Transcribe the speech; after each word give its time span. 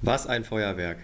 Was 0.00 0.28
ein 0.28 0.44
Feuerwerk. 0.44 0.98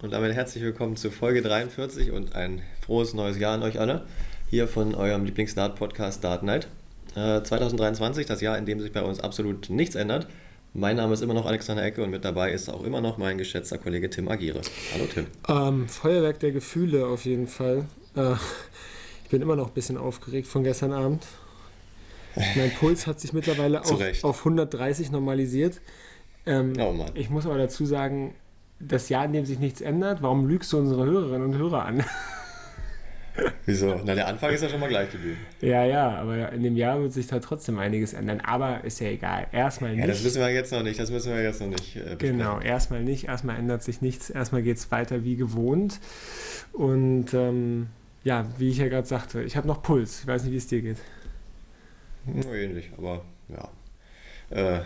Und 0.00 0.14
damit 0.14 0.32
herzlich 0.32 0.64
willkommen 0.64 0.96
zu 0.96 1.10
Folge 1.10 1.42
43 1.42 2.10
und 2.10 2.34
ein 2.34 2.62
frohes 2.80 3.12
neues 3.12 3.38
Jahr 3.38 3.52
an 3.52 3.62
euch 3.62 3.78
alle. 3.78 4.06
Hier 4.48 4.66
von 4.66 4.94
eurem 4.94 5.26
Lieblings-Dart-Podcast 5.26 6.24
Dart 6.24 6.42
Night. 6.42 6.66
Äh, 7.14 7.42
2023, 7.42 8.24
das 8.24 8.40
Jahr, 8.40 8.56
in 8.56 8.64
dem 8.64 8.80
sich 8.80 8.92
bei 8.92 9.02
uns 9.02 9.20
absolut 9.20 9.68
nichts 9.68 9.94
ändert. 9.94 10.26
Mein 10.72 10.96
Name 10.96 11.12
ist 11.12 11.20
immer 11.20 11.34
noch 11.34 11.44
Alexander 11.44 11.84
Ecke 11.84 12.02
und 12.02 12.08
mit 12.08 12.24
dabei 12.24 12.50
ist 12.50 12.70
auch 12.70 12.82
immer 12.82 13.02
noch 13.02 13.18
mein 13.18 13.36
geschätzter 13.36 13.76
Kollege 13.76 14.08
Tim 14.08 14.26
Agire. 14.28 14.62
Hallo 14.94 15.04
Tim. 15.12 15.26
Ähm, 15.46 15.86
Feuerwerk 15.86 16.40
der 16.40 16.52
Gefühle 16.52 17.08
auf 17.08 17.26
jeden 17.26 17.46
Fall. 17.46 17.84
Äh, 18.16 18.36
ich 19.24 19.30
bin 19.30 19.42
immer 19.42 19.56
noch 19.56 19.68
ein 19.68 19.74
bisschen 19.74 19.98
aufgeregt 19.98 20.48
von 20.48 20.64
gestern 20.64 20.94
Abend. 20.94 21.26
Mein 22.56 22.70
Puls 22.70 23.06
hat 23.06 23.20
sich 23.20 23.34
mittlerweile 23.34 23.82
auf, 23.84 24.24
auf 24.24 24.38
130 24.38 25.10
normalisiert. 25.10 25.82
Ähm, 26.46 26.72
oh 26.78 26.92
Mann. 26.92 27.10
Ich 27.14 27.30
muss 27.30 27.46
aber 27.46 27.58
dazu 27.58 27.84
sagen, 27.84 28.34
das 28.78 29.08
Jahr, 29.08 29.26
in 29.26 29.32
dem 29.32 29.44
sich 29.44 29.58
nichts 29.58 29.80
ändert, 29.80 30.22
warum 30.22 30.46
lügst 30.46 30.72
du 30.72 30.78
unsere 30.78 31.04
Hörerinnen 31.04 31.52
und 31.52 31.58
Hörer 31.58 31.84
an? 31.84 32.04
Wieso? 33.66 34.00
Na, 34.04 34.14
der 34.14 34.26
Anfang 34.26 34.52
ist 34.52 34.62
ja 34.62 34.68
schon 34.68 34.80
mal 34.80 34.88
gleich 34.88 35.10
geblieben. 35.10 35.38
Ja, 35.60 35.84
ja, 35.84 36.16
aber 36.16 36.52
in 36.52 36.62
dem 36.62 36.76
Jahr 36.76 37.00
wird 37.00 37.12
sich 37.12 37.26
da 37.26 37.38
trotzdem 37.38 37.78
einiges 37.78 38.12
ändern. 38.12 38.40
Aber 38.40 38.84
ist 38.84 39.00
ja 39.00 39.08
egal. 39.08 39.46
Erstmal 39.52 39.92
nicht. 39.92 40.00
Ja, 40.00 40.06
das 40.06 40.24
wissen 40.24 40.40
wir 40.40 40.50
jetzt 40.50 40.72
noch 40.72 40.82
nicht. 40.82 40.98
Das 40.98 41.10
müssen 41.10 41.32
wir 41.32 41.42
jetzt 41.42 41.60
noch 41.60 41.68
nicht. 41.68 41.96
Äh, 41.96 42.16
genau, 42.18 42.60
erstmal 42.60 43.02
nicht. 43.02 43.28
Erstmal 43.28 43.58
ändert 43.58 43.82
sich 43.82 44.02
nichts. 44.02 44.30
Erstmal 44.30 44.62
geht 44.62 44.78
es 44.78 44.90
weiter 44.90 45.24
wie 45.24 45.36
gewohnt. 45.36 46.00
Und 46.72 47.32
ähm, 47.32 47.88
ja, 48.24 48.46
wie 48.58 48.70
ich 48.70 48.78
ja 48.78 48.88
gerade 48.88 49.06
sagte, 49.06 49.42
ich 49.42 49.56
habe 49.56 49.68
noch 49.68 49.82
Puls. 49.82 50.20
Ich 50.20 50.26
weiß 50.26 50.42
nicht, 50.44 50.52
wie 50.52 50.58
es 50.58 50.66
dir 50.66 50.82
geht. 50.82 50.98
Ähnlich, 52.52 52.90
aber 52.98 53.22
ja. 53.48 53.68
Äh, 54.50 54.80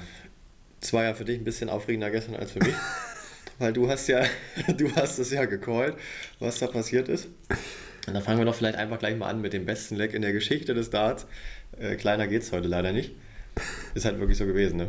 es 0.84 0.92
war 0.92 1.04
ja 1.04 1.14
für 1.14 1.24
dich 1.24 1.38
ein 1.38 1.44
bisschen 1.44 1.70
aufregender 1.70 2.10
gestern 2.10 2.36
als 2.36 2.52
für 2.52 2.58
mich. 2.60 2.74
weil 3.58 3.72
du 3.72 3.88
hast 3.88 4.06
ja, 4.08 4.22
du 4.76 4.94
hast 4.94 5.18
es 5.18 5.30
ja 5.30 5.44
gecallt, 5.46 5.96
was 6.38 6.58
da 6.58 6.66
passiert 6.66 7.08
ist. 7.08 7.28
Und 8.06 8.12
dann 8.12 8.22
fangen 8.22 8.38
wir 8.38 8.44
doch 8.44 8.54
vielleicht 8.54 8.76
einfach 8.76 8.98
gleich 8.98 9.16
mal 9.16 9.28
an 9.28 9.40
mit 9.40 9.54
dem 9.54 9.64
besten 9.64 9.96
Leck 9.96 10.12
in 10.12 10.22
der 10.22 10.32
Geschichte 10.32 10.74
des 10.74 10.90
Darts. 10.90 11.26
Äh, 11.78 11.96
kleiner 11.96 12.30
es 12.30 12.52
heute 12.52 12.68
leider 12.68 12.92
nicht. 12.92 13.14
Ist 13.94 14.04
halt 14.04 14.18
wirklich 14.18 14.36
so 14.36 14.46
gewesen, 14.46 14.76
ne? 14.76 14.88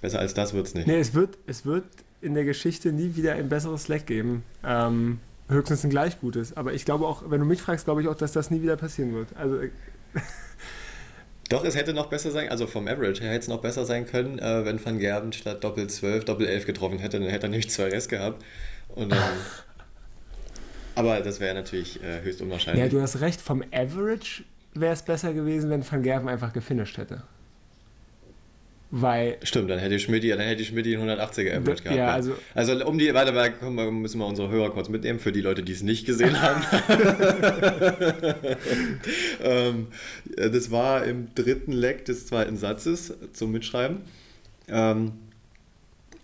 Besser 0.00 0.18
als 0.18 0.34
das 0.34 0.52
wird 0.52 0.66
es 0.66 0.74
nicht. 0.74 0.86
Nee, 0.86 0.98
es 0.98 1.14
wird, 1.14 1.38
es 1.46 1.64
wird 1.64 1.84
in 2.20 2.34
der 2.34 2.44
Geschichte 2.44 2.92
nie 2.92 3.14
wieder 3.14 3.34
ein 3.34 3.48
besseres 3.48 3.86
Leck 3.88 4.06
geben. 4.06 4.42
Ähm, 4.64 5.20
höchstens 5.48 5.84
ein 5.84 5.90
gleich 5.90 6.20
gutes. 6.20 6.56
Aber 6.56 6.72
ich 6.72 6.84
glaube 6.84 7.06
auch, 7.06 7.30
wenn 7.30 7.40
du 7.40 7.46
mich 7.46 7.62
fragst, 7.62 7.84
glaube 7.84 8.02
ich 8.02 8.08
auch, 8.08 8.16
dass 8.16 8.32
das 8.32 8.50
nie 8.50 8.62
wieder 8.62 8.76
passieren 8.76 9.14
wird. 9.14 9.36
Also. 9.36 9.60
Doch, 11.48 11.64
es 11.64 11.76
hätte 11.76 11.92
noch 11.92 12.06
besser 12.06 12.30
sein, 12.30 12.48
also 12.48 12.66
vom 12.66 12.88
Average 12.88 13.22
her 13.22 13.30
hätte 13.30 13.42
es 13.42 13.48
noch 13.48 13.60
besser 13.60 13.84
sein 13.84 14.06
können, 14.06 14.38
äh, 14.38 14.64
wenn 14.64 14.84
Van 14.84 14.98
Gerben 14.98 15.32
statt 15.32 15.62
Doppel 15.62 15.86
12 15.86 16.24
Doppel 16.24 16.46
11 16.46 16.66
getroffen 16.66 16.98
hätte, 16.98 17.20
dann 17.20 17.28
hätte 17.28 17.46
er 17.46 17.50
nämlich 17.50 17.70
zwei 17.70 17.88
Rest 17.88 18.08
gehabt. 18.08 18.44
Und 18.88 19.12
dann, 19.12 19.32
aber 20.94 21.20
das 21.20 21.38
wäre 21.38 21.54
natürlich 21.54 22.02
äh, 22.02 22.22
höchst 22.22 22.40
unwahrscheinlich. 22.40 22.82
Ja, 22.82 22.88
du 22.88 23.00
hast 23.00 23.20
recht, 23.20 23.40
vom 23.40 23.62
Average 23.72 24.44
wäre 24.74 24.92
es 24.92 25.02
besser 25.02 25.32
gewesen, 25.32 25.70
wenn 25.70 25.88
Van 25.88 26.02
Gerben 26.02 26.28
einfach 26.28 26.52
gefinisht 26.52 26.98
hätte. 26.98 27.22
Weil 28.90 29.38
Stimmt, 29.42 29.68
dann 29.68 29.80
hätte 29.80 29.98
Schmidt 29.98 30.22
dann 30.30 30.38
hätte 30.38 30.64
Schmidt 30.64 30.86
einen 30.86 31.10
180er 31.10 31.56
Average 31.56 31.82
gehabt. 31.82 31.98
Ja, 31.98 32.12
also, 32.12 32.34
also 32.54 32.86
um 32.86 32.98
die, 32.98 33.12
warte, 33.12 33.34
warte, 33.34 33.54
komm, 33.58 33.74
müssen 34.00 34.18
wir 34.18 34.26
unsere 34.26 34.48
Hörer 34.48 34.70
kurz 34.70 34.88
mitnehmen, 34.88 35.18
für 35.18 35.32
die 35.32 35.40
Leute, 35.40 35.64
die 35.64 35.72
es 35.72 35.82
nicht 35.82 36.06
gesehen 36.06 36.40
haben. 36.42 36.62
ähm, 39.42 39.88
das 40.36 40.70
war 40.70 41.04
im 41.04 41.34
dritten 41.34 41.72
Leck 41.72 42.04
des 42.04 42.26
zweiten 42.26 42.56
Satzes 42.56 43.12
zum 43.32 43.50
Mitschreiben. 43.50 44.02
Ähm, 44.68 45.12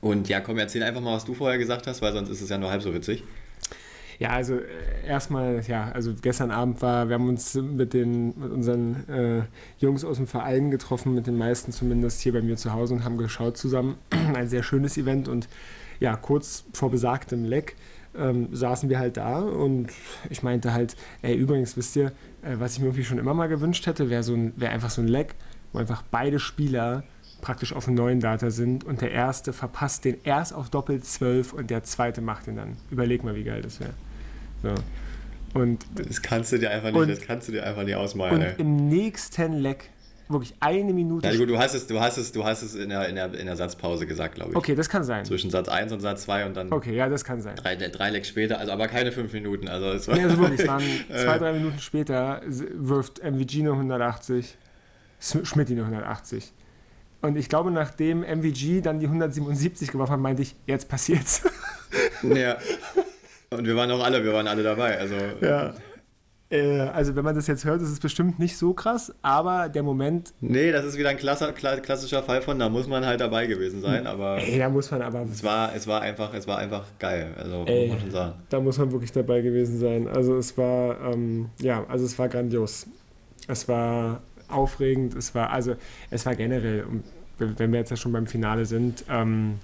und 0.01 0.29
ja, 0.29 0.41
komm, 0.41 0.59
erzähl 0.59 0.83
einfach 0.85 1.01
mal, 1.01 1.15
was 1.17 1.25
du 1.25 1.35
vorher 1.35 1.59
gesagt 1.59 1.87
hast, 1.87 2.01
weil 2.01 2.13
sonst 2.13 2.29
ist 2.29 2.43
es 2.43 2.49
ja 2.49 2.59
nur 2.59 2.71
halb 2.71 2.83
so 2.83 2.95
witzig. 2.95 3.25
Ja, 4.19 4.31
also 4.31 4.55
äh, 4.55 5.07
erstmal, 5.07 5.63
ja, 5.67 5.91
also 5.93 6.13
gestern 6.21 6.51
Abend 6.51 6.83
war, 6.83 7.09
wir 7.09 7.15
haben 7.15 7.29
uns 7.29 7.55
mit 7.55 7.95
den, 7.95 8.39
mit 8.39 8.51
unseren 8.51 9.09
äh, 9.09 9.43
Jungs 9.79 10.05
aus 10.05 10.17
dem 10.17 10.27
Verein 10.27 10.71
getroffen, 10.71 11.15
mit 11.15 11.27
den 11.27 11.37
meisten 11.37 11.73
zumindest 11.73 12.21
hier 12.21 12.33
bei 12.33 12.43
mir 12.43 12.57
zu 12.57 12.73
Hause 12.73 12.95
und 12.95 13.05
haben 13.05 13.19
geschaut 13.19 13.57
zusammen. 13.57 13.97
Ein 14.35 14.49
sehr 14.49 14.63
schönes 14.63 14.97
Event 14.97 15.29
und 15.29 15.49
ja, 16.01 16.17
kurz 16.17 16.65
vor 16.73 16.91
besagtem 16.91 17.45
Leck 17.45 17.77
ähm, 18.17 18.49
saßen 18.53 18.89
wir 18.89 18.99
halt 18.99 19.17
da 19.17 19.39
und 19.41 19.89
ich 20.29 20.43
meinte 20.43 20.73
halt, 20.73 20.97
ey, 21.23 21.35
übrigens, 21.35 21.77
wisst 21.77 21.97
ihr, 21.97 22.13
äh, 22.43 22.57
was 22.59 22.75
ich 22.75 22.81
mir 22.81 22.87
irgendwie 22.87 23.05
schon 23.05 23.19
immer 23.19 23.35
mal 23.35 23.49
gewünscht 23.49 23.87
hätte, 23.87 24.11
wäre 24.11 24.23
so 24.23 24.35
ein, 24.35 24.53
wär 24.57 24.71
einfach 24.71 24.91
so 24.91 25.01
ein 25.01 25.09
Leck, 25.09 25.35
wo 25.73 25.79
einfach 25.79 26.03
beide 26.11 26.39
Spieler 26.39 27.05
praktisch 27.43 27.75
auf 27.75 27.85
dem 27.85 27.95
neuen 27.95 28.21
Data 28.21 28.51
sind 28.51 28.85
und 28.85 29.03
der 29.03 29.11
erste 29.11 29.53
verpasst 29.53 30.07
den 30.07 30.17
erst 30.25 30.55
auf 30.55 30.71
Doppel 30.71 31.03
12 31.03 31.53
und 31.53 31.69
der 31.69 31.83
zweite 31.83 32.23
macht 32.23 32.47
ihn 32.47 32.57
dann. 32.57 32.77
Überleg 32.91 33.23
mal, 33.25 33.35
wie 33.35 33.45
geil 33.45 33.61
das 33.61 33.81
wäre. 33.81 33.93
So. 34.63 34.75
Und, 35.59 35.85
das 35.95 36.23
kannst 36.23 36.53
du 36.53 36.59
dir 36.59 36.71
einfach 36.71 36.91
nicht, 36.91 36.97
und, 36.97 37.11
das 37.11 37.21
kannst 37.21 37.49
du 37.49 37.53
dir 37.53 37.67
einfach 37.67 37.83
nicht 37.83 37.97
ausmalen. 37.97 38.37
Und 38.37 38.43
ey. 38.43 38.55
im 38.57 38.89
nächsten 38.89 39.55
Leck 39.55 39.91
wirklich 40.29 40.55
eine 40.61 40.95
Minute. 40.95 41.29
Ja, 41.29 41.37
gut, 41.37 41.51
du 41.51 41.59
hast 41.59 41.75
es, 41.75 41.87
du 41.87 42.01
hast 42.01 42.17
es, 42.17 42.33
du 42.33 42.45
hast 42.45 42.63
es 42.63 42.75
in 42.75 42.89
der, 42.89 43.09
in 43.09 43.17
der, 43.17 43.35
in 43.35 43.45
der 43.45 43.57
Satzpause 43.57 44.07
gesagt, 44.07 44.37
glaube 44.37 44.53
ich. 44.53 44.57
Okay, 44.57 44.75
das 44.75 44.89
kann 44.89 45.05
sein. 45.05 45.27
Zwischen 45.27 45.51
Satz 45.51 45.69
1 45.69 45.93
und 45.93 46.01
Satz 46.01 46.23
2 46.23 46.47
und 46.47 46.57
dann. 46.57 46.73
Okay, 46.73 46.95
ja, 46.95 47.09
das 47.09 47.25
kann 47.25 47.43
sein. 47.43 47.57
Drei, 47.57 47.77
drei 47.77 48.11
Lecks 48.11 48.29
später, 48.29 48.59
also 48.59 48.73
aber 48.73 48.89
keine 48.89 49.13
fünf 49.13 49.33
Minuten. 49.33 49.69
Also 49.69 49.91
es 49.91 50.09
war, 50.09 50.17
nee, 50.17 50.23
also 50.23 50.39
wirklich, 50.39 50.61
es 50.61 50.69
waren 50.69 50.83
zwei, 51.09 51.39
drei 51.39 51.53
Minuten 51.53 51.81
später 51.81 52.41
wirft 52.47 53.23
MVG 53.23 53.61
eine 53.61 53.73
180, 53.73 54.57
Schmidt 55.21 55.71
eine 55.71 55.83
180. 55.83 56.53
Und 57.23 57.37
ich 57.37 57.49
glaube, 57.49 57.71
nachdem 57.71 58.21
MVG 58.23 58.83
dann 58.83 58.99
die 58.99 59.07
177 59.07 59.93
geworfen 59.93 60.13
hat, 60.13 60.21
meinte 60.21 60.43
ich, 60.43 60.57
jetzt 60.67 60.89
passiert's. 60.89 61.43
Ja. 62.23 62.57
Und 63.51 63.67
wir 63.67 63.77
waren 63.77 63.91
auch 63.91 64.03
alle, 64.03 64.25
wir 64.25 64.33
waren 64.33 64.47
alle 64.47 64.63
dabei. 64.63 64.99
Also, 64.99 65.15
ja. 65.43 65.75
Äh, 66.53 66.81
also 66.81 67.17
wenn 67.17 67.25
man 67.25 67.35
das 67.35 67.47
jetzt 67.47 67.65
hört, 67.65 67.81
ist 67.81 67.91
es 67.91 68.01
bestimmt 68.01 68.39
nicht 68.39 68.57
so 68.59 68.75
krass, 68.75 69.13
aber 69.23 69.69
der 69.69 69.83
Moment. 69.83 70.35
Nee, 70.41 70.71
das 70.71 70.85
ist 70.85 70.99
wieder 70.99 71.09
ein 71.09 71.17
klassischer 71.17 72.23
Fall 72.23 72.43
von, 72.43 72.59
da 72.59 72.69
muss 72.69 72.87
man 72.87 73.07
halt 73.07 73.21
dabei 73.21 73.47
gewesen 73.47 73.81
sein, 73.81 74.07
aber. 74.07 74.39
Ey, 74.39 74.59
da 74.59 74.69
muss 74.69 74.91
man 74.91 75.03
aber. 75.03 75.23
Es 75.23 75.43
war, 75.43 75.75
es 75.75 75.87
war 75.87 76.03
einfach, 76.03 76.35
es 76.35 76.47
war 76.47 76.59
einfach 76.59 76.85
geil. 76.99 77.35
Also 77.39 77.65
Ey, 77.67 77.87
muss 77.87 77.95
man 77.95 78.01
schon 78.01 78.11
sagen. 78.11 78.33
Da 78.51 78.61
muss 78.61 78.79
man 78.79 78.93
wirklich 78.93 79.13
dabei 79.13 79.41
gewesen 79.41 79.79
sein. 79.79 80.09
Also 80.09 80.37
es 80.37 80.57
war, 80.59 81.01
ähm, 81.13 81.51
ja, 81.61 81.85
also 81.89 82.05
es 82.05 82.19
war 82.19 82.29
grandios. 82.29 82.87
Es 83.49 83.67
war 83.69 84.23
aufregend, 84.53 85.15
es 85.15 85.35
war, 85.35 85.51
also 85.51 85.77
es 86.11 86.27
war 86.27 86.35
generell, 86.35 86.85
wenn 87.39 87.73
wir 87.73 87.81
jetzt 87.81 87.91
ja 87.91 87.97
schon 87.97 88.13
beim 88.13 88.27
Finale 88.27 88.67
sind, 88.67 89.05
ähm, 89.09 89.59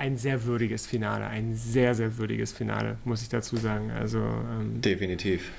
ein 0.00 0.16
sehr 0.16 0.44
würdiges 0.44 0.86
Finale, 0.86 1.26
ein 1.26 1.54
sehr, 1.54 1.94
sehr 1.94 2.16
würdiges 2.16 2.52
Finale, 2.52 2.96
muss 3.04 3.20
ich 3.20 3.28
dazu 3.28 3.56
sagen. 3.56 3.90
Also, 3.90 4.18
ähm 4.18 4.80
Definitiv. 4.80 5.50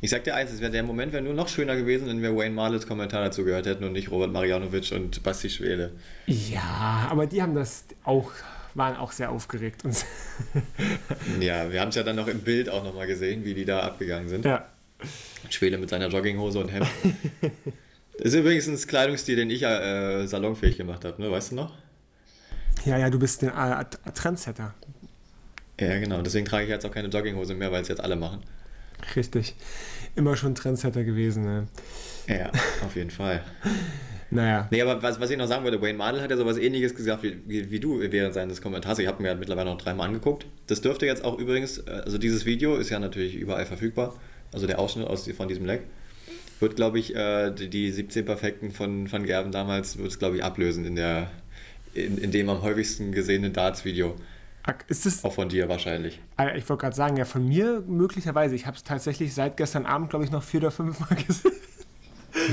Ich 0.00 0.10
sag 0.10 0.24
dir 0.24 0.34
eins, 0.34 0.52
es 0.52 0.60
wäre 0.60 0.72
der 0.72 0.82
Moment 0.82 1.12
wäre 1.12 1.22
nur 1.22 1.34
noch 1.34 1.48
schöner 1.48 1.76
gewesen, 1.76 2.08
wenn 2.08 2.22
wir 2.22 2.36
Wayne 2.36 2.54
Marlets 2.54 2.86
Kommentar 2.86 3.22
dazu 3.22 3.44
gehört 3.44 3.66
hätten 3.66 3.84
und 3.84 3.92
nicht 3.92 4.10
Robert 4.10 4.32
Marianovic 4.32 4.92
und 4.92 5.22
Basti 5.22 5.50
Schwele. 5.50 5.92
Ja, 6.26 7.08
aber 7.10 7.26
die 7.26 7.40
haben 7.40 7.54
das 7.54 7.84
auch, 8.04 8.32
waren 8.74 8.96
auch 8.96 9.12
sehr 9.12 9.30
aufgeregt. 9.30 9.84
Und 9.84 10.04
ja, 11.40 11.70
wir 11.70 11.80
haben 11.80 11.88
es 11.88 11.94
ja 11.94 12.02
dann 12.02 12.16
noch 12.16 12.28
im 12.28 12.40
Bild 12.40 12.68
auch 12.68 12.82
nochmal 12.82 13.06
gesehen, 13.06 13.44
wie 13.44 13.54
die 13.54 13.64
da 13.64 13.80
abgegangen 13.80 14.28
sind. 14.28 14.44
Ja. 14.44 14.66
Schwele 15.50 15.78
mit 15.78 15.88
seiner 15.88 16.08
Jogginghose 16.08 16.58
und 16.58 16.68
Hemd. 16.68 16.88
das 18.18 18.26
ist 18.26 18.34
übrigens 18.34 18.66
ein 18.66 18.76
Kleidungsstil, 18.76 19.36
den 19.36 19.50
ich 19.50 19.60
ja 19.60 20.20
äh, 20.20 20.26
salonfähig 20.26 20.76
gemacht 20.76 21.04
habe, 21.04 21.20
ne? 21.22 21.30
weißt 21.30 21.52
du 21.52 21.56
noch? 21.56 21.74
Ja, 22.84 22.98
ja, 22.98 23.10
du 23.10 23.18
bist 23.18 23.42
ein 23.42 23.86
Trendsetter. 24.14 24.74
Ja, 25.80 25.98
genau. 25.98 26.22
Deswegen 26.22 26.46
trage 26.46 26.64
ich 26.64 26.70
jetzt 26.70 26.84
auch 26.86 26.90
keine 26.90 27.08
Jogginghose 27.08 27.54
mehr, 27.54 27.70
weil 27.70 27.82
es 27.82 27.88
jetzt 27.88 28.00
alle 28.00 28.16
machen. 28.16 28.42
Richtig. 29.14 29.54
Immer 30.16 30.36
schon 30.36 30.54
Trendsetter 30.54 31.04
gewesen, 31.04 31.44
ne? 31.44 31.68
Ja, 32.26 32.50
auf 32.84 32.96
jeden 32.96 33.10
Fall. 33.10 33.42
Naja. 34.30 34.68
Nee, 34.70 34.82
aber 34.82 35.02
was, 35.02 35.18
was 35.20 35.30
ich 35.30 35.38
noch 35.38 35.46
sagen 35.46 35.64
wollte, 35.64 35.80
Wayne 35.80 35.96
Mardell 35.96 36.20
hat 36.20 36.30
ja 36.30 36.36
sowas 36.36 36.58
ähnliches 36.58 36.94
gesagt 36.94 37.22
wie, 37.22 37.70
wie, 37.70 37.80
du 37.80 37.98
während 37.98 38.34
seines 38.34 38.60
Kommentars. 38.60 38.98
Ich 38.98 39.06
habe 39.06 39.22
mir 39.22 39.30
halt 39.30 39.38
mittlerweile 39.38 39.70
noch 39.70 39.78
dreimal 39.78 40.06
angeguckt. 40.06 40.44
Das 40.66 40.82
dürfte 40.82 41.06
jetzt 41.06 41.24
auch 41.24 41.38
übrigens, 41.38 41.78
äh, 41.78 42.02
also 42.04 42.18
dieses 42.18 42.44
Video 42.44 42.76
ist 42.76 42.90
ja 42.90 42.98
natürlich 42.98 43.36
überall 43.36 43.64
verfügbar. 43.64 44.14
Also 44.52 44.66
der 44.66 44.78
Ausschnitt 44.78 45.06
aus, 45.06 45.28
von 45.28 45.48
diesem 45.48 45.66
Leck. 45.66 45.82
Wird, 46.60 46.74
glaube 46.76 46.98
ich, 46.98 47.14
äh, 47.14 47.52
die 47.52 47.90
17 47.90 48.24
Perfekten 48.24 48.72
von 48.72 49.10
Van 49.10 49.24
Gerben 49.24 49.52
damals, 49.52 49.96
wird 49.96 50.08
es, 50.08 50.18
glaube 50.18 50.36
ich, 50.36 50.44
ablösen 50.44 50.84
in 50.84 50.96
der 50.96 51.30
in, 51.94 52.18
in 52.18 52.30
dem 52.30 52.48
am 52.48 52.62
häufigsten 52.62 53.12
gesehenen 53.12 53.52
Darts-Video. 53.52 54.14
Ist 54.88 55.06
das, 55.06 55.24
auch 55.24 55.32
von 55.32 55.48
dir 55.48 55.68
wahrscheinlich. 55.68 56.20
Ah, 56.36 56.54
ich 56.54 56.68
wollte 56.68 56.82
gerade 56.82 56.96
sagen, 56.96 57.16
ja, 57.16 57.24
von 57.24 57.46
mir 57.46 57.82
möglicherweise. 57.86 58.54
Ich 58.54 58.66
habe 58.66 58.76
es 58.76 58.84
tatsächlich 58.84 59.32
seit 59.32 59.56
gestern 59.56 59.86
Abend, 59.86 60.10
glaube 60.10 60.26
ich, 60.26 60.30
noch 60.30 60.42
vier 60.42 60.60
oder 60.60 60.70
fünf 60.70 61.00
Mal 61.00 61.16
gesehen. 61.26 61.52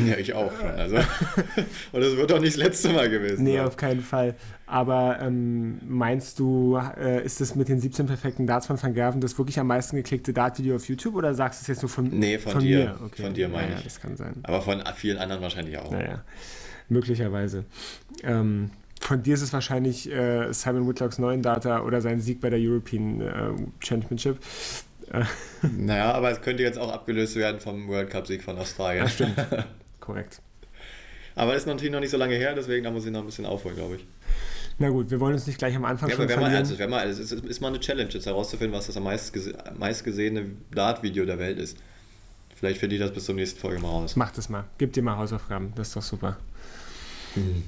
Ja, 0.07 0.17
ich 0.17 0.33
auch 0.33 0.51
schon. 0.57 0.69
Also. 0.69 0.95
Und 1.91 2.01
es 2.01 2.15
wird 2.15 2.31
doch 2.31 2.39
nicht 2.39 2.57
das 2.57 2.63
letzte 2.63 2.89
Mal 2.89 3.09
gewesen. 3.09 3.43
Nee, 3.43 3.57
sein. 3.57 3.67
auf 3.67 3.77
keinen 3.77 4.01
Fall. 4.01 4.35
Aber 4.67 5.19
ähm, 5.21 5.79
meinst 5.87 6.39
du, 6.39 6.79
äh, 6.97 7.23
ist 7.23 7.41
das 7.41 7.55
mit 7.55 7.67
den 7.67 7.79
17 7.79 8.07
perfekten 8.07 8.47
Darts 8.47 8.67
von 8.67 8.81
Van 8.81 8.93
Gerven 8.93 9.21
das 9.21 9.37
wirklich 9.37 9.59
am 9.59 9.67
meisten 9.67 9.95
geklickte 9.95 10.33
Dart-Video 10.33 10.75
auf 10.75 10.87
YouTube 10.87 11.15
oder 11.15 11.33
sagst 11.33 11.61
du 11.61 11.63
es 11.63 11.67
jetzt 11.67 11.81
nur 11.81 11.89
von, 11.89 12.05
nee, 12.05 12.39
von, 12.39 12.53
von 12.53 12.61
dir? 12.61 12.77
Mir? 12.77 12.99
Okay. 13.05 13.21
Von 13.23 13.33
dir 13.33 13.49
meine 13.49 13.73
ja, 13.73 13.77
ich. 13.77 13.83
das 13.83 13.99
kann 13.99 14.15
sein. 14.17 14.35
Aber 14.43 14.61
von 14.61 14.81
vielen 14.95 15.17
anderen 15.17 15.41
wahrscheinlich 15.41 15.77
auch. 15.77 15.91
Naja, 15.91 16.23
möglicherweise. 16.89 17.65
Ähm, 18.23 18.71
von 19.01 19.21
dir 19.21 19.35
ist 19.35 19.41
es 19.41 19.53
wahrscheinlich 19.53 20.11
äh, 20.11 20.51
Simon 20.51 20.87
Whitlocks 20.87 21.19
neuen 21.19 21.43
Data 21.43 21.81
oder 21.83 22.01
sein 22.01 22.21
Sieg 22.21 22.41
bei 22.41 22.49
der 22.49 22.59
European 22.59 23.21
äh, 23.21 23.51
Championship. 23.79 24.39
naja, 25.77 26.11
aber 26.13 26.31
es 26.31 26.41
könnte 26.41 26.63
jetzt 26.63 26.77
auch 26.77 26.91
abgelöst 26.91 27.35
werden 27.35 27.59
vom 27.59 27.87
World 27.87 28.09
Cup-Sieg 28.09 28.43
von 28.43 28.57
Australien. 28.57 29.03
Ja, 29.03 29.09
stimmt. 29.09 29.35
Korrekt. 29.99 30.41
Aber 31.35 31.55
ist 31.55 31.67
natürlich 31.67 31.91
noch 31.91 31.99
nicht 31.99 32.11
so 32.11 32.17
lange 32.17 32.35
her, 32.35 32.53
deswegen 32.55 32.83
da 32.83 32.91
muss 32.91 33.05
ich 33.05 33.11
noch 33.11 33.19
ein 33.19 33.25
bisschen 33.25 33.45
aufholen, 33.45 33.75
glaube 33.75 33.95
ich. 33.95 34.05
Na 34.77 34.89
gut, 34.89 35.09
wir 35.09 35.19
wollen 35.19 35.33
uns 35.33 35.47
nicht 35.47 35.57
gleich 35.57 35.75
am 35.75 35.85
Anfang 35.85 36.09
ja, 36.09 36.15
schon 36.15 36.25
aber 36.25 36.33
verlieren. 36.33 36.55
Also, 36.55 36.87
mal, 36.87 36.99
also, 36.99 37.21
es 37.21 37.31
ist, 37.31 37.45
ist 37.45 37.61
mal 37.61 37.69
eine 37.69 37.79
Challenge, 37.79 38.09
jetzt 38.09 38.25
herauszufinden, 38.25 38.77
was 38.77 38.87
das 38.87 38.97
am 38.97 39.03
meistgesehene 39.77 40.45
Dart-Video 40.71 41.25
der 41.25 41.39
Welt 41.39 41.59
ist. 41.59 41.77
Vielleicht 42.55 42.79
finde 42.79 42.95
ich 42.95 43.01
das 43.01 43.11
bis 43.11 43.25
zur 43.25 43.35
nächsten 43.35 43.59
Folge 43.59 43.81
mal 43.81 43.89
raus. 43.89 44.15
Mach 44.15 44.31
das 44.31 44.49
mal. 44.49 44.65
Gib 44.77 44.93
dir 44.93 45.03
mal 45.03 45.17
Hausaufgaben. 45.17 45.73
Das 45.75 45.89
ist 45.89 45.95
doch 45.95 46.01
super. 46.01 46.37
Hm. 47.35 47.63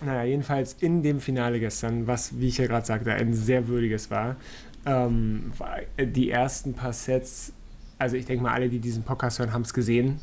Naja, 0.00 0.24
jedenfalls 0.24 0.76
in 0.80 1.02
dem 1.02 1.20
Finale 1.20 1.58
gestern, 1.58 2.06
was, 2.06 2.38
wie 2.38 2.48
ich 2.48 2.58
ja 2.58 2.66
gerade 2.66 2.86
sagte, 2.86 3.12
ein 3.12 3.34
sehr 3.34 3.66
würdiges 3.66 4.10
war, 4.10 4.36
ähm, 4.86 5.52
die 5.98 6.30
ersten 6.30 6.74
paar 6.74 6.92
Sets, 6.92 7.52
also 7.98 8.16
ich 8.16 8.26
denke 8.26 8.42
mal, 8.42 8.52
alle, 8.52 8.68
die 8.68 8.78
diesen 8.78 9.02
Podcast 9.02 9.38
hören, 9.38 9.52
haben 9.52 9.62
es 9.62 9.74
gesehen. 9.74 10.20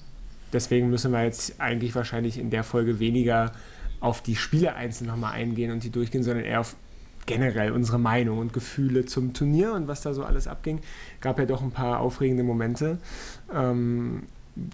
Deswegen 0.53 0.89
müssen 0.89 1.11
wir 1.11 1.23
jetzt 1.23 1.59
eigentlich 1.59 1.95
wahrscheinlich 1.95 2.37
in 2.37 2.49
der 2.49 2.63
Folge 2.63 2.99
weniger 2.99 3.51
auf 3.99 4.21
die 4.21 4.35
Spiele 4.35 4.75
einzeln 4.75 5.07
nochmal 5.07 5.33
eingehen 5.33 5.71
und 5.71 5.83
die 5.83 5.89
durchgehen, 5.89 6.23
sondern 6.23 6.45
eher 6.45 6.61
auf 6.61 6.75
generell 7.25 7.71
unsere 7.71 7.99
Meinung 7.99 8.37
und 8.37 8.53
Gefühle 8.53 9.05
zum 9.05 9.33
Turnier 9.33 9.73
und 9.73 9.87
was 9.87 10.01
da 10.01 10.13
so 10.13 10.23
alles 10.23 10.47
abging. 10.47 10.79
Gab 11.21 11.39
ja 11.39 11.45
doch 11.45 11.61
ein 11.61 11.71
paar 11.71 11.99
aufregende 11.99 12.43
Momente. 12.43 12.99
Ähm, 13.51 14.23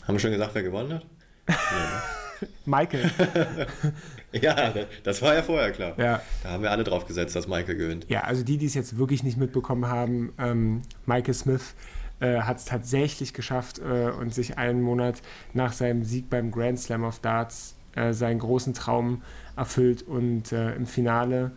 Haben 0.04 0.16
wir 0.16 0.20
schon 0.20 0.32
gesagt, 0.32 0.54
wer 0.54 0.64
gewonnen 0.64 0.94
hat? 0.94 1.06
Michael. 2.66 3.10
ja, 4.42 4.74
das 5.04 5.22
war 5.22 5.36
ja 5.36 5.42
vorher 5.42 5.72
klar. 5.72 5.94
Ja. 5.98 6.22
Da 6.44 6.50
haben 6.50 6.64
wir 6.64 6.72
alle 6.72 6.84
drauf 6.84 7.06
gesetzt, 7.06 7.36
dass 7.36 7.48
Michael 7.48 7.76
gewinnt. 7.76 8.06
Ja, 8.10 8.22
also 8.22 8.44
die, 8.44 8.58
die 8.58 8.66
es 8.66 8.74
jetzt 8.74 8.98
wirklich 8.98 9.24
nicht 9.24 9.38
mitbekommen 9.38 9.88
haben, 9.88 10.34
ähm, 10.38 10.82
Michael 11.06 11.34
Smith 11.34 11.74
äh, 12.22 12.42
hat 12.42 12.58
es 12.58 12.66
tatsächlich 12.66 13.34
geschafft 13.34 13.80
äh, 13.80 14.10
und 14.10 14.34
sich 14.34 14.58
einen 14.58 14.82
Monat 14.82 15.22
nach 15.54 15.74
seinem 15.74 16.04
Sieg 16.04 16.30
beim 16.30 16.52
Grand 16.52 16.80
Slam 16.80 17.04
of 17.04 17.20
Darts 17.20 17.76
äh, 17.96 18.14
seinen 18.14 18.40
großen 18.40 18.74
Traum 18.74 19.22
erfüllt 19.58 20.04
und 20.04 20.52
äh, 20.52 20.76
im 20.76 20.86
Finale 20.86 21.52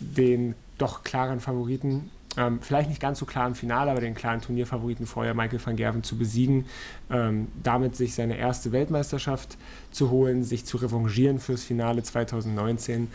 den 0.00 0.54
doch 0.78 1.04
klaren 1.04 1.40
Favoriten, 1.40 2.10
ähm, 2.36 2.60
vielleicht 2.62 2.88
nicht 2.88 3.00
ganz 3.00 3.18
so 3.18 3.26
klar 3.26 3.46
im 3.46 3.54
Finale, 3.54 3.90
aber 3.90 4.00
den 4.00 4.14
klaren 4.14 4.40
Turnierfavoriten 4.40 5.06
vorher 5.06 5.34
Michael 5.34 5.60
van 5.64 5.76
Gerven 5.76 6.02
zu 6.02 6.16
besiegen, 6.16 6.66
ähm, 7.10 7.48
damit 7.62 7.96
sich 7.96 8.14
seine 8.14 8.36
erste 8.36 8.72
Weltmeisterschaft 8.72 9.56
zu 9.90 10.10
holen, 10.10 10.44
sich 10.44 10.64
zu 10.64 10.76
revanchieren 10.76 11.40
fürs 11.40 11.64
Finale 11.64 12.02
2019 12.02 13.08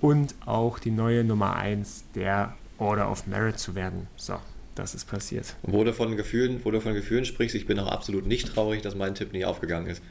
und 0.00 0.34
auch 0.44 0.78
die 0.78 0.90
neue 0.90 1.24
Nummer 1.24 1.56
1 1.56 2.04
der 2.14 2.54
Order 2.78 3.10
of 3.10 3.26
Merit 3.26 3.58
zu 3.58 3.74
werden. 3.74 4.06
So, 4.16 4.36
das 4.74 4.94
ist 4.94 5.06
passiert. 5.06 5.56
Wo 5.62 5.82
du 5.82 5.92
von 5.92 6.16
Gefühlen, 6.16 6.60
wo 6.64 6.70
du 6.70 6.80
von 6.80 6.94
Gefühlen 6.94 7.24
sprichst, 7.24 7.56
ich 7.56 7.66
bin 7.66 7.78
auch 7.78 7.88
absolut 7.88 8.26
nicht 8.26 8.54
traurig, 8.54 8.82
dass 8.82 8.94
mein 8.94 9.14
Tipp 9.14 9.32
nie 9.32 9.44
aufgegangen 9.44 9.88
ist. 9.88 10.02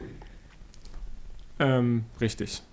Ähm, 1.59 2.06
richtig. 2.19 2.63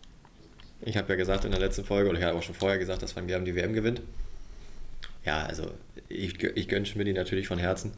Ich 0.80 0.96
habe 0.96 1.10
ja 1.10 1.16
gesagt 1.16 1.44
in 1.44 1.50
der 1.50 1.60
letzten 1.60 1.84
Folge, 1.84 2.10
oder 2.10 2.18
ich 2.18 2.24
habe 2.24 2.36
auch 2.36 2.42
schon 2.42 2.54
vorher 2.54 2.78
gesagt, 2.78 3.02
dass 3.02 3.16
Van 3.16 3.26
Gerben 3.26 3.44
die 3.44 3.54
WM 3.54 3.72
gewinnt. 3.72 4.02
Ja, 5.24 5.44
also 5.44 5.70
ich, 6.08 6.42
ich 6.42 6.68
gönne 6.68 6.86
Schmidt 6.86 7.14
natürlich 7.14 7.46
von 7.46 7.58
Herzen. 7.58 7.92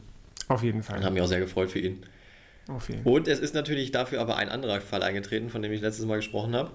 Auf 0.47 0.63
jeden 0.63 0.83
Fall. 0.83 0.97
Und 0.97 1.03
habe 1.03 1.13
mich 1.13 1.23
auch 1.23 1.27
sehr 1.27 1.39
gefreut 1.39 1.71
für 1.71 1.79
ihn. 1.79 2.01
Auf 2.67 2.89
jeden. 2.89 3.03
Und 3.03 3.27
es 3.27 3.39
ist 3.39 3.53
natürlich 3.53 3.91
dafür 3.91 4.21
aber 4.21 4.37
ein 4.37 4.49
anderer 4.49 4.81
Fall 4.81 5.03
eingetreten, 5.03 5.49
von 5.49 5.61
dem 5.61 5.71
ich 5.71 5.81
letztes 5.81 6.05
Mal 6.05 6.17
gesprochen 6.17 6.55
habe. 6.55 6.71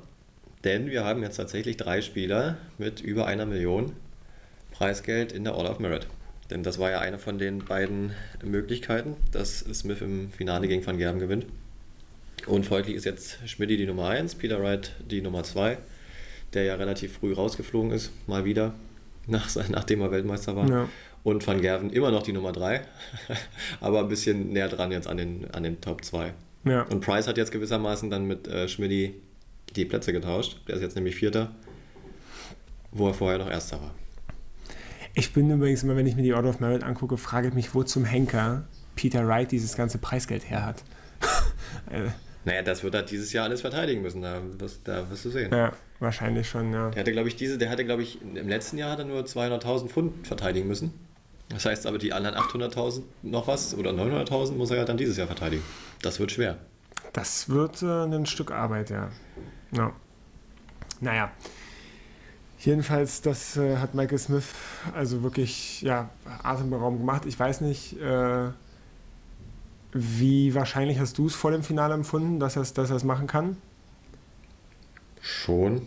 Denn 0.64 0.90
wir 0.90 1.04
haben 1.04 1.22
jetzt 1.22 1.36
tatsächlich 1.36 1.76
drei 1.76 2.02
Spieler 2.02 2.56
mit 2.78 3.00
über 3.00 3.26
einer 3.26 3.46
Million 3.46 3.92
Preisgeld 4.70 5.32
in 5.32 5.44
der 5.44 5.54
Order 5.54 5.72
of 5.72 5.78
Merit. 5.80 6.06
Denn 6.50 6.62
das 6.62 6.78
war 6.78 6.90
ja 6.90 7.00
eine 7.00 7.18
von 7.18 7.38
den 7.38 7.64
beiden 7.64 8.12
Möglichkeiten, 8.44 9.16
dass 9.32 9.60
Smith 9.60 10.00
im 10.02 10.30
Finale 10.30 10.68
gegen 10.68 10.84
Van 10.86 10.98
Gerben 10.98 11.18
gewinnt. 11.18 11.46
Und 12.46 12.66
folglich 12.66 12.96
ist 12.96 13.04
jetzt 13.04 13.38
Schmidt 13.46 13.70
die 13.70 13.86
Nummer 13.86 14.08
1, 14.08 14.34
Peter 14.36 14.62
Wright 14.62 14.92
die 15.08 15.22
Nummer 15.22 15.44
2 15.44 15.78
der 16.54 16.64
ja 16.64 16.74
relativ 16.74 17.18
früh 17.18 17.32
rausgeflogen 17.32 17.92
ist, 17.92 18.10
mal 18.26 18.44
wieder, 18.44 18.74
nach, 19.26 19.48
nachdem 19.68 20.00
er 20.00 20.10
Weltmeister 20.10 20.56
war. 20.56 20.68
Ja. 20.68 20.88
Und 21.22 21.46
Van 21.46 21.60
Gerven 21.60 21.90
immer 21.90 22.10
noch 22.10 22.22
die 22.24 22.32
Nummer 22.32 22.52
3, 22.52 22.82
aber 23.80 24.00
ein 24.00 24.08
bisschen 24.08 24.52
näher 24.52 24.68
dran 24.68 24.90
jetzt 24.90 25.06
an 25.06 25.16
den, 25.16 25.48
an 25.52 25.62
den 25.62 25.80
Top 25.80 26.04
2. 26.04 26.32
Ja. 26.64 26.82
Und 26.82 27.00
Price 27.00 27.28
hat 27.28 27.36
jetzt 27.36 27.52
gewissermaßen 27.52 28.10
dann 28.10 28.26
mit 28.26 28.48
äh, 28.48 28.68
Schmidti 28.68 29.14
die 29.76 29.84
Plätze 29.84 30.12
getauscht. 30.12 30.60
Der 30.66 30.76
ist 30.76 30.82
jetzt 30.82 30.96
nämlich 30.96 31.14
Vierter, 31.14 31.52
wo 32.90 33.08
er 33.08 33.14
vorher 33.14 33.38
noch 33.38 33.50
Erster 33.50 33.80
war. 33.80 33.94
Ich 35.14 35.32
bin 35.32 35.50
übrigens 35.50 35.82
immer, 35.82 35.96
wenn 35.96 36.06
ich 36.06 36.16
mir 36.16 36.22
die 36.22 36.32
Order 36.32 36.50
of 36.50 36.60
Merit 36.60 36.82
angucke, 36.82 37.16
frage 37.18 37.48
ich 37.48 37.54
mich, 37.54 37.74
wo 37.74 37.82
zum 37.82 38.04
Henker 38.04 38.64
Peter 38.96 39.26
Wright 39.26 39.50
dieses 39.52 39.76
ganze 39.76 39.98
Preisgeld 39.98 40.48
her 40.48 40.64
hat. 40.64 40.82
Äh, 41.90 42.10
naja, 42.44 42.62
das 42.62 42.82
wird 42.82 42.94
er 42.94 43.02
dieses 43.02 43.32
Jahr 43.32 43.46
alles 43.46 43.60
verteidigen 43.60 44.02
müssen, 44.02 44.22
da 44.22 44.40
wirst, 44.58 44.86
da 44.86 45.08
wirst 45.10 45.24
du 45.24 45.30
sehen. 45.30 45.50
Ja, 45.52 45.72
wahrscheinlich 46.02 46.48
schon, 46.48 46.72
ja. 46.72 46.90
Der 46.90 47.00
hatte, 47.00 47.12
glaube 47.12 47.28
ich, 47.28 47.36
diese, 47.36 47.56
der 47.58 47.70
hatte, 47.70 47.84
glaube 47.84 48.02
ich, 48.02 48.20
im 48.20 48.48
letzten 48.48 48.78
Jahr 48.78 48.90
hat 48.90 48.98
er 48.98 49.04
nur 49.04 49.22
200.000 49.22 49.88
Pfund 49.88 50.26
verteidigen 50.26 50.68
müssen. 50.68 50.92
Das 51.48 51.64
heißt 51.64 51.86
aber, 51.86 51.98
die 51.98 52.12
anderen 52.12 52.34
800.000 52.36 53.02
noch 53.22 53.46
was 53.46 53.74
oder 53.74 53.90
900.000 53.90 54.52
muss 54.52 54.70
er 54.70 54.78
ja 54.78 54.84
dann 54.84 54.96
dieses 54.96 55.16
Jahr 55.16 55.26
verteidigen. 55.26 55.62
Das 56.02 56.18
wird 56.18 56.32
schwer. 56.32 56.58
Das 57.12 57.48
wird 57.48 57.82
äh, 57.82 58.04
ein 58.04 58.26
Stück 58.26 58.50
Arbeit, 58.50 58.90
ja. 58.90 59.10
ja. 59.72 59.92
Naja. 61.00 61.30
Jedenfalls, 62.58 63.22
das 63.22 63.56
äh, 63.56 63.76
hat 63.78 63.94
Michael 63.94 64.18
Smith 64.18 64.46
also 64.94 65.22
wirklich 65.22 65.82
ja, 65.82 66.10
atemberaubend 66.42 67.00
gemacht. 67.00 67.26
Ich 67.26 67.38
weiß 67.38 67.60
nicht, 67.60 68.00
äh, 68.00 68.50
wie 69.92 70.54
wahrscheinlich 70.54 70.98
hast 70.98 71.18
du 71.18 71.26
es 71.26 71.34
vor 71.34 71.50
dem 71.50 71.62
Finale 71.62 71.92
empfunden, 71.94 72.40
dass 72.40 72.56
er 72.56 72.62
es 72.62 72.72
dass 72.72 73.04
machen 73.04 73.26
kann? 73.26 73.56
Schon. 75.22 75.86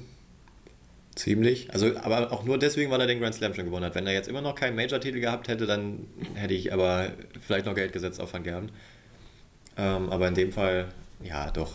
Ziemlich. 1.14 1.72
Also, 1.72 1.96
aber 1.98 2.32
auch 2.32 2.44
nur 2.44 2.58
deswegen, 2.58 2.90
weil 2.90 3.00
er 3.00 3.08
den 3.08 3.20
Grand 3.20 3.36
Slam 3.36 3.54
schon 3.54 3.66
gewonnen 3.66 3.86
hat. 3.86 3.96
Wenn 3.96 4.08
er 4.08 4.14
jetzt 4.14 4.28
immer 4.28 4.42
noch 4.42 4.56
keinen 4.56 4.76
Major-Titel 4.76 5.20
gehabt 5.20 5.48
hätte, 5.48 5.66
dann 5.66 6.08
hätte 6.34 6.54
ich 6.54 6.74
aber 6.74 7.12
vielleicht 7.42 7.66
noch 7.66 7.76
Geld 7.76 7.94
gesetzt 7.94 8.20
auf 8.20 8.34
Van 8.34 8.44
Gerben. 8.44 8.70
Ähm, 9.78 10.10
aber 10.10 10.28
in 10.28 10.34
dem 10.34 10.52
Fall, 10.52 10.88
ja, 11.24 11.52
doch, 11.52 11.74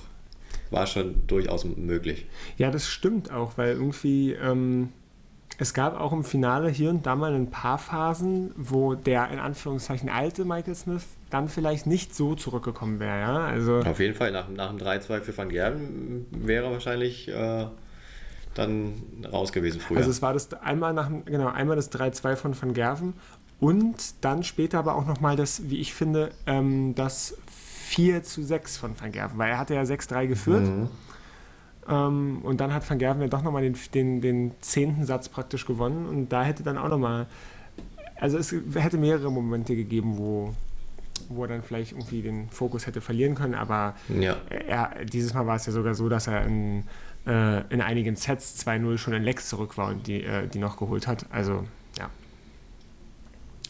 war 0.71 0.87
schon 0.87 1.27
durchaus 1.27 1.65
möglich. 1.65 2.27
Ja, 2.57 2.71
das 2.71 2.89
stimmt 2.89 3.31
auch, 3.31 3.57
weil 3.57 3.73
irgendwie 3.73 4.33
ähm, 4.33 4.91
es 5.59 5.75
gab 5.75 5.99
auch 5.99 6.13
im 6.13 6.25
Finale 6.25 6.71
hier 6.71 6.91
und 6.91 7.05
da 7.07 7.17
mal 7.17 7.35
ein 7.35 7.51
paar 7.51 7.79
Phasen, 7.79 8.53
wo 8.57 8.95
der 8.95 9.31
in 9.31 9.39
Anführungszeichen 9.39 10.09
alte 10.09 10.45
Michael 10.45 10.75
Smith 10.75 11.05
dann 11.29 11.49
vielleicht 11.49 11.87
nicht 11.87 12.15
so 12.15 12.35
zurückgekommen 12.35 12.99
wäre. 12.99 13.21
Ja? 13.21 13.45
Also 13.45 13.79
Auf 13.81 14.01
jeden 14.01 14.15
Fall, 14.15 14.33
nach, 14.33 14.49
nach 14.49 14.71
dem 14.71 14.79
3-2 14.79 15.21
für 15.21 15.37
Van 15.37 15.49
Gerben 15.49 16.27
wäre 16.31 16.71
wahrscheinlich 16.71 17.29
äh, 17.29 17.67
dann 18.55 19.03
raus 19.31 19.53
gewesen 19.53 19.81
früher. 19.81 19.99
Also 19.99 20.11
es 20.11 20.23
war 20.23 20.33
das 20.33 20.53
einmal 20.55 20.93
nach 20.93 21.11
genau, 21.25 21.49
einmal 21.49 21.77
das 21.77 21.93
3-2 21.93 22.37
von 22.37 22.61
Van 22.61 22.75
Gerven 22.75 23.15
und 23.61 24.25
dann 24.25 24.43
später 24.43 24.79
aber 24.79 24.95
auch 24.95 25.07
nochmal 25.07 25.37
das, 25.37 25.69
wie 25.69 25.81
ich 25.81 25.95
finde, 25.95 26.31
ähm, 26.47 26.95
das 26.95 27.37
4 27.91 28.23
zu 28.23 28.43
6 28.43 28.77
von 28.77 29.01
Van 29.01 29.13
Gerven, 29.13 29.39
weil 29.39 29.51
er 29.51 29.59
hatte 29.59 29.75
ja 29.75 29.83
6-3 29.83 30.27
geführt. 30.27 30.63
Mhm. 30.63 30.89
Ähm, 31.89 32.41
und 32.43 32.61
dann 32.61 32.73
hat 32.75 32.89
Van 32.89 32.99
Gerven 32.99 33.23
ja 33.23 33.29
doch 33.29 33.43
nochmal 33.43 33.63
den, 33.63 33.77
den, 33.95 34.21
den 34.21 34.53
zehnten 34.61 35.05
Satz 35.05 35.29
praktisch 35.29 35.67
gewonnen 35.67 36.07
und 36.07 36.29
da 36.31 36.43
hätte 36.43 36.63
dann 36.63 36.79
auch 36.79 36.89
nochmal, 36.89 37.27
also 38.17 38.39
es 38.39 38.55
hätte 38.75 38.99
mehrere 38.99 39.31
Momente 39.33 39.75
gegeben, 39.75 40.19
wo, 40.19 40.55
wo 41.29 41.43
er 41.45 41.49
dann 41.49 41.63
vielleicht 41.63 41.93
irgendwie 41.93 42.23
den 42.23 42.49
Fokus 42.51 42.87
hätte 42.87 43.01
verlieren 43.01 43.35
können, 43.35 43.55
aber 43.55 43.95
ja. 44.09 44.37
er, 44.49 45.05
dieses 45.05 45.35
Mal 45.35 45.47
war 45.47 45.57
es 45.57 45.67
ja 45.67 45.73
sogar 45.73 45.95
so, 45.95 46.09
dass 46.09 46.27
er 46.27 46.45
in, 46.45 46.85
äh, 47.27 47.63
in 47.73 47.81
einigen 47.81 48.17
Sets 48.17 48.67
2-0 48.67 48.99
schon 48.99 49.15
in 49.15 49.23
Lex 49.23 49.49
zurück 49.49 49.79
war 49.79 49.89
und 49.89 50.07
die, 50.07 50.23
äh, 50.23 50.47
die 50.49 50.59
noch 50.59 50.77
geholt 50.77 51.07
hat. 51.07 51.27
Also, 51.31 51.65
ja. 51.99 52.11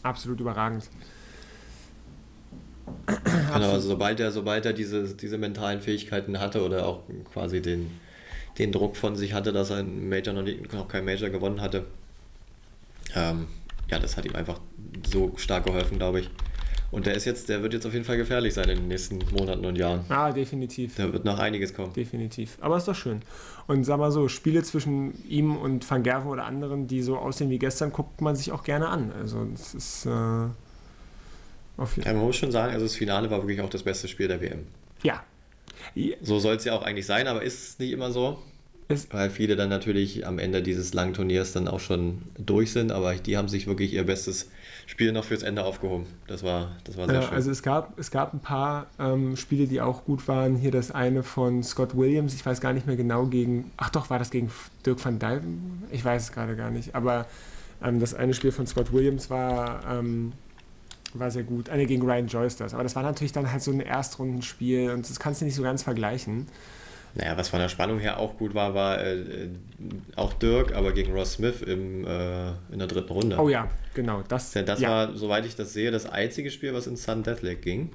Absolut 0.03 0.39
überragend. 0.39 0.89
Genau, 3.53 3.71
also 3.71 3.89
sobald 3.89 4.19
er, 4.19 4.31
sobald 4.31 4.65
er 4.65 4.73
diese, 4.73 5.13
diese 5.15 5.37
mentalen 5.37 5.81
Fähigkeiten 5.81 6.39
hatte 6.39 6.63
oder 6.63 6.85
auch 6.85 7.03
quasi 7.33 7.61
den, 7.61 7.91
den 8.57 8.71
Druck 8.71 8.95
von 8.95 9.15
sich 9.15 9.33
hatte, 9.33 9.51
dass 9.51 9.69
er 9.69 9.77
einen 9.77 10.09
Major 10.09 10.33
noch, 10.33 10.43
nicht, 10.43 10.71
noch 10.73 10.87
keinen 10.87 11.05
Major 11.05 11.29
gewonnen 11.29 11.61
hatte, 11.61 11.85
ähm, 13.15 13.47
ja, 13.89 13.99
das 13.99 14.15
hat 14.15 14.25
ihm 14.25 14.35
einfach 14.35 14.59
so 15.11 15.33
stark 15.35 15.65
geholfen, 15.65 15.97
glaube 15.97 16.21
ich. 16.21 16.29
Und 16.91 17.05
der 17.05 17.15
ist 17.15 17.23
jetzt, 17.23 17.47
der 17.47 17.63
wird 17.63 17.73
jetzt 17.73 17.85
auf 17.85 17.93
jeden 17.93 18.03
Fall 18.03 18.17
gefährlich 18.17 18.53
sein 18.53 18.67
in 18.67 18.79
den 18.79 18.87
nächsten 18.89 19.19
Monaten 19.31 19.65
und 19.65 19.77
Jahren. 19.77 20.01
Ah, 20.09 20.31
definitiv. 20.31 20.95
Da 20.95 21.11
wird 21.11 21.23
noch 21.23 21.39
einiges 21.39 21.73
kommen. 21.73 21.93
Definitiv. 21.93 22.57
Aber 22.59 22.75
ist 22.75 22.87
doch 22.87 22.95
schön. 22.95 23.21
Und 23.67 23.85
sag 23.85 23.97
mal 23.97 24.11
so, 24.11 24.27
Spiele 24.27 24.61
zwischen 24.63 25.13
ihm 25.25 25.55
und 25.55 25.89
Van 25.89 26.03
Gerven 26.03 26.29
oder 26.29 26.43
anderen, 26.43 26.87
die 26.87 27.01
so 27.01 27.17
aussehen 27.17 27.49
wie 27.49 27.59
gestern, 27.59 27.93
guckt 27.93 28.19
man 28.19 28.35
sich 28.35 28.51
auch 28.51 28.63
gerne 28.63 28.89
an. 28.89 29.13
Also 29.17 29.47
es 29.53 29.73
ist. 29.73 30.05
Äh, 30.05 30.47
auf 31.77 31.95
jeden 31.95 32.07
ja, 32.07 32.13
man 32.13 32.25
muss 32.25 32.35
schon 32.35 32.51
sagen, 32.51 32.73
also 32.73 32.85
das 32.85 32.95
Finale 32.95 33.29
war 33.29 33.39
wirklich 33.39 33.61
auch 33.61 33.69
das 33.69 33.83
beste 33.83 34.07
Spiel 34.07 34.27
der 34.27 34.41
WM. 34.41 34.65
Ja. 35.03 35.23
So 36.21 36.39
soll 36.39 36.55
es 36.55 36.65
ja 36.65 36.73
auch 36.73 36.83
eigentlich 36.83 37.05
sein, 37.05 37.27
aber 37.27 37.41
ist 37.41 37.69
es 37.69 37.79
nicht 37.79 37.91
immer 37.91 38.11
so. 38.11 38.41
ist 38.87 39.11
weil 39.13 39.29
viele 39.29 39.55
dann 39.55 39.69
natürlich 39.69 40.27
am 40.27 40.37
Ende 40.37 40.61
dieses 40.61 40.93
langen 40.93 41.13
Turniers 41.13 41.53
dann 41.53 41.67
auch 41.67 41.79
schon 41.79 42.21
durch 42.37 42.71
sind, 42.71 42.91
aber 42.91 43.15
die 43.15 43.37
haben 43.37 43.47
sich 43.47 43.67
wirklich 43.67 43.93
ihr 43.93 44.03
bestes 44.03 44.49
Spiel 44.85 45.11
noch 45.11 45.23
fürs 45.23 45.43
Ende 45.43 45.63
aufgehoben. 45.63 46.05
Das 46.27 46.43
war, 46.43 46.75
das 46.83 46.97
war 46.97 47.07
sehr 47.07 47.15
ja, 47.15 47.21
schön. 47.23 47.33
Also 47.33 47.51
es 47.51 47.63
gab, 47.63 47.97
es 47.97 48.11
gab 48.11 48.33
ein 48.33 48.41
paar 48.41 48.87
ähm, 48.99 49.35
Spiele, 49.37 49.67
die 49.67 49.81
auch 49.81 50.05
gut 50.05 50.27
waren. 50.27 50.55
Hier 50.55 50.71
das 50.71 50.91
eine 50.91 51.23
von 51.23 51.63
Scott 51.63 51.95
Williams, 51.97 52.33
ich 52.33 52.45
weiß 52.45 52.61
gar 52.61 52.73
nicht 52.73 52.85
mehr 52.85 52.97
genau 52.97 53.25
gegen, 53.25 53.71
ach 53.77 53.89
doch, 53.89 54.09
war 54.09 54.19
das 54.19 54.29
gegen 54.29 54.51
Dirk 54.85 55.03
van 55.03 55.17
Dijven? 55.17 55.83
Ich 55.91 56.05
weiß 56.05 56.23
es 56.23 56.31
gerade 56.31 56.55
gar 56.55 56.69
nicht, 56.69 56.93
aber 56.93 57.25
ähm, 57.83 57.99
das 57.99 58.13
eine 58.13 58.33
Spiel 58.33 58.51
von 58.51 58.67
Scott 58.67 58.93
Williams 58.93 59.29
war, 59.29 59.81
ähm, 59.89 60.33
war 61.19 61.31
sehr 61.31 61.43
gut. 61.43 61.69
Eine 61.69 61.85
gegen 61.85 62.03
Ryan 62.03 62.27
Joyce 62.27 62.57
das, 62.57 62.73
aber 62.73 62.83
das 62.83 62.95
war 62.95 63.03
natürlich 63.03 63.31
dann 63.31 63.51
halt 63.51 63.61
so 63.61 63.71
ein 63.71 63.79
Erstrundenspiel 63.79 64.91
und 64.91 65.09
das 65.09 65.19
kannst 65.19 65.41
du 65.41 65.45
nicht 65.45 65.55
so 65.55 65.63
ganz 65.63 65.83
vergleichen. 65.83 66.47
Naja, 67.13 67.35
was 67.35 67.49
von 67.49 67.59
der 67.59 67.67
Spannung 67.67 67.99
her 67.99 68.19
auch 68.19 68.37
gut 68.37 68.53
war, 68.53 68.73
war 68.73 69.03
äh, 69.03 69.49
auch 70.15 70.31
Dirk, 70.33 70.73
aber 70.73 70.93
gegen 70.93 71.11
Ross 71.11 71.33
Smith 71.33 71.61
im, 71.61 72.05
äh, 72.05 72.51
in 72.71 72.79
der 72.79 72.87
dritten 72.87 73.11
Runde. 73.11 73.37
Oh 73.37 73.49
ja, 73.49 73.67
genau. 73.93 74.23
Das, 74.27 74.51
das 74.51 74.79
ja. 74.79 74.89
war, 74.89 75.17
soweit 75.17 75.45
ich 75.45 75.55
das 75.55 75.73
sehe, 75.73 75.91
das 75.91 76.05
einzige 76.05 76.51
Spiel, 76.51 76.73
was 76.73 76.87
in 76.87 76.95
Sun 76.95 77.23
Deathleg 77.23 77.61
ging. 77.61 77.91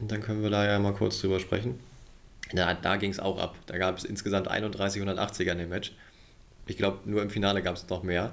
Und 0.00 0.12
dann 0.12 0.20
können 0.20 0.42
wir 0.42 0.50
da 0.50 0.66
ja 0.66 0.78
mal 0.78 0.92
kurz 0.92 1.20
drüber 1.20 1.40
sprechen. 1.40 1.80
Da, 2.52 2.74
da 2.74 2.96
ging 2.96 3.10
es 3.10 3.18
auch 3.18 3.38
ab. 3.38 3.56
Da 3.66 3.78
gab 3.78 3.96
es 3.96 4.04
insgesamt 4.04 4.48
31 4.48 5.02
180er 5.02 5.52
in 5.52 5.58
dem 5.58 5.68
Match. 5.70 5.92
Ich 6.66 6.76
glaube, 6.76 6.98
nur 7.06 7.22
im 7.22 7.30
Finale 7.30 7.62
gab 7.62 7.76
es 7.76 7.88
noch 7.88 8.02
mehr. 8.02 8.32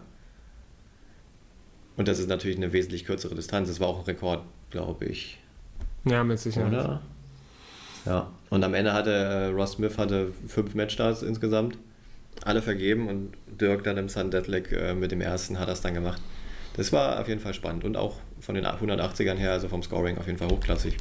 Und 1.97 2.07
das 2.07 2.19
ist 2.19 2.27
natürlich 2.27 2.57
eine 2.57 2.73
wesentlich 2.73 3.05
kürzere 3.05 3.35
Distanz. 3.35 3.69
Das 3.69 3.79
war 3.79 3.87
auch 3.87 3.99
ein 3.99 4.05
Rekord, 4.05 4.43
glaube 4.69 5.05
ich. 5.05 5.39
Ja, 6.03 6.23
mit 6.23 6.39
Sicherheit. 6.39 6.71
Oder? 6.71 7.01
Ja, 8.05 8.31
und 8.49 8.63
am 8.63 8.73
Ende 8.73 8.93
hatte 8.93 9.11
äh, 9.11 9.45
Ross 9.47 9.73
Smith 9.73 9.97
hatte 9.97 10.31
fünf 10.47 10.75
Matchstarts 10.75 11.23
insgesamt, 11.23 11.77
alle 12.43 12.61
vergeben 12.61 13.07
und 13.07 13.33
Dirk 13.59 13.83
dann 13.83 13.97
im 13.97 14.09
Sun 14.09 14.29
Deadleg 14.29 14.71
äh, 14.71 14.93
mit 14.93 15.11
dem 15.11 15.21
ersten 15.21 15.59
hat 15.59 15.67
das 15.67 15.81
dann 15.81 15.95
gemacht. 15.95 16.21
Das 16.75 16.91
war 16.93 17.19
auf 17.19 17.27
jeden 17.27 17.39
Fall 17.39 17.53
spannend 17.53 17.83
und 17.83 17.97
auch 17.97 18.17
von 18.41 18.53
den 18.53 18.65
180ern 18.65 19.35
her, 19.35 19.53
also 19.53 19.69
vom 19.69 19.81
Scoring 19.81 20.17
auf 20.17 20.27
jeden 20.27 20.37
Fall 20.37 20.49
hochklassig. 20.49 20.97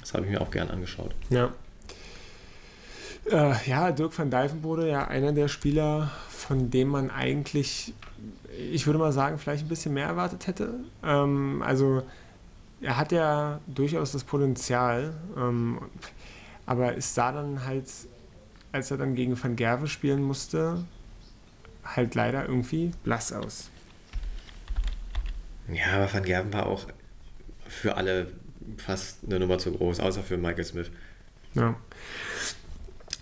Das 0.00 0.14
habe 0.14 0.24
ich 0.24 0.32
mir 0.32 0.40
auch 0.40 0.50
gern 0.50 0.70
angeschaut. 0.70 1.14
Ja. 1.30 1.52
Äh, 3.30 3.54
ja, 3.66 3.92
Dirk 3.92 4.18
van 4.18 4.30
Dijvenbode, 4.30 4.88
ja 4.88 5.06
einer 5.06 5.32
der 5.32 5.48
Spieler, 5.48 6.10
von 6.28 6.70
dem 6.70 6.88
man 6.88 7.10
eigentlich, 7.10 7.94
ich 8.58 8.86
würde 8.86 8.98
mal 8.98 9.12
sagen, 9.12 9.38
vielleicht 9.38 9.64
ein 9.64 9.68
bisschen 9.68 9.94
mehr 9.94 10.06
erwartet 10.06 10.46
hätte. 10.46 10.74
Ähm, 11.02 11.62
also 11.64 12.02
er 12.80 12.96
hat 12.96 13.12
ja 13.12 13.60
durchaus 13.66 14.12
das 14.12 14.24
Potenzial. 14.24 15.14
Ähm, 15.36 15.80
aber 16.66 16.96
es 16.96 17.14
sah 17.14 17.32
dann 17.32 17.64
halt, 17.64 17.90
als 18.72 18.90
er 18.90 18.96
dann 18.96 19.14
gegen 19.14 19.42
Van 19.42 19.56
Gerven 19.56 19.86
spielen 19.86 20.22
musste, 20.22 20.84
halt 21.84 22.14
leider 22.14 22.46
irgendwie 22.46 22.92
blass 23.04 23.32
aus. 23.32 23.70
Ja, 25.68 25.92
aber 25.94 26.12
Van 26.12 26.24
Gerven 26.24 26.52
war 26.52 26.66
auch 26.66 26.86
für 27.66 27.96
alle 27.96 28.32
fast 28.76 29.24
eine 29.24 29.40
Nummer 29.40 29.58
zu 29.58 29.72
groß, 29.72 30.00
außer 30.00 30.22
für 30.22 30.36
Michael 30.36 30.64
Smith. 30.64 30.90
Ja. 31.54 31.74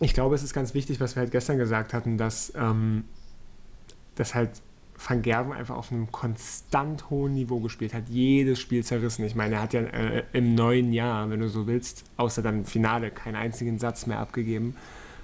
Ich 0.01 0.15
glaube, 0.15 0.35
es 0.35 0.43
ist 0.43 0.53
ganz 0.53 0.75
wichtig, 0.75 1.01
was 1.01 1.15
wir 1.15 1.21
halt 1.21 1.31
gestern 1.31 1.59
gesagt 1.59 1.93
hatten, 1.93 2.19
dass, 2.19 2.53
ähm, 2.57 3.05
dass 4.17 4.35
halt 4.35 4.51
Van 5.07 5.23
Gerven 5.23 5.53
einfach 5.53 5.77
auf 5.77 5.91
einem 5.91 6.13
konstant 6.13 7.11
hohen 7.11 7.35
Niveau 7.35 7.61
gespielt 7.61 7.95
hat, 7.95 8.05
jedes 8.09 8.61
Spiel 8.61 8.85
zerrissen. 8.85 9.25
Ich 9.25 9.35
meine, 9.35 9.57
er 9.57 9.63
hat 9.63 9.73
ja 9.73 9.81
äh, 9.81 10.23
im 10.33 10.55
neuen 10.55 10.93
Jahr, 10.93 11.29
wenn 11.31 11.41
du 11.41 11.49
so 11.49 11.67
willst, 11.67 12.05
außer 12.17 12.43
dann 12.43 12.59
im 12.59 12.65
Finale 12.65 13.11
keinen 13.11 13.37
einzigen 13.37 13.79
Satz 13.79 14.07
mehr 14.07 14.19
abgegeben. 14.19 14.77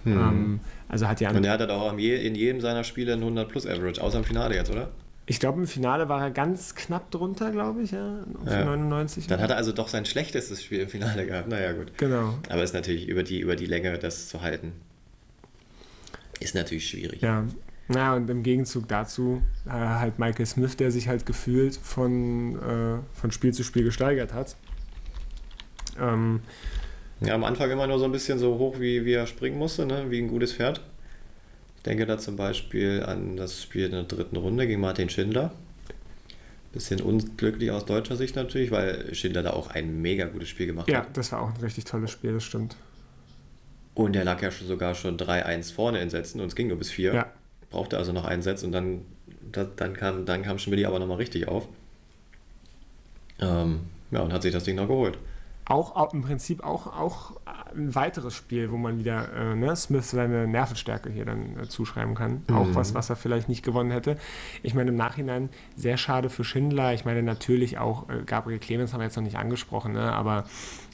Mhm. 0.04 0.12
Ähm, 0.12 0.60
also 0.88 1.06
hat 1.06 1.20
ja 1.20 1.30
Und 1.30 1.44
er 1.44 1.52
hat 1.52 1.60
halt 1.60 1.70
auch 1.70 1.92
in 1.92 2.34
jedem 2.34 2.60
seiner 2.60 2.84
Spiele 2.84 3.12
ein 3.12 3.20
100 3.20 3.48
plus 3.48 3.66
Average, 3.66 4.02
außer 4.02 4.18
im 4.18 4.24
Finale 4.24 4.54
jetzt, 4.54 4.70
oder? 4.70 4.90
Ich 5.26 5.40
glaube, 5.40 5.60
im 5.60 5.66
Finale 5.66 6.08
war 6.08 6.22
er 6.22 6.30
ganz 6.30 6.74
knapp 6.74 7.10
drunter, 7.10 7.50
glaube 7.50 7.82
ich, 7.82 7.90
ja, 7.90 8.24
auf 8.42 8.50
ja. 8.50 8.64
99. 8.64 9.26
Dann 9.26 9.42
hat 9.42 9.50
er 9.50 9.56
also 9.56 9.72
doch 9.72 9.88
sein 9.88 10.06
schlechtestes 10.06 10.64
Spiel 10.64 10.80
im 10.80 10.88
Finale 10.88 11.26
gehabt. 11.26 11.48
Naja, 11.48 11.72
gut. 11.72 11.92
Genau. 11.98 12.38
Aber 12.48 12.62
es 12.62 12.70
ist 12.70 12.74
natürlich 12.74 13.06
über 13.08 13.22
die, 13.22 13.40
über 13.40 13.54
die 13.54 13.66
Länge, 13.66 13.98
das 13.98 14.28
zu 14.28 14.40
halten, 14.40 14.72
ist 16.40 16.54
natürlich 16.54 16.88
schwierig. 16.88 17.20
Ja, 17.20 17.44
ja, 17.94 18.14
und 18.14 18.28
im 18.28 18.42
Gegenzug 18.42 18.86
dazu 18.86 19.42
äh, 19.66 19.70
halt 19.70 20.18
Michael 20.18 20.44
Smith, 20.46 20.76
der 20.76 20.90
sich 20.90 21.08
halt 21.08 21.24
gefühlt 21.24 21.76
von, 21.76 22.56
äh, 22.56 22.98
von 23.18 23.32
Spiel 23.32 23.54
zu 23.54 23.64
Spiel 23.64 23.84
gesteigert 23.84 24.34
hat. 24.34 24.56
Ähm, 25.98 26.40
ja, 27.20 27.34
am 27.34 27.44
Anfang 27.44 27.70
immer 27.70 27.86
nur 27.86 27.98
so 27.98 28.04
ein 28.04 28.12
bisschen 28.12 28.38
so 28.38 28.58
hoch, 28.58 28.78
wie, 28.78 29.04
wie 29.06 29.14
er 29.14 29.26
springen 29.26 29.58
musste, 29.58 29.86
ne? 29.86 30.10
wie 30.10 30.20
ein 30.20 30.28
gutes 30.28 30.52
Pferd. 30.52 30.82
Ich 31.78 31.82
denke 31.84 32.04
da 32.04 32.18
zum 32.18 32.36
Beispiel 32.36 33.02
an 33.04 33.36
das 33.36 33.62
Spiel 33.62 33.86
in 33.86 33.92
der 33.92 34.02
dritten 34.02 34.36
Runde 34.36 34.66
gegen 34.66 34.80
Martin 34.80 35.08
Schindler. 35.08 35.52
Bisschen 36.72 37.00
unglücklich 37.00 37.70
aus 37.70 37.86
deutscher 37.86 38.16
Sicht 38.16 38.36
natürlich, 38.36 38.70
weil 38.70 39.14
Schindler 39.14 39.42
da 39.42 39.50
auch 39.54 39.70
ein 39.70 40.02
mega 40.02 40.26
gutes 40.26 40.50
Spiel 40.50 40.66
gemacht 40.66 40.90
ja, 40.90 40.98
hat. 40.98 41.04
Ja, 41.06 41.10
das 41.14 41.32
war 41.32 41.40
auch 41.40 41.54
ein 41.54 41.60
richtig 41.62 41.86
tolles 41.86 42.10
Spiel, 42.10 42.34
das 42.34 42.44
stimmt. 42.44 42.76
Und 43.94 44.14
er 44.14 44.24
lag 44.24 44.42
ja 44.42 44.50
schon 44.50 44.68
sogar 44.68 44.94
schon 44.94 45.16
3-1 45.16 45.72
vorne 45.72 46.00
in 46.02 46.10
Sätzen 46.10 46.40
und 46.40 46.48
es 46.48 46.54
ging 46.54 46.68
nur 46.68 46.76
bis 46.76 46.90
4. 46.90 47.14
Ja 47.14 47.32
brauchte 47.70 47.98
also 47.98 48.12
noch 48.12 48.24
einen 48.24 48.42
Satz 48.42 48.62
und 48.62 48.72
dann, 48.72 49.02
dann, 49.52 49.94
kam, 49.94 50.24
dann 50.24 50.42
kam 50.42 50.58
Schmidt 50.58 50.84
aber 50.84 50.98
nochmal 50.98 51.18
richtig 51.18 51.48
auf. 51.48 51.68
Ähm, 53.40 53.80
ja, 54.10 54.20
und 54.20 54.32
hat 54.32 54.42
sich 54.42 54.52
das 54.52 54.64
Ding 54.64 54.76
noch 54.76 54.88
geholt. 54.88 55.18
Auch, 55.66 55.96
auch 55.96 56.14
im 56.14 56.22
Prinzip 56.22 56.64
auch, 56.64 56.86
auch 56.86 57.32
ein 57.76 57.94
weiteres 57.94 58.34
Spiel, 58.34 58.70
wo 58.70 58.78
man 58.78 58.98
wieder 58.98 59.30
äh, 59.34 59.54
ne, 59.54 59.76
Smith 59.76 60.10
seine 60.10 60.46
Nervenstärke 60.46 61.10
hier 61.10 61.26
dann 61.26 61.60
äh, 61.60 61.68
zuschreiben 61.68 62.14
kann. 62.14 62.42
Mhm. 62.48 62.56
Auch 62.56 62.66
was, 62.72 62.94
was 62.94 63.10
er 63.10 63.16
vielleicht 63.16 63.50
nicht 63.50 63.62
gewonnen 63.62 63.90
hätte. 63.90 64.16
Ich 64.62 64.72
meine, 64.72 64.88
im 64.88 64.96
Nachhinein 64.96 65.50
sehr 65.76 65.98
schade 65.98 66.30
für 66.30 66.42
Schindler. 66.42 66.94
Ich 66.94 67.04
meine, 67.04 67.22
natürlich 67.22 67.76
auch 67.76 68.08
äh, 68.08 68.22
Gabriel 68.24 68.58
Clemens 68.58 68.94
haben 68.94 69.00
wir 69.00 69.04
jetzt 69.04 69.16
noch 69.16 69.22
nicht 69.22 69.36
angesprochen, 69.36 69.92
ne, 69.92 70.10
aber 70.10 70.44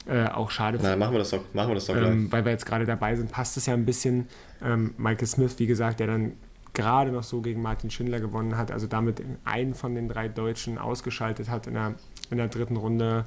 äh, 0.07 0.25
auch 0.27 0.51
schade. 0.51 0.77
Na, 0.81 0.97
machen 0.97 1.13
wir 1.13 1.19
das 1.19 1.29
doch, 1.29 1.41
machen 1.53 1.69
wir 1.69 1.75
das 1.75 1.85
doch 1.85 1.95
ähm, 1.95 2.29
Weil 2.29 2.43
wir 2.43 2.51
jetzt 2.51 2.65
gerade 2.65 2.85
dabei 2.85 3.15
sind, 3.15 3.31
passt 3.31 3.55
es 3.55 3.67
ja 3.67 3.73
ein 3.73 3.85
bisschen. 3.85 4.27
Ähm, 4.61 4.93
Michael 4.97 5.27
Smith, 5.27 5.55
wie 5.57 5.67
gesagt, 5.67 6.01
der 6.01 6.07
dann 6.07 6.33
gerade 6.75 7.11
noch 7.11 7.23
so 7.23 7.41
gegen 7.41 7.61
Martin 7.61 7.89
Schindler 7.89 8.19
gewonnen 8.19 8.57
hat, 8.57 8.71
also 8.71 8.85
damit 8.85 9.23
einen 9.45 9.73
von 9.73 9.95
den 9.95 10.07
drei 10.07 10.27
Deutschen 10.27 10.77
ausgeschaltet 10.77 11.49
hat 11.49 11.65
in 11.65 11.73
der, 11.73 11.95
in 12.29 12.37
der 12.37 12.47
dritten 12.47 12.75
Runde. 12.75 13.25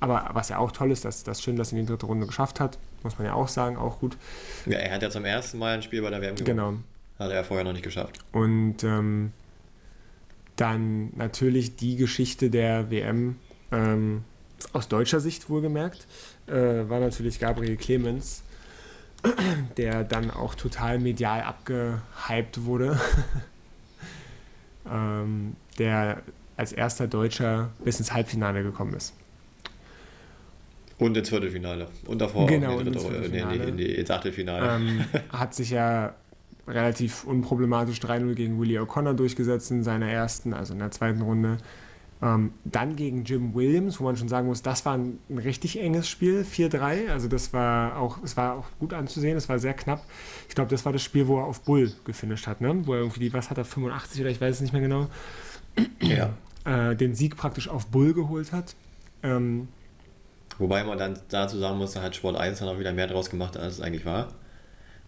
Aber 0.00 0.30
was 0.32 0.50
ja 0.50 0.58
auch 0.58 0.70
toll 0.70 0.90
ist, 0.90 1.04
dass, 1.04 1.24
dass 1.24 1.42
Schindler 1.42 1.62
es 1.62 1.72
in 1.72 1.78
die 1.78 1.86
dritte 1.86 2.06
Runde 2.06 2.26
geschafft 2.26 2.60
hat, 2.60 2.78
muss 3.02 3.18
man 3.18 3.26
ja 3.26 3.34
auch 3.34 3.48
sagen, 3.48 3.76
auch 3.76 4.00
gut. 4.00 4.16
Ja, 4.66 4.78
er 4.78 4.94
hat 4.94 5.02
ja 5.02 5.10
zum 5.10 5.24
ersten 5.24 5.58
Mal 5.58 5.74
ein 5.74 5.82
Spiel 5.82 6.02
bei 6.02 6.10
der 6.10 6.20
WM 6.20 6.36
gewonnen. 6.36 6.56
Genau. 6.56 6.74
Hat 7.18 7.32
er 7.32 7.42
vorher 7.42 7.64
noch 7.64 7.72
nicht 7.72 7.82
geschafft. 7.82 8.18
Und 8.32 8.84
ähm, 8.84 9.32
dann 10.56 11.10
natürlich 11.16 11.76
die 11.76 11.96
Geschichte 11.96 12.50
der 12.50 12.90
WM, 12.90 13.36
ähm, 13.72 14.24
aus 14.72 14.88
deutscher 14.88 15.20
Sicht 15.20 15.48
wohlgemerkt, 15.48 16.06
äh, 16.46 16.52
war 16.88 17.00
natürlich 17.00 17.38
Gabriel 17.38 17.76
Clemens, 17.76 18.42
der 19.76 20.04
dann 20.04 20.30
auch 20.30 20.54
total 20.54 20.98
medial 20.98 21.42
abgehypt 21.42 22.64
wurde, 22.64 22.98
ähm, 24.90 25.56
der 25.78 26.22
als 26.56 26.72
erster 26.72 27.06
Deutscher 27.06 27.70
bis 27.84 27.98
ins 27.98 28.12
Halbfinale 28.12 28.62
gekommen 28.62 28.94
ist. 28.94 29.14
Und 30.98 31.16
ins 31.16 31.28
Viertelfinale. 31.28 31.86
Und 32.06 32.20
davor 32.20 32.46
genau, 32.46 32.80
in 32.80 32.92
die, 32.92 32.98
dritte, 32.98 33.14
in 33.14 33.32
die, 33.32 33.68
in 33.68 33.76
die, 33.76 33.94
ins 33.94 34.10
Achtelfinale. 34.10 34.76
Ähm, 34.76 35.04
hat 35.32 35.54
sich 35.54 35.70
ja 35.70 36.14
relativ 36.66 37.24
unproblematisch 37.24 37.98
3-0 37.98 38.34
gegen 38.34 38.60
Willie 38.60 38.80
O'Connor 38.80 39.14
durchgesetzt 39.14 39.70
in 39.70 39.84
seiner 39.84 40.08
ersten, 40.10 40.52
also 40.52 40.72
in 40.72 40.80
der 40.80 40.90
zweiten 40.90 41.22
Runde. 41.22 41.58
Ähm, 42.20 42.52
dann 42.64 42.96
gegen 42.96 43.24
Jim 43.24 43.54
Williams, 43.54 44.00
wo 44.00 44.04
man 44.04 44.16
schon 44.16 44.28
sagen 44.28 44.48
muss, 44.48 44.62
das 44.62 44.84
war 44.84 44.94
ein, 44.94 45.18
ein 45.30 45.38
richtig 45.38 45.80
enges 45.80 46.08
Spiel, 46.08 46.42
4-3. 46.42 47.10
Also 47.10 47.28
das 47.28 47.52
war 47.52 47.96
auch, 47.96 48.18
es 48.24 48.36
war 48.36 48.56
auch 48.56 48.66
gut 48.80 48.92
anzusehen, 48.92 49.36
es 49.36 49.48
war 49.48 49.58
sehr 49.58 49.74
knapp. 49.74 50.02
Ich 50.48 50.54
glaube, 50.54 50.70
das 50.70 50.84
war 50.84 50.92
das 50.92 51.02
Spiel, 51.02 51.28
wo 51.28 51.38
er 51.38 51.44
auf 51.44 51.60
Bull 51.60 51.92
gefinisht 52.04 52.46
hat, 52.48 52.60
ne? 52.60 52.86
Wo 52.86 52.94
er 52.94 53.00
irgendwie, 53.00 53.32
was 53.32 53.50
hat 53.50 53.58
er, 53.58 53.64
85 53.64 54.20
oder 54.20 54.30
ich 54.30 54.40
weiß 54.40 54.56
es 54.56 54.60
nicht 54.60 54.72
mehr 54.72 54.82
genau. 54.82 55.06
Ja. 56.00 56.34
Äh, 56.64 56.96
den 56.96 57.14
Sieg 57.14 57.36
praktisch 57.36 57.68
auf 57.68 57.86
Bull 57.86 58.14
geholt 58.14 58.52
hat. 58.52 58.74
Ähm, 59.22 59.68
Wobei 60.58 60.82
man 60.82 60.98
dann 60.98 61.18
dazu 61.28 61.56
sagen 61.58 61.78
muss, 61.78 61.92
da 61.92 62.02
hat 62.02 62.16
Sport 62.16 62.36
1 62.36 62.58
dann 62.58 62.68
auch 62.68 62.80
wieder 62.80 62.92
mehr 62.92 63.06
draus 63.06 63.30
gemacht, 63.30 63.56
als 63.56 63.74
es 63.74 63.80
eigentlich 63.80 64.04
war. 64.04 64.32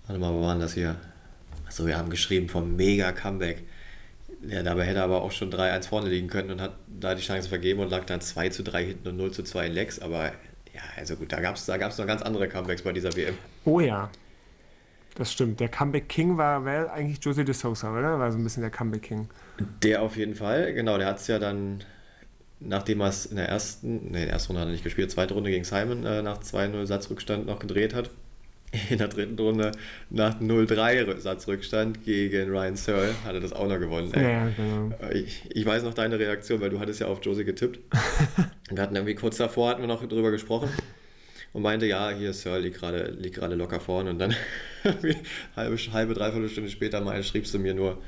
Warte 0.06 0.20
mal, 0.20 0.32
wo 0.32 0.42
waren 0.42 0.60
das 0.60 0.74
hier? 0.74 0.94
Achso, 1.66 1.86
wir 1.86 1.98
haben 1.98 2.10
geschrieben 2.10 2.48
vom 2.48 2.76
Mega-Comeback. 2.76 3.64
Ja, 4.46 4.62
dabei 4.62 4.84
hätte 4.84 4.98
er 4.98 5.04
aber 5.04 5.22
auch 5.22 5.32
schon 5.32 5.52
3-1 5.52 5.88
vorne 5.88 6.08
liegen 6.08 6.28
können 6.28 6.50
und 6.50 6.60
hat 6.60 6.72
da 6.88 7.14
die 7.14 7.22
Chance 7.22 7.48
vergeben 7.48 7.80
und 7.80 7.90
lag 7.90 8.04
dann 8.06 8.20
2 8.20 8.48
zu 8.48 8.62
3 8.62 8.84
hinten 8.84 9.08
und 9.08 9.16
0 9.16 9.32
zu 9.32 9.42
2 9.42 9.66
in 9.66 9.72
Lex. 9.72 9.98
Aber 9.98 10.32
ja, 10.72 10.80
also 10.96 11.16
gut, 11.16 11.32
da 11.32 11.40
gab 11.40 11.56
es 11.56 11.66
da 11.66 11.76
gab's 11.76 11.98
noch 11.98 12.06
ganz 12.06 12.22
andere 12.22 12.48
Comebacks 12.48 12.82
bei 12.82 12.92
dieser 12.92 13.14
WM. 13.16 13.36
Oh 13.64 13.80
ja. 13.80 14.10
Das 15.16 15.32
stimmt. 15.32 15.60
Der 15.60 15.68
Comeback 15.68 16.08
King 16.08 16.38
war, 16.38 16.64
war 16.64 16.92
eigentlich 16.92 17.22
Jose 17.22 17.44
de 17.44 17.54
Sosa, 17.54 17.92
oder? 17.92 18.18
War 18.18 18.30
so 18.32 18.38
ein 18.38 18.44
bisschen 18.44 18.62
der 18.62 18.70
Comeback 18.70 19.02
King. 19.02 19.28
Der 19.82 20.02
auf 20.02 20.16
jeden 20.16 20.34
Fall, 20.34 20.72
genau. 20.72 20.96
Der 20.96 21.08
hat 21.08 21.18
es 21.18 21.26
ja 21.26 21.38
dann, 21.38 21.84
nachdem 22.60 23.00
er 23.00 23.08
es 23.08 23.26
in 23.26 23.36
der 23.36 23.48
ersten, 23.48 24.12
nee, 24.12 24.22
in 24.22 24.26
der 24.26 24.30
ersten 24.30 24.52
Runde 24.52 24.62
hat 24.62 24.68
er 24.68 24.72
nicht 24.72 24.84
gespielt, 24.84 25.10
zweite 25.10 25.34
Runde 25.34 25.50
gegen 25.50 25.64
Simon 25.64 26.06
äh, 26.06 26.22
nach 26.22 26.38
2-0 26.38 26.86
Satzrückstand 26.86 27.46
noch 27.46 27.58
gedreht 27.58 27.92
hat, 27.92 28.10
in 28.90 28.98
der 28.98 29.08
dritten 29.08 29.38
Runde 29.38 29.72
nach 30.10 30.40
0-3-Satzrückstand 30.40 32.04
gegen 32.04 32.50
Ryan 32.50 32.76
Searle 32.76 33.14
hat 33.24 33.34
er 33.34 33.40
das 33.40 33.52
auch 33.52 33.66
noch 33.66 33.78
gewonnen. 33.78 34.12
Ja, 34.14 34.22
ja, 34.22 34.48
genau. 34.56 34.92
Ich, 35.12 35.42
ich, 35.50 35.66
weiß 35.66 35.82
noch 35.82 35.94
deine 35.94 36.18
Reaktion, 36.18 36.60
weil 36.60 36.70
du 36.70 36.78
hattest 36.78 37.00
ja 37.00 37.08
auf 37.08 37.18
Josie 37.22 37.44
getippt. 37.44 37.80
wir 38.70 38.82
hatten 38.82 38.94
irgendwie 38.94 39.16
kurz 39.16 39.38
davor 39.38 39.70
hatten 39.70 39.80
wir 39.80 39.88
noch 39.88 40.06
drüber 40.06 40.30
gesprochen 40.30 40.68
und 41.52 41.62
meinte, 41.62 41.86
ja, 41.86 42.10
hier 42.10 42.32
Searle 42.32 42.62
liegt 42.62 42.78
gerade 42.78 43.10
liegt 43.18 43.38
locker 43.38 43.80
vorne 43.80 44.10
und 44.10 44.18
dann 44.20 44.34
halbe, 45.56 45.76
halbe, 45.92 46.14
dreiviertel 46.14 46.48
Stunde 46.48 46.70
später 46.70 47.00
mal 47.00 47.22
schriebst 47.24 47.52
du 47.52 47.58
mir 47.58 47.74
nur, 47.74 47.98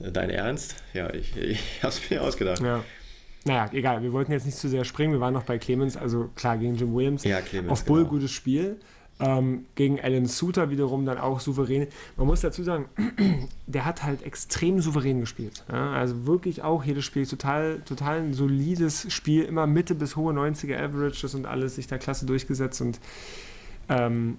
äh, 0.00 0.12
dein 0.12 0.30
Ernst? 0.30 0.76
Ja, 0.92 1.12
ich, 1.12 1.36
ich 1.36 1.82
hab's 1.82 2.00
mir 2.08 2.22
ausgedacht. 2.22 2.62
Ja. 2.62 2.84
Naja, 3.46 3.68
egal, 3.72 4.02
wir 4.02 4.12
wollten 4.12 4.32
jetzt 4.32 4.46
nicht 4.46 4.56
zu 4.56 4.68
sehr 4.68 4.84
springen. 4.84 5.12
Wir 5.12 5.20
waren 5.20 5.34
noch 5.34 5.42
bei 5.42 5.58
Clemens, 5.58 5.96
also 5.96 6.30
klar 6.34 6.56
gegen 6.56 6.76
Jim 6.76 6.94
Williams. 6.94 7.24
Ja, 7.24 7.42
Clemens. 7.42 7.72
Auf 7.72 7.84
Bull 7.84 8.00
genau. 8.00 8.10
gutes 8.10 8.30
Spiel. 8.30 8.78
Ähm, 9.20 9.66
gegen 9.76 10.00
Alan 10.00 10.26
Suter 10.26 10.70
wiederum 10.70 11.06
dann 11.06 11.18
auch 11.18 11.38
souverän. 11.38 11.86
Man 12.16 12.26
muss 12.26 12.40
dazu 12.40 12.64
sagen, 12.64 12.86
der 13.66 13.84
hat 13.84 14.02
halt 14.02 14.22
extrem 14.22 14.80
souverän 14.80 15.20
gespielt. 15.20 15.64
Ja? 15.70 15.92
Also 15.92 16.26
wirklich 16.26 16.62
auch 16.62 16.82
jedes 16.82 17.04
Spiel 17.04 17.24
total, 17.24 17.80
total 17.84 18.22
ein 18.22 18.34
solides 18.34 19.12
Spiel, 19.12 19.44
immer 19.44 19.68
Mitte 19.68 19.94
bis 19.94 20.16
hohe 20.16 20.32
90er 20.32 20.76
Averages 20.76 21.34
und 21.36 21.46
alles 21.46 21.76
sich 21.76 21.86
da 21.86 21.96
klasse 21.96 22.26
durchgesetzt 22.26 22.80
und 22.80 22.98
ähm, 23.88 24.38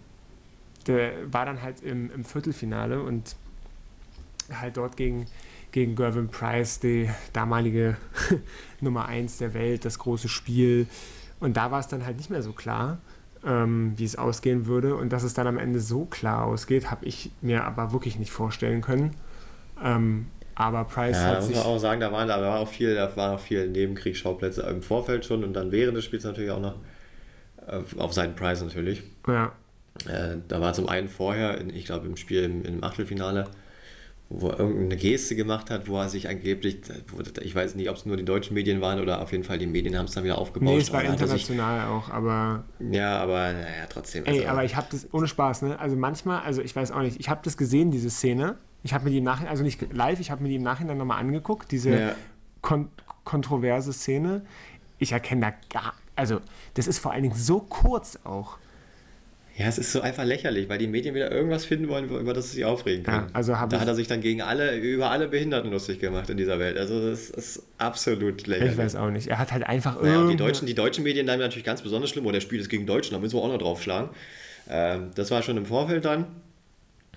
der 0.88 1.32
war 1.32 1.46
dann 1.46 1.62
halt 1.62 1.82
im, 1.82 2.12
im 2.12 2.26
Viertelfinale 2.26 3.02
und 3.02 3.36
halt 4.54 4.76
dort 4.76 4.98
gegen, 4.98 5.26
gegen 5.72 5.96
Gervin 5.96 6.28
Price, 6.28 6.80
die 6.80 7.10
damalige 7.32 7.96
Nummer 8.82 9.08
1 9.08 9.38
der 9.38 9.54
Welt, 9.54 9.86
das 9.86 10.00
große 10.00 10.28
Spiel. 10.28 10.88
Und 11.40 11.58
da 11.58 11.72
war 11.72 11.80
es 11.80 11.88
dann 11.88 12.06
halt 12.06 12.18
nicht 12.18 12.30
mehr 12.30 12.42
so 12.42 12.52
klar 12.52 13.00
ähm, 13.46 13.94
wie 13.96 14.06
es 14.06 14.18
ausgehen 14.18 14.66
würde. 14.66 14.96
Und 14.96 15.14
dass 15.14 15.24
es 15.24 15.34
dann 15.34 15.48
am 15.48 15.58
Ende 15.58 15.80
so 15.80 16.06
klar 16.06 16.46
ausgeht, 16.46 16.92
habe 16.92 17.06
ich 17.06 17.32
mir 17.42 17.64
aber 17.64 17.92
wirklich 17.92 18.18
nicht 18.20 18.32
vorstellen 18.32 18.82
können. 18.82 19.12
Ähm, 19.84 20.28
aber 20.56 20.86
Price 20.86 21.18
ja, 21.18 21.24
hat 21.28 21.36
muss 21.38 21.48
sich... 21.48 21.58
man 21.58 21.66
auch 21.66 21.78
sagen, 21.78 22.00
da 22.00 22.12
waren, 22.12 22.28
da 22.28 22.42
war 22.42 22.60
auch 22.60 22.68
viel, 22.68 22.96
da 22.96 23.16
waren 23.18 23.36
auch 23.36 23.40
viele 23.40 23.68
Nebenkriegsschauplätze 23.68 24.62
im 24.64 24.82
Vorfeld 24.82 25.26
schon 25.26 25.44
und 25.44 25.54
dann 25.54 25.72
während 25.72 25.98
des 25.98 26.06
Spiels 26.06 26.24
natürlich 26.24 26.52
auch 26.52 26.62
noch 26.62 26.76
äh, 27.68 27.82
auf 27.98 28.14
Seiten 28.14 28.36
Price 28.36 28.62
natürlich. 28.62 29.04
Ja. 29.28 29.52
Äh, 30.08 30.38
da 30.48 30.62
war 30.62 30.74
zum 30.74 30.88
einen 30.88 31.10
vorher, 31.10 31.58
in, 31.60 31.70
ich 31.70 31.86
glaube 31.86 32.08
im 32.08 32.16
Spiel 32.16 32.44
im, 32.44 32.64
im 32.64 32.84
Achtelfinale, 32.84 33.46
wo 34.30 34.50
er 34.50 34.60
irgendeine 34.60 34.98
Geste 34.98 35.36
gemacht 35.36 35.70
hat, 35.70 35.88
wo 35.88 35.98
er 35.98 36.10
sich 36.10 36.28
angeblich, 36.28 36.80
ich 37.42 37.56
weiß 37.56 37.76
nicht, 37.76 37.90
ob 37.90 37.96
es 37.96 38.06
nur 38.06 38.18
die 38.18 38.26
deutschen 38.26 38.56
Medien 38.56 38.82
waren 38.82 39.00
oder 39.00 39.22
auf 39.22 39.32
jeden 39.32 39.44
Fall 39.44 39.60
die 39.60 39.68
Medien 39.68 39.98
haben 39.98 40.06
es 40.06 40.12
dann 40.12 40.24
wieder 40.24 40.40
aufgebaut. 40.40 40.74
Nee, 40.74 40.82
es 40.82 40.92
war 40.92 41.04
international 41.04 41.82
sich, 41.82 41.90
auch, 41.90 42.10
aber... 42.10 42.64
Ja, 42.92 43.20
aber 43.20 43.54
naja, 43.54 43.86
trotzdem. 43.88 44.26
Ey, 44.26 44.40
also, 44.40 44.50
aber 44.50 44.64
ich 44.64 44.76
habe 44.76 44.88
das, 44.90 45.08
ohne 45.14 45.28
Spaß, 45.28 45.62
ne, 45.62 45.80
also 45.80 45.96
manchmal, 45.96 46.42
also 46.42 46.62
ich 46.62 46.76
weiß 46.76 46.92
auch 46.92 47.02
nicht, 47.02 47.20
ich 47.20 47.30
habe 47.30 47.42
das 47.44 47.56
gesehen, 47.56 47.92
diese 47.92 48.10
Szene, 48.10 48.56
ich 48.84 48.94
habe 48.94 49.06
mir 49.06 49.12
die 49.12 49.20
im 49.20 49.24
Nachhinein, 49.24 49.52
also 49.52 49.64
nicht 49.64 49.94
live, 49.94 50.20
ich 50.20 50.32
habe 50.32 50.42
mir 50.42 50.50
die 50.50 50.56
im 50.56 50.64
Nachhinein 50.64 50.98
nochmal 50.98 51.20
angeguckt, 51.20 51.72
diese 51.72 51.90
ja. 51.92 52.16
kon 52.62 52.90
kontroverse 53.24 53.92
Szene. 53.92 54.44
Ich 55.00 55.12
erkenne 55.12 55.42
da 55.42 55.54
gar, 55.74 55.94
also 56.16 56.40
das 56.76 56.88
ist 56.88 57.00
vor 57.00 57.12
allen 57.12 57.24
Dingen 57.24 57.36
so 57.36 57.60
kurz 57.60 58.20
auch. 58.24 58.58
Ja, 59.58 59.68
es 59.68 59.78
ist 59.78 59.94
so 59.94 60.02
einfach 60.02 60.26
lächerlich, 60.26 60.68
weil 60.68 60.78
die 60.78 60.88
Medien 60.88 61.16
wieder 61.16 61.32
irgendwas 61.32 61.64
finden 61.64 61.88
wollen, 61.88 62.10
über 62.10 62.34
das 62.34 62.50
sie 62.50 62.58
sich 62.58 62.66
aufregen 62.66 63.04
können. 63.04 63.28
Ja, 63.28 63.28
also 63.32 63.54
da 63.54 63.80
hat 63.80 63.88
er 63.88 63.96
sich 63.96 64.08
dann 64.08 64.20
gegen 64.20 64.42
alle, 64.42 64.76
über 64.78 65.12
alle 65.12 65.30
Behinderten 65.30 65.72
lustig 65.72 66.00
gemacht 66.00 66.30
in 66.30 66.36
dieser 66.36 66.60
Welt. 66.60 66.78
Also 66.78 67.10
das 67.10 67.30
ist 67.30 67.64
absolut 67.78 68.48
lächerlich. 68.48 68.74
Ich 68.74 68.78
weiß 68.78 68.98
auch 68.98 69.10
nicht. 69.10 69.28
Er 69.28 69.40
hat 69.40 69.54
halt 69.54 69.64
einfach 69.66 70.02
naja, 70.02 70.28
die 70.28 70.36
deutschen, 70.36 70.68
die 70.68 70.74
deutschen 70.74 71.06
Medien 71.06 71.26
dann 71.26 71.40
natürlich 71.40 71.64
ganz 71.64 71.82
besonders 71.82 72.10
schlimm. 72.10 72.26
Und 72.26 72.34
der 72.34 72.42
Spiel 72.42 72.60
ist 72.60 72.68
gegen 72.68 72.86
Deutschland, 72.86 73.14
da 73.14 73.22
müssen 73.22 73.38
wir 73.38 73.44
auch 73.44 73.48
noch 73.48 73.58
draufschlagen. 73.58 74.10
Ähm, 74.70 75.12
das 75.16 75.32
war 75.32 75.42
schon 75.42 75.56
im 75.56 75.66
Vorfeld 75.66 76.04
dann. 76.04 76.26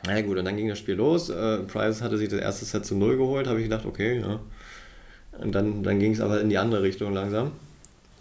Na 0.06 0.14
ja, 0.14 0.22
gut, 0.22 0.38
und 0.38 0.44
dann 0.44 0.56
ging 0.56 0.68
das 0.68 0.78
Spiel 0.78 0.94
los. 0.94 1.30
Äh, 1.30 1.58
Price 1.64 2.02
hatte 2.02 2.18
sich 2.18 2.28
das 2.28 2.38
erste 2.38 2.64
Set 2.64 2.86
zu 2.86 2.94
Null 2.94 3.16
geholt, 3.16 3.48
habe 3.48 3.58
ich 3.58 3.64
gedacht, 3.64 3.84
okay, 3.84 4.20
ja. 4.20 4.38
Und 5.40 5.56
dann, 5.56 5.82
dann 5.82 5.98
ging 5.98 6.12
es 6.12 6.20
aber 6.20 6.40
in 6.40 6.50
die 6.50 6.58
andere 6.58 6.82
Richtung 6.82 7.12
langsam. 7.12 7.50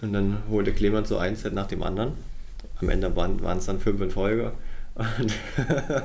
Und 0.02 0.14
dann 0.14 0.40
holte 0.50 0.74
Clemens 0.74 1.10
so 1.10 1.20
ein 1.20 1.36
Set 1.36 1.54
nach 1.54 1.68
dem 1.68 1.84
anderen 1.84 2.14
am 2.82 2.90
Ende 2.90 3.16
waren, 3.16 3.58
es 3.58 3.66
dann 3.66 3.80
fünf 3.80 4.02
in 4.02 4.12
Folge. 4.12 4.54
Und 4.96 5.34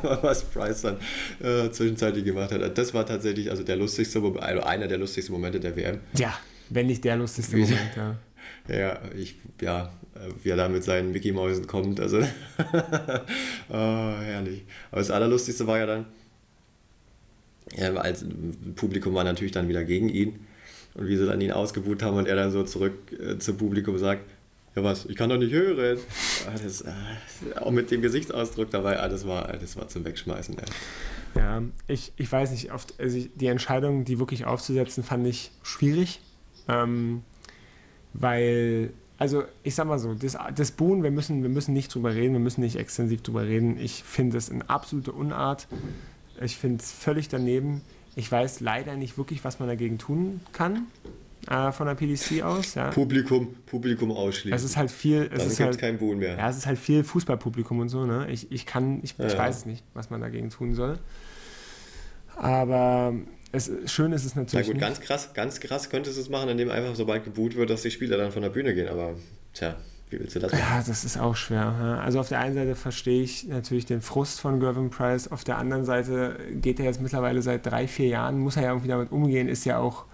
was 0.23 0.45
Price 0.45 0.83
dann 0.83 0.99
äh, 1.43 1.71
zwischenzeitlich 1.71 2.25
gemacht 2.25 2.53
hat, 2.53 2.77
das 2.77 2.93
war 2.93 3.07
tatsächlich 3.07 3.51
also 3.51 3.63
der 3.63 3.77
lustigste, 3.77 4.21
also 4.21 4.63
einer 4.63 4.87
der 4.87 4.99
lustigsten 4.99 5.35
Momente 5.35 5.61
der 5.61 5.75
WM. 5.77 6.01
Ja, 6.15 6.35
wenn 6.69 6.87
nicht 6.87 7.03
der 7.05 7.17
lustigste 7.17 7.57
Moment, 7.57 7.97
ja. 7.97 8.17
Ja, 8.69 9.01
ich, 9.17 9.37
ja, 9.61 9.93
wie 10.43 10.51
er 10.51 10.57
da 10.57 10.69
mit 10.69 10.85
seinen 10.85 11.13
Mickey 11.13 11.33
Mäusen 11.33 11.67
kommt, 11.67 12.01
also 12.01 12.19
oh, 12.19 12.23
herrlich. 13.71 14.65
Aber 14.91 15.01
das 15.01 15.11
Allerlustigste 15.11 15.67
war 15.67 15.79
ja 15.79 15.87
dann, 15.87 16.07
ja, 17.77 17.93
als 17.95 18.25
Publikum 18.77 19.15
war 19.15 19.25
natürlich 19.25 19.53
dann 19.53 19.69
wieder 19.69 19.85
gegen 19.85 20.09
ihn 20.09 20.41
und 20.95 21.09
wie 21.09 21.17
sie 21.17 21.27
dann 21.27 21.41
ihn 21.41 21.53
ausgebucht 21.53 22.03
haben 22.03 22.17
und 22.17 22.29
er 22.29 22.37
dann 22.37 22.51
so 22.51 22.63
zurück 22.65 22.95
äh, 23.13 23.39
zum 23.39 23.57
Publikum 23.57 23.99
sagt, 23.99 24.25
ja 24.75 24.85
was, 24.85 25.07
ich 25.07 25.17
kann 25.17 25.29
doch 25.29 25.39
nicht 25.39 25.53
hören. 25.53 25.99
Ah, 26.47 26.59
das, 26.63 26.85
ah, 26.85 27.61
auch 27.61 27.71
mit 27.71 27.91
dem 27.91 28.03
Gesichtsausdruck 28.03 28.71
dabei, 28.71 29.01
ah, 29.01 29.09
das, 29.09 29.27
war, 29.27 29.53
das 29.53 29.77
war 29.77 29.89
zum 29.89 30.05
Wegschmeißen. 30.05 30.57
Ey. 30.59 30.65
Ja, 31.35 31.63
ich, 31.87 32.13
ich 32.17 32.31
weiß 32.31 32.51
nicht, 32.51 32.73
oft, 32.73 32.99
also 32.99 33.19
die 33.35 33.47
Entscheidung, 33.47 34.05
die 34.05 34.19
wirklich 34.19 34.45
aufzusetzen, 34.45 35.03
fand 35.03 35.27
ich 35.27 35.51
schwierig. 35.63 36.21
Ähm, 36.69 37.23
weil, 38.13 38.93
also 39.19 39.45
ich 39.63 39.75
sag 39.75 39.87
mal 39.87 39.99
so, 39.99 40.15
das, 40.15 40.37
das 40.55 40.71
Boon, 40.73 41.03
wir 41.03 41.11
müssen, 41.11 41.43
wir 41.43 41.51
müssen 41.51 41.73
nicht 41.73 41.95
drüber 41.95 42.15
reden, 42.15 42.35
wir 42.35 42.41
müssen 42.41 42.61
nicht 42.61 42.77
extensiv 42.77 43.23
drüber 43.23 43.45
reden. 43.45 43.79
Ich 43.79 44.03
finde 44.03 44.37
es 44.37 44.51
eine 44.51 44.69
absolute 44.69 45.13
Unart. 45.13 45.69
Ich 46.41 46.57
finde 46.57 46.83
es 46.83 46.93
völlig 46.93 47.29
daneben. 47.29 47.83
Ich 48.15 48.31
weiß 48.31 48.61
leider 48.61 48.97
nicht 48.97 49.17
wirklich, 49.17 49.43
was 49.45 49.59
man 49.59 49.69
dagegen 49.69 49.99
tun 49.99 50.41
kann 50.53 50.87
äh, 51.49 51.73
von 51.73 51.87
der 51.87 51.95
PDC 51.95 52.43
aus. 52.43 52.75
Ja. 52.75 52.91
Publikum, 52.91 53.55
Publikum 53.67 54.13
ausschließen. 54.13 54.57
Es 54.57 54.65
ist 54.65 54.77
halt 54.77 54.91
viel. 54.91 55.29
Es 55.33 55.41
Dann 55.41 55.49
ist 55.49 55.61
halt, 55.61 55.79
kein 55.79 55.99
Boden 55.99 56.21
mehr. 56.21 56.37
Ja, 56.37 56.49
es 56.49 56.57
ist 56.57 56.67
halt 56.67 56.79
viel 56.79 57.03
Fußballpublikum 57.05 57.81
und 57.81 57.89
so. 57.89 58.07
Ne? 58.07 58.29
Ich, 58.31 58.53
ich 58.53 58.67
kann, 58.67 59.01
ich, 59.03 59.17
ja, 59.19 59.27
ich 59.27 59.37
weiß 59.37 59.59
es 59.59 59.67
nicht, 59.67 59.85
was 59.95 60.11
man 60.11 60.21
dagegen 60.21 60.51
tun 60.51 60.75
soll. 60.75 60.99
Aber 62.37 63.15
es, 63.51 63.71
schön 63.87 64.13
ist 64.13 64.25
es 64.25 64.35
natürlich. 64.35 64.67
Na 64.67 64.73
gut, 64.73 64.81
ganz 64.81 65.01
krass, 65.01 65.35
ganz 65.35 65.61
krass 65.61 65.91
könntest 65.91 66.17
du 66.17 66.23
es 66.23 66.29
machen, 66.29 66.49
indem 66.49 66.71
einfach 66.71 66.95
sobald 66.95 67.25
geboot 67.25 67.57
wird, 67.57 67.71
dass 67.71 67.83
die 67.83 67.91
Spieler 67.91 68.17
dann 68.17 68.33
von 68.33 68.43
der 68.43 68.51
Bühne 68.51 68.75
gehen. 68.75 68.89
Aber 68.89 69.15
tja, 69.53 69.77
wie 70.11 70.21
willst 70.21 70.37
du 70.37 70.41
das 70.41 70.53
machen? 70.53 70.63
Ja, 70.63 70.83
das 70.87 71.05
ist 71.05 71.19
auch 71.19 71.37
schwer. 71.37 72.01
Also 72.03 72.21
auf 72.21 72.29
der 72.29 72.39
einen 72.39 72.55
Seite 72.55 72.77
verstehe 72.77 73.23
ich 73.23 73.49
natürlich 73.49 73.85
den 73.85 74.01
Frust 74.01 74.41
von 74.41 74.61
Gervin 74.61 74.91
Price, 74.91 75.31
auf 75.31 75.45
der 75.45 75.59
anderen 75.59 75.85
Seite 75.85 76.39
geht 76.55 76.79
er 76.79 76.87
jetzt 76.87 77.01
mittlerweile 77.01 77.43
seit 77.43 77.67
drei, 77.67 77.89
vier 77.89 78.09
Jahren, 78.09 78.39
muss 78.39 78.57
er 78.57 78.63
ja 78.63 78.69
irgendwie 78.71 78.89
damit 78.89 79.11
umgehen, 79.11 79.49
ist 79.49 79.65
ja 79.65 79.79
auch 79.79 80.07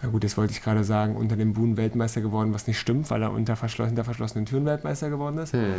na 0.00 0.08
gut, 0.08 0.22
das 0.22 0.36
wollte 0.36 0.52
ich 0.52 0.62
gerade 0.62 0.84
sagen, 0.84 1.16
unter 1.16 1.36
dem 1.36 1.52
Buhn 1.54 1.76
Weltmeister 1.76 2.20
geworden, 2.20 2.54
was 2.54 2.66
nicht 2.66 2.78
stimmt, 2.78 3.10
weil 3.10 3.22
er 3.22 3.32
unter, 3.32 3.56
verschlossen, 3.56 3.90
hinter 3.90 4.04
verschlossenen 4.04 4.46
Türen 4.46 4.64
Weltmeister 4.64 5.10
geworden 5.10 5.38
ist. 5.38 5.54
Mhm. 5.54 5.74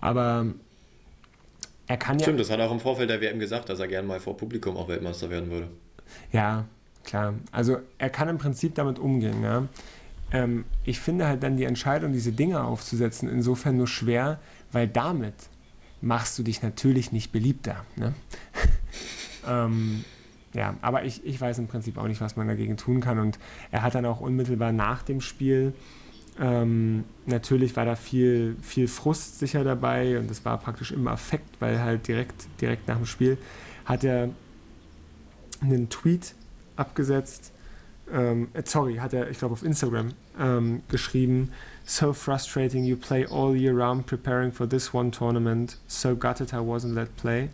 Aber 0.00 0.46
er 1.86 1.96
kann 1.96 2.18
ja. 2.18 2.24
Stimmt, 2.24 2.40
das 2.40 2.50
hat 2.50 2.58
er 2.58 2.66
auch 2.66 2.72
im 2.72 2.80
Vorfeld 2.80 3.10
der 3.10 3.20
WM 3.20 3.38
gesagt, 3.38 3.68
dass 3.68 3.78
er 3.80 3.88
gerne 3.88 4.08
mal 4.08 4.20
vor 4.20 4.36
Publikum 4.36 4.76
auch 4.76 4.88
Weltmeister 4.88 5.28
werden 5.28 5.50
würde. 5.50 5.68
Ja, 6.32 6.64
klar. 7.04 7.34
Also 7.52 7.78
er 7.98 8.10
kann 8.10 8.28
im 8.28 8.38
Prinzip 8.38 8.74
damit 8.74 8.98
umgehen. 8.98 9.42
Ja. 9.42 9.66
Ähm, 10.32 10.64
ich 10.84 11.00
finde 11.00 11.26
halt 11.26 11.42
dann 11.42 11.56
die 11.56 11.64
Entscheidung, 11.64 12.12
diese 12.12 12.32
Dinge 12.32 12.62
aufzusetzen, 12.64 13.28
insofern 13.28 13.76
nur 13.76 13.86
schwer, 13.86 14.38
weil 14.72 14.88
damit 14.88 15.34
machst 16.00 16.38
du 16.38 16.42
dich 16.42 16.62
natürlich 16.62 17.12
nicht 17.12 17.32
beliebter. 17.32 17.84
Ne? 17.96 18.14
ähm, 19.48 20.04
ja, 20.54 20.74
aber 20.80 21.04
ich, 21.04 21.24
ich 21.24 21.40
weiß 21.40 21.58
im 21.58 21.66
Prinzip 21.66 21.98
auch 21.98 22.06
nicht, 22.06 22.20
was 22.20 22.36
man 22.36 22.48
dagegen 22.48 22.76
tun 22.76 23.00
kann. 23.00 23.18
Und 23.18 23.38
er 23.70 23.82
hat 23.82 23.94
dann 23.94 24.06
auch 24.06 24.20
unmittelbar 24.20 24.72
nach 24.72 25.02
dem 25.02 25.20
Spiel, 25.20 25.74
ähm, 26.40 27.04
natürlich 27.26 27.74
war 27.76 27.84
da 27.84 27.96
viel, 27.96 28.56
viel 28.62 28.86
Frust 28.86 29.40
sicher 29.40 29.64
dabei 29.64 30.18
und 30.18 30.30
das 30.30 30.44
war 30.44 30.58
praktisch 30.58 30.92
immer 30.92 31.12
Affekt, 31.12 31.60
weil 31.60 31.80
halt 31.80 32.06
direkt, 32.06 32.46
direkt 32.60 32.86
nach 32.86 32.96
dem 32.96 33.06
Spiel 33.06 33.38
hat 33.84 34.04
er 34.04 34.28
einen 35.60 35.88
Tweet 35.88 36.34
abgesetzt, 36.76 37.52
ähm, 38.12 38.48
äh, 38.52 38.62
sorry, 38.64 38.96
hat 38.96 39.12
er, 39.12 39.28
ich 39.30 39.38
glaube, 39.38 39.54
auf 39.54 39.64
Instagram 39.64 40.12
ähm, 40.38 40.82
geschrieben, 40.88 41.50
so 41.84 42.12
frustrating, 42.12 42.84
you 42.84 42.96
play 42.96 43.26
all 43.26 43.56
year 43.56 43.74
round 43.74 44.06
preparing 44.06 44.52
for 44.52 44.68
this 44.68 44.94
one 44.94 45.10
tournament, 45.10 45.76
so 45.88 46.14
gutted 46.14 46.52
I 46.52 46.58
wasn't 46.58 46.94
let 46.94 47.14
play. 47.16 47.48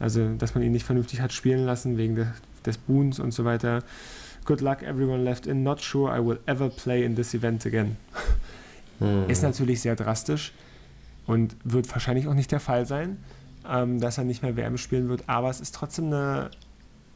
Also, 0.00 0.34
dass 0.34 0.54
man 0.54 0.62
ihn 0.62 0.72
nicht 0.72 0.86
vernünftig 0.86 1.20
hat 1.20 1.32
spielen 1.32 1.64
lassen 1.64 1.96
wegen 1.96 2.14
de, 2.14 2.26
des 2.64 2.78
Boons 2.78 3.18
und 3.18 3.32
so 3.32 3.44
weiter. 3.44 3.82
Good 4.44 4.60
luck, 4.60 4.82
everyone 4.82 5.22
left 5.22 5.46
in. 5.46 5.62
Not 5.62 5.80
sure 5.80 6.16
I 6.16 6.24
will 6.24 6.38
ever 6.46 6.70
play 6.70 7.04
in 7.04 7.16
this 7.16 7.34
event 7.34 7.66
again. 7.66 7.96
Hm. 9.00 9.28
Ist 9.28 9.42
natürlich 9.42 9.80
sehr 9.80 9.94
drastisch 9.94 10.52
und 11.26 11.54
wird 11.62 11.90
wahrscheinlich 11.92 12.26
auch 12.26 12.34
nicht 12.34 12.50
der 12.50 12.60
Fall 12.60 12.86
sein, 12.86 13.18
ähm, 13.68 14.00
dass 14.00 14.18
er 14.18 14.24
nicht 14.24 14.42
mehr 14.42 14.56
WM 14.56 14.78
spielen 14.78 15.08
wird. 15.08 15.22
Aber 15.28 15.50
es 15.50 15.60
ist 15.60 15.74
trotzdem 15.74 16.06
eine 16.06 16.50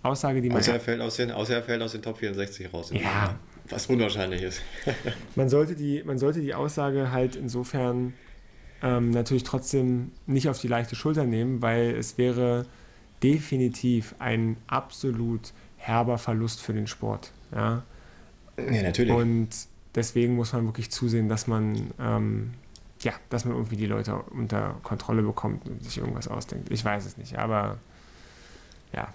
Aussage, 0.03 0.43
die 0.43 0.49
man. 0.49 0.59
Außer 0.59 0.75
er 0.75 0.81
fällt 0.81 1.01
aus 1.01 1.17
den, 1.17 1.31
außer 1.31 1.55
er 1.55 1.63
fällt 1.63 1.83
aus 1.83 1.93
den 1.93 2.03
Top 2.03 2.19
64 2.19 2.73
raus. 2.73 2.91
Ja. 2.93 3.37
Was 3.69 3.87
unwahrscheinlich 3.87 4.43
ist. 4.43 4.61
man, 5.37 5.49
sollte 5.49 5.75
die, 5.75 6.03
man 6.05 6.19
sollte 6.19 6.41
die 6.41 6.55
Aussage 6.55 7.13
halt 7.13 7.37
insofern 7.37 8.13
ähm, 8.83 9.11
natürlich 9.11 9.45
trotzdem 9.45 10.11
nicht 10.27 10.49
auf 10.49 10.61
die 10.61 10.69
leichte 10.69 10.97
Schulter 10.97 11.25
nehmen, 11.25 11.63
weil 11.63 11.95
es 11.95 12.19
wäre 12.19 12.67
definitiv 13.23 14.15
ein 14.19 14.57
absolut 14.67 15.53
herber 15.77 16.19
Verlust 16.19 16.61
für 16.61 16.73
den 16.73 16.87
Sport. 16.87 17.33
Ja, 17.55 17.83
ja 18.59 18.83
natürlich. 18.83 19.15
Und 19.15 19.49
deswegen 19.95 20.35
muss 20.35 20.53
man 20.53 20.67
wirklich 20.67 20.91
zusehen, 20.91 21.29
dass 21.29 21.47
man, 21.47 21.93
ähm, 22.01 22.55
ja, 23.01 23.13
dass 23.31 23.45
man 23.45 23.55
irgendwie 23.55 23.77
die 23.77 23.87
Leute 23.87 24.17
unter 24.17 24.77
Kontrolle 24.83 25.23
bekommt 25.23 25.69
und 25.69 25.83
sich 25.83 25.99
irgendwas 25.99 26.29
ausdenkt. 26.29 26.71
Ich 26.71 26.85
weiß 26.85 27.07
es 27.07 27.17
nicht, 27.17 27.39
aber 27.39 27.79
ja. 28.93 29.09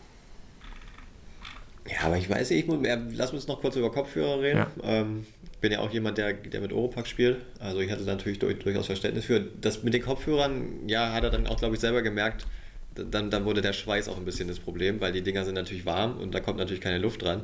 Ja, 1.90 2.08
aber 2.08 2.18
ich 2.18 2.30
weiß 2.30 2.50
nicht, 2.50 2.60
ich 2.60 2.68
muss, 2.68 2.86
lass 3.14 3.32
uns 3.32 3.48
noch 3.48 3.62
kurz 3.62 3.76
über 3.76 3.92
Kopfhörer 3.92 4.42
reden. 4.42 4.58
Ja. 4.58 4.72
Ähm, 4.84 5.26
bin 5.62 5.72
ja 5.72 5.80
auch 5.80 5.92
jemand, 5.92 6.18
der, 6.18 6.34
der 6.34 6.62
mit 6.62 6.72
Oropax 6.72 7.10
spielt. 7.10 7.38
Also 7.60 7.80
ich 7.80 7.92
hatte 7.92 8.04
natürlich 8.04 8.40
durch, 8.40 8.60
durchaus 8.60 8.86
Verständnis 8.86 9.26
für. 9.26 9.40
Das 9.40 9.84
mit 9.84 9.94
den 9.94 10.04
Kopfhörern, 10.04 10.88
ja, 10.88 11.14
hat 11.14 11.24
er 11.24 11.30
dann 11.30 11.48
auch, 11.48 11.58
glaube 11.58 11.76
ich, 11.76 11.82
selber 11.82 12.02
gemerkt, 12.02 12.46
dann, 12.94 13.30
dann 13.30 13.46
wurde 13.46 13.62
der 13.62 13.74
Schweiß 13.74 14.08
auch 14.10 14.18
ein 14.18 14.26
bisschen 14.26 14.48
das 14.48 14.60
Problem, 14.60 15.00
weil 15.02 15.12
die 15.12 15.22
Dinger 15.22 15.46
sind 15.46 15.56
natürlich 15.56 15.86
warm 15.86 16.18
und 16.18 16.34
da 16.34 16.40
kommt 16.40 16.58
natürlich 16.58 16.82
keine 16.82 16.98
Luft 16.98 17.24
dran. 17.24 17.44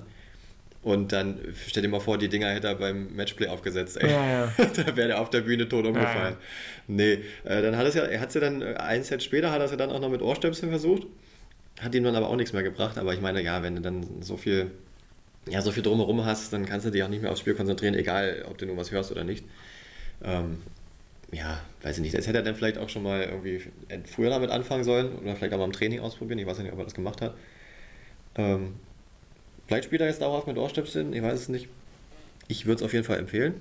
Und 0.82 1.13
dann 1.13 1.39
stell 1.67 1.82
dir 1.82 1.89
mal 1.89 2.01
vor, 2.01 2.17
die 2.17 2.27
Dinger 2.27 2.49
hätte 2.49 2.67
er 2.67 2.75
beim 2.75 3.15
Matchplay 3.15 3.47
aufgesetzt. 3.47 3.97
Ey. 3.97 4.12
Ja, 4.12 4.27
ja. 4.27 4.53
da 4.86 4.95
wäre 4.97 5.12
er 5.12 5.21
auf 5.21 5.29
der 5.29 5.41
Bühne 5.41 5.67
tot 5.69 5.86
umgefallen. 5.86 6.34
Ja, 6.34 6.39
nee, 6.88 7.19
äh, 7.45 7.62
dann 7.62 7.77
hat 7.77 7.88
es 7.88 7.95
ja, 7.95 8.03
er 8.03 8.19
hat 8.19 8.27
es 8.29 8.36
ja 8.36 8.41
dann, 8.41 8.62
äh, 8.62 8.75
ein 8.75 9.03
Set 9.03 9.23
später 9.23 9.49
hat 9.51 9.60
er 9.60 9.65
es 9.65 9.71
ja 9.71 9.77
dann 9.77 9.91
auch 9.91 10.01
noch 10.01 10.10
mit 10.10 10.21
Ohrstöpseln 10.21 10.71
versucht. 10.71 11.08
Hat 11.80 11.96
ihm 11.96 12.04
dann 12.04 12.16
aber 12.16 12.30
auch 12.30 12.36
nichts 12.36 12.54
mehr 12.54 12.64
gebracht. 12.64 12.98
Aber 12.98 13.14
ich 13.14 13.22
meine, 13.22 13.42
ja, 13.42 13.64
wenn 13.64 13.76
du 13.76 13.82
dann 13.82 14.22
so 14.22 14.38
viel, 14.38 14.72
ja, 15.50 15.62
so 15.62 15.72
viel 15.72 15.84
drumherum 15.84 16.26
hast, 16.26 16.54
dann 16.54 16.66
kannst 16.66 16.86
du 16.86 16.92
dich 16.92 17.04
auch 17.04 17.10
nicht 17.10 17.22
mehr 17.22 17.32
aufs 17.32 17.42
Spiel 17.42 17.56
konzentrieren, 17.56 17.96
egal 17.96 18.46
ob 18.50 18.58
du 18.58 18.66
nur 18.66 18.78
was 18.78 18.92
hörst 18.92 19.12
oder 19.12 19.24
nicht. 19.24 19.44
Ähm, 20.24 20.62
ja, 21.32 21.60
weiß 21.82 21.98
ich 21.98 22.04
nicht. 22.04 22.18
Das 22.18 22.28
hätte 22.28 22.38
er 22.38 22.44
dann 22.44 22.56
vielleicht 22.56 22.78
auch 22.78 22.90
schon 22.90 23.04
mal 23.04 23.24
irgendwie 23.24 23.62
früher 24.06 24.30
damit 24.30 24.52
anfangen 24.52 24.84
sollen 24.84 25.14
oder 25.20 25.36
vielleicht 25.36 25.54
auch 25.54 25.58
mal 25.58 25.66
im 25.66 25.74
Training 25.74 26.00
ausprobieren. 26.00 26.40
Ich 26.40 26.46
weiß 26.46 26.60
nicht, 26.60 26.72
ob 26.72 26.80
er 26.80 26.86
das 26.86 26.94
gemacht 26.94 27.22
hat. 27.22 27.34
Ähm, 28.36 28.76
Vielleicht 29.68 29.86
spielt 29.86 30.02
er 30.02 30.08
jetzt 30.08 30.22
dauerhaft 30.22 30.48
mit 30.48 30.58
Ohrstöpseln, 30.58 31.14
ich 31.14 31.22
weiß 31.22 31.40
es 31.40 31.50
nicht. 31.50 31.68
Ich 32.48 32.66
würde 32.66 32.78
es 32.78 32.84
auf 32.84 32.94
jeden 32.94 33.06
Fall 33.06 33.18
empfehlen. 33.18 33.56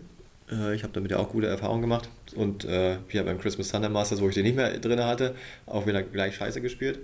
Äh, 0.51 0.75
ich 0.75 0.83
habe 0.83 0.92
damit 0.92 1.11
ja 1.11 1.18
auch 1.18 1.31
gute 1.31 1.46
Erfahrungen 1.46 1.81
gemacht. 1.81 2.09
Und 2.35 2.64
äh, 2.64 2.98
hier 3.09 3.22
beim 3.25 3.38
Christmas 3.38 3.70
Thunder 3.70 3.88
Masters, 3.88 4.20
wo 4.20 4.29
ich 4.29 4.35
den 4.35 4.44
nicht 4.44 4.57
mehr 4.57 4.77
drin 4.79 5.05
hatte, 5.05 5.35
auch 5.66 5.87
wieder 5.87 6.03
gleich 6.03 6.35
scheiße 6.35 6.61
gespielt. 6.61 6.98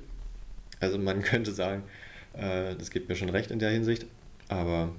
Also 0.80 0.98
man 0.98 1.22
könnte 1.22 1.52
sagen, 1.52 1.84
äh, 2.34 2.74
das 2.74 2.90
gibt 2.90 3.08
mir 3.08 3.16
schon 3.16 3.28
recht 3.28 3.50
in 3.50 3.58
der 3.58 3.70
Hinsicht. 3.70 4.06
Aber 4.48 4.90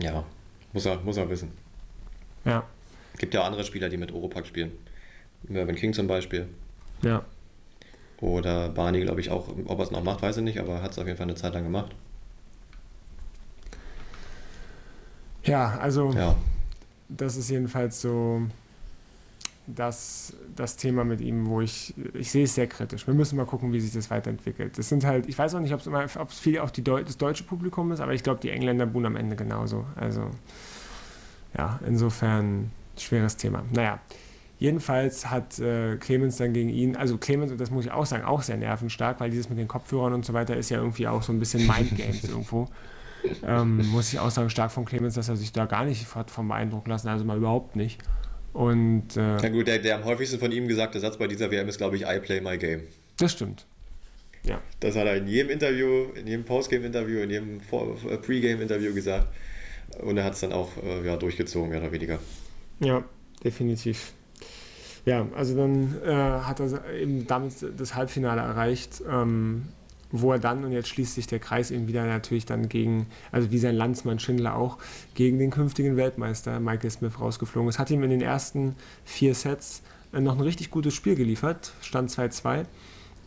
ja, 0.00 0.24
muss 0.72 0.86
er, 0.86 0.98
muss 1.00 1.16
er 1.16 1.28
wissen. 1.30 1.52
Ja. 2.44 2.64
Es 3.14 3.18
gibt 3.18 3.34
ja 3.34 3.42
auch 3.42 3.46
andere 3.46 3.64
Spieler, 3.64 3.88
die 3.88 3.96
mit 3.96 4.12
Oropack 4.12 4.46
spielen. 4.46 4.72
Mervyn 5.44 5.76
King 5.76 5.92
zum 5.92 6.06
Beispiel. 6.06 6.48
Ja. 7.02 7.24
Oder 8.20 8.68
Barney, 8.68 9.00
glaube 9.00 9.20
ich, 9.20 9.30
auch. 9.30 9.48
Ob 9.66 9.78
er 9.78 9.84
es 9.84 9.90
noch 9.90 10.02
macht, 10.02 10.22
weiß 10.22 10.38
ich 10.38 10.42
nicht, 10.42 10.58
aber 10.58 10.82
hat 10.82 10.92
es 10.92 10.98
auf 10.98 11.06
jeden 11.06 11.16
Fall 11.16 11.26
eine 11.26 11.36
Zeit 11.36 11.54
lang 11.54 11.64
gemacht. 11.64 11.94
Ja, 15.44 15.78
also 15.78 16.12
ja. 16.12 16.36
das 17.08 17.36
ist 17.36 17.48
jedenfalls 17.48 18.00
so 18.00 18.42
das, 19.74 20.34
das 20.56 20.76
Thema 20.76 21.04
mit 21.04 21.20
ihm, 21.20 21.46
wo 21.46 21.60
ich, 21.60 21.94
ich 22.14 22.30
sehe 22.30 22.44
es 22.44 22.54
sehr 22.54 22.66
kritisch. 22.66 23.06
Wir 23.06 23.14
müssen 23.14 23.36
mal 23.36 23.44
gucken, 23.44 23.72
wie 23.72 23.80
sich 23.80 23.92
das 23.92 24.10
weiterentwickelt. 24.10 24.78
Das 24.78 24.88
sind 24.88 25.04
halt, 25.04 25.28
ich 25.28 25.38
weiß 25.38 25.54
auch 25.54 25.60
nicht, 25.60 25.72
ob 25.72 26.30
es 26.30 26.38
viel 26.38 26.58
auch 26.58 26.70
die 26.70 26.82
Deu 26.82 27.02
das 27.02 27.16
deutsche 27.16 27.44
Publikum 27.44 27.92
ist, 27.92 28.00
aber 28.00 28.14
ich 28.14 28.22
glaube, 28.22 28.40
die 28.40 28.50
Engländer 28.50 28.86
buhen 28.86 29.06
am 29.06 29.16
Ende 29.16 29.36
genauso. 29.36 29.84
Also 29.94 30.30
ja, 31.56 31.78
insofern 31.86 32.70
schweres 32.96 33.36
Thema. 33.36 33.62
Naja, 33.72 34.00
jedenfalls 34.58 35.30
hat 35.30 35.58
äh, 35.58 35.96
Clemens 35.96 36.38
dann 36.38 36.52
gegen 36.52 36.70
ihn, 36.70 36.96
also 36.96 37.18
Clemens, 37.18 37.52
und 37.52 37.60
das 37.60 37.70
muss 37.70 37.84
ich 37.84 37.90
auch 37.92 38.06
sagen, 38.06 38.24
auch 38.24 38.42
sehr 38.42 38.56
nervenstark, 38.56 39.20
weil 39.20 39.30
dieses 39.30 39.48
mit 39.48 39.58
den 39.58 39.68
Kopfhörern 39.68 40.14
und 40.14 40.24
so 40.24 40.32
weiter 40.32 40.56
ist 40.56 40.70
ja 40.70 40.78
irgendwie 40.78 41.06
auch 41.06 41.22
so 41.22 41.32
ein 41.32 41.38
bisschen 41.38 41.66
Mindgames 41.66 42.24
irgendwo 42.28 42.68
ähm, 43.44 43.86
muss 43.90 44.12
ich 44.12 44.18
auch 44.18 44.30
sagen, 44.30 44.50
stark 44.50 44.70
von 44.70 44.84
Clemens, 44.84 45.14
dass 45.14 45.28
er 45.28 45.36
sich 45.36 45.52
da 45.52 45.66
gar 45.66 45.84
nicht 45.84 46.14
hat 46.14 46.30
vom 46.30 46.48
beeindrucken 46.48 46.90
lassen, 46.90 47.08
also 47.08 47.24
mal 47.24 47.36
überhaupt 47.36 47.76
nicht. 47.76 48.02
Und, 48.58 49.16
äh, 49.16 49.36
Na 49.40 49.48
gut, 49.50 49.68
der, 49.68 49.78
der 49.78 49.94
am 49.94 50.04
häufigsten 50.04 50.40
von 50.40 50.50
ihm 50.50 50.66
gesagte 50.66 50.98
Satz 50.98 51.16
bei 51.16 51.28
dieser 51.28 51.48
WM 51.52 51.68
ist, 51.68 51.78
glaube 51.78 51.94
ich, 51.94 52.02
I 52.02 52.18
play 52.18 52.40
my 52.40 52.58
game. 52.58 52.82
Das 53.16 53.30
stimmt. 53.30 53.66
Ja. 54.42 54.60
Das 54.80 54.96
hat 54.96 55.06
er 55.06 55.16
in 55.16 55.28
jedem 55.28 55.50
Interview, 55.50 56.06
in 56.16 56.26
jedem 56.26 56.44
Postgame-Interview, 56.44 57.20
in 57.20 57.30
jedem 57.30 57.58
äh, 57.58 58.16
Pre-Game-Interview 58.16 58.92
gesagt. 58.92 59.28
Und 60.00 60.16
er 60.16 60.24
hat 60.24 60.32
es 60.32 60.40
dann 60.40 60.52
auch 60.52 60.70
äh, 60.82 61.06
ja, 61.06 61.16
durchgezogen, 61.16 61.70
mehr 61.70 61.80
oder 61.80 61.92
weniger. 61.92 62.18
Ja, 62.80 63.04
definitiv. 63.44 64.12
Ja, 65.04 65.28
also 65.36 65.56
dann 65.56 65.94
äh, 66.04 66.10
hat 66.10 66.58
er 66.58 66.92
eben 66.94 67.28
damit 67.28 67.54
das 67.76 67.94
Halbfinale 67.94 68.40
erreicht. 68.40 69.04
Ähm, 69.08 69.68
wo 70.10 70.32
er 70.32 70.38
dann, 70.38 70.64
und 70.64 70.72
jetzt 70.72 70.88
schließt 70.88 71.14
sich 71.14 71.26
der 71.26 71.38
Kreis 71.38 71.70
eben 71.70 71.86
wieder 71.86 72.06
natürlich 72.06 72.46
dann 72.46 72.68
gegen, 72.68 73.06
also 73.30 73.50
wie 73.50 73.58
sein 73.58 73.74
Landsmann 73.74 74.18
Schindler 74.18 74.56
auch, 74.56 74.78
gegen 75.14 75.38
den 75.38 75.50
künftigen 75.50 75.96
Weltmeister 75.96 76.60
Michael 76.60 76.90
Smith 76.90 77.20
rausgeflogen 77.20 77.68
ist. 77.68 77.78
Hat 77.78 77.90
ihm 77.90 78.02
in 78.02 78.10
den 78.10 78.22
ersten 78.22 78.74
vier 79.04 79.34
Sets 79.34 79.82
äh, 80.12 80.20
noch 80.20 80.36
ein 80.36 80.40
richtig 80.40 80.70
gutes 80.70 80.94
Spiel 80.94 81.14
geliefert, 81.14 81.72
stand 81.80 82.10
2-2. 82.10 82.64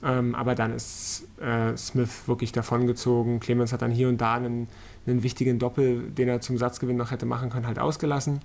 Ähm, 0.04 0.34
aber 0.34 0.56
dann 0.56 0.74
ist 0.74 1.28
äh, 1.40 1.78
Smith 1.78 2.28
wirklich 2.28 2.52
davongezogen. 2.52 3.40
Clemens 3.40 3.72
hat 3.72 3.84
dann 3.84 3.92
hier 3.92 4.10
und 4.10 4.20
da 4.20 4.36
einen, 4.36 4.68
einen 5.06 5.22
wichtigen 5.22 5.60
Doppel, 5.60 6.10
den 6.10 6.28
er 6.28 6.42
zum 6.42 6.58
Satzgewinn 6.58 6.98
noch 6.98 7.12
hätte 7.12 7.28
machen 7.28 7.52
können, 7.52 7.68
halt 7.68 7.78
ausgelassen. 7.78 8.42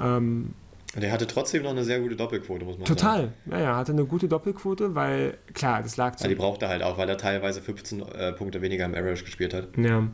Ähm, 0.00 0.54
der 1.00 1.12
hatte 1.12 1.26
trotzdem 1.26 1.62
noch 1.62 1.70
eine 1.70 1.84
sehr 1.84 2.00
gute 2.00 2.16
Doppelquote, 2.16 2.64
muss 2.64 2.78
man 2.78 2.86
Total. 2.86 3.16
sagen. 3.16 3.32
Total. 3.44 3.60
Ja, 3.60 3.64
ja, 3.64 3.76
hatte 3.76 3.92
eine 3.92 4.04
gute 4.04 4.28
Doppelquote, 4.28 4.94
weil, 4.94 5.36
klar, 5.54 5.82
das 5.82 5.96
lag 5.96 6.16
zu. 6.16 6.24
Ja, 6.24 6.28
die 6.28 6.34
brauchte 6.34 6.66
er 6.66 6.70
halt 6.70 6.82
auch, 6.82 6.98
weil 6.98 7.08
er 7.08 7.18
teilweise 7.18 7.60
15 7.60 8.00
äh, 8.00 8.32
Punkte 8.32 8.62
weniger 8.62 8.84
im 8.84 8.94
Average 8.94 9.24
gespielt 9.24 9.54
hat. 9.54 9.68
Ja. 9.76 10.08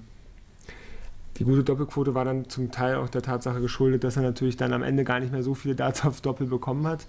Die 1.38 1.44
gute 1.44 1.64
Doppelquote 1.64 2.14
war 2.14 2.24
dann 2.24 2.48
zum 2.48 2.70
Teil 2.70 2.96
auch 2.96 3.08
der 3.08 3.22
Tatsache 3.22 3.60
geschuldet, 3.60 4.04
dass 4.04 4.16
er 4.16 4.22
natürlich 4.22 4.56
dann 4.56 4.72
am 4.72 4.82
Ende 4.82 5.04
gar 5.04 5.20
nicht 5.20 5.32
mehr 5.32 5.42
so 5.42 5.54
viele 5.54 5.74
Darts 5.74 6.04
auf 6.04 6.20
Doppel 6.20 6.46
bekommen 6.46 6.86
hat. 6.86 7.06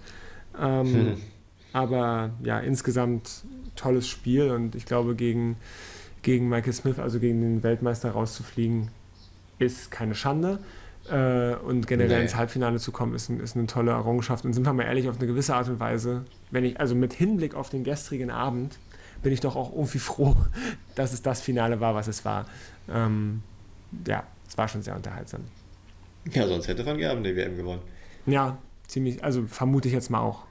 Ähm, 0.60 0.86
hm. 0.86 1.16
Aber 1.72 2.30
ja, 2.42 2.58
insgesamt 2.58 3.44
tolles 3.76 4.08
Spiel 4.08 4.50
und 4.50 4.74
ich 4.74 4.86
glaube, 4.86 5.14
gegen, 5.14 5.56
gegen 6.22 6.48
Michael 6.48 6.72
Smith, 6.72 6.98
also 6.98 7.20
gegen 7.20 7.40
den 7.40 7.62
Weltmeister 7.62 8.10
rauszufliegen, 8.10 8.88
ist 9.58 9.90
keine 9.90 10.14
Schande. 10.14 10.58
Äh, 11.10 11.54
und 11.56 11.86
generell 11.86 12.18
nee. 12.18 12.22
ins 12.22 12.34
Halbfinale 12.34 12.78
zu 12.78 12.92
kommen, 12.92 13.14
ist, 13.14 13.28
ein, 13.28 13.40
ist 13.40 13.56
eine 13.56 13.66
tolle 13.66 13.92
Errungenschaft. 13.92 14.44
Und 14.44 14.52
sind 14.52 14.66
wir 14.66 14.72
mal 14.72 14.84
ehrlich, 14.84 15.08
auf 15.08 15.18
eine 15.18 15.26
gewisse 15.26 15.54
Art 15.54 15.68
und 15.68 15.78
Weise, 15.80 16.24
wenn 16.50 16.64
ich, 16.64 16.80
also 16.80 16.94
mit 16.94 17.12
Hinblick 17.12 17.54
auf 17.54 17.68
den 17.70 17.84
gestrigen 17.84 18.30
Abend, 18.30 18.78
bin 19.22 19.32
ich 19.32 19.40
doch 19.40 19.56
auch 19.56 19.72
irgendwie 19.72 19.98
froh, 20.00 20.36
dass 20.94 21.12
es 21.12 21.22
das 21.22 21.40
Finale 21.40 21.80
war, 21.80 21.94
was 21.94 22.08
es 22.08 22.24
war. 22.24 22.46
Ähm, 22.88 23.42
ja, 24.06 24.24
es 24.48 24.58
war 24.58 24.68
schon 24.68 24.82
sehr 24.82 24.96
unterhaltsam. 24.96 25.42
Ja, 26.32 26.46
sonst 26.46 26.66
hätte 26.68 26.84
Van 26.84 26.98
Gerben 26.98 27.22
die 27.22 27.36
WM 27.36 27.56
gewonnen. 27.56 27.82
Ja, 28.26 28.58
ziemlich, 28.88 29.22
also 29.22 29.46
vermute 29.46 29.88
ich 29.88 29.94
jetzt 29.94 30.10
mal 30.10 30.20
auch. 30.20 30.42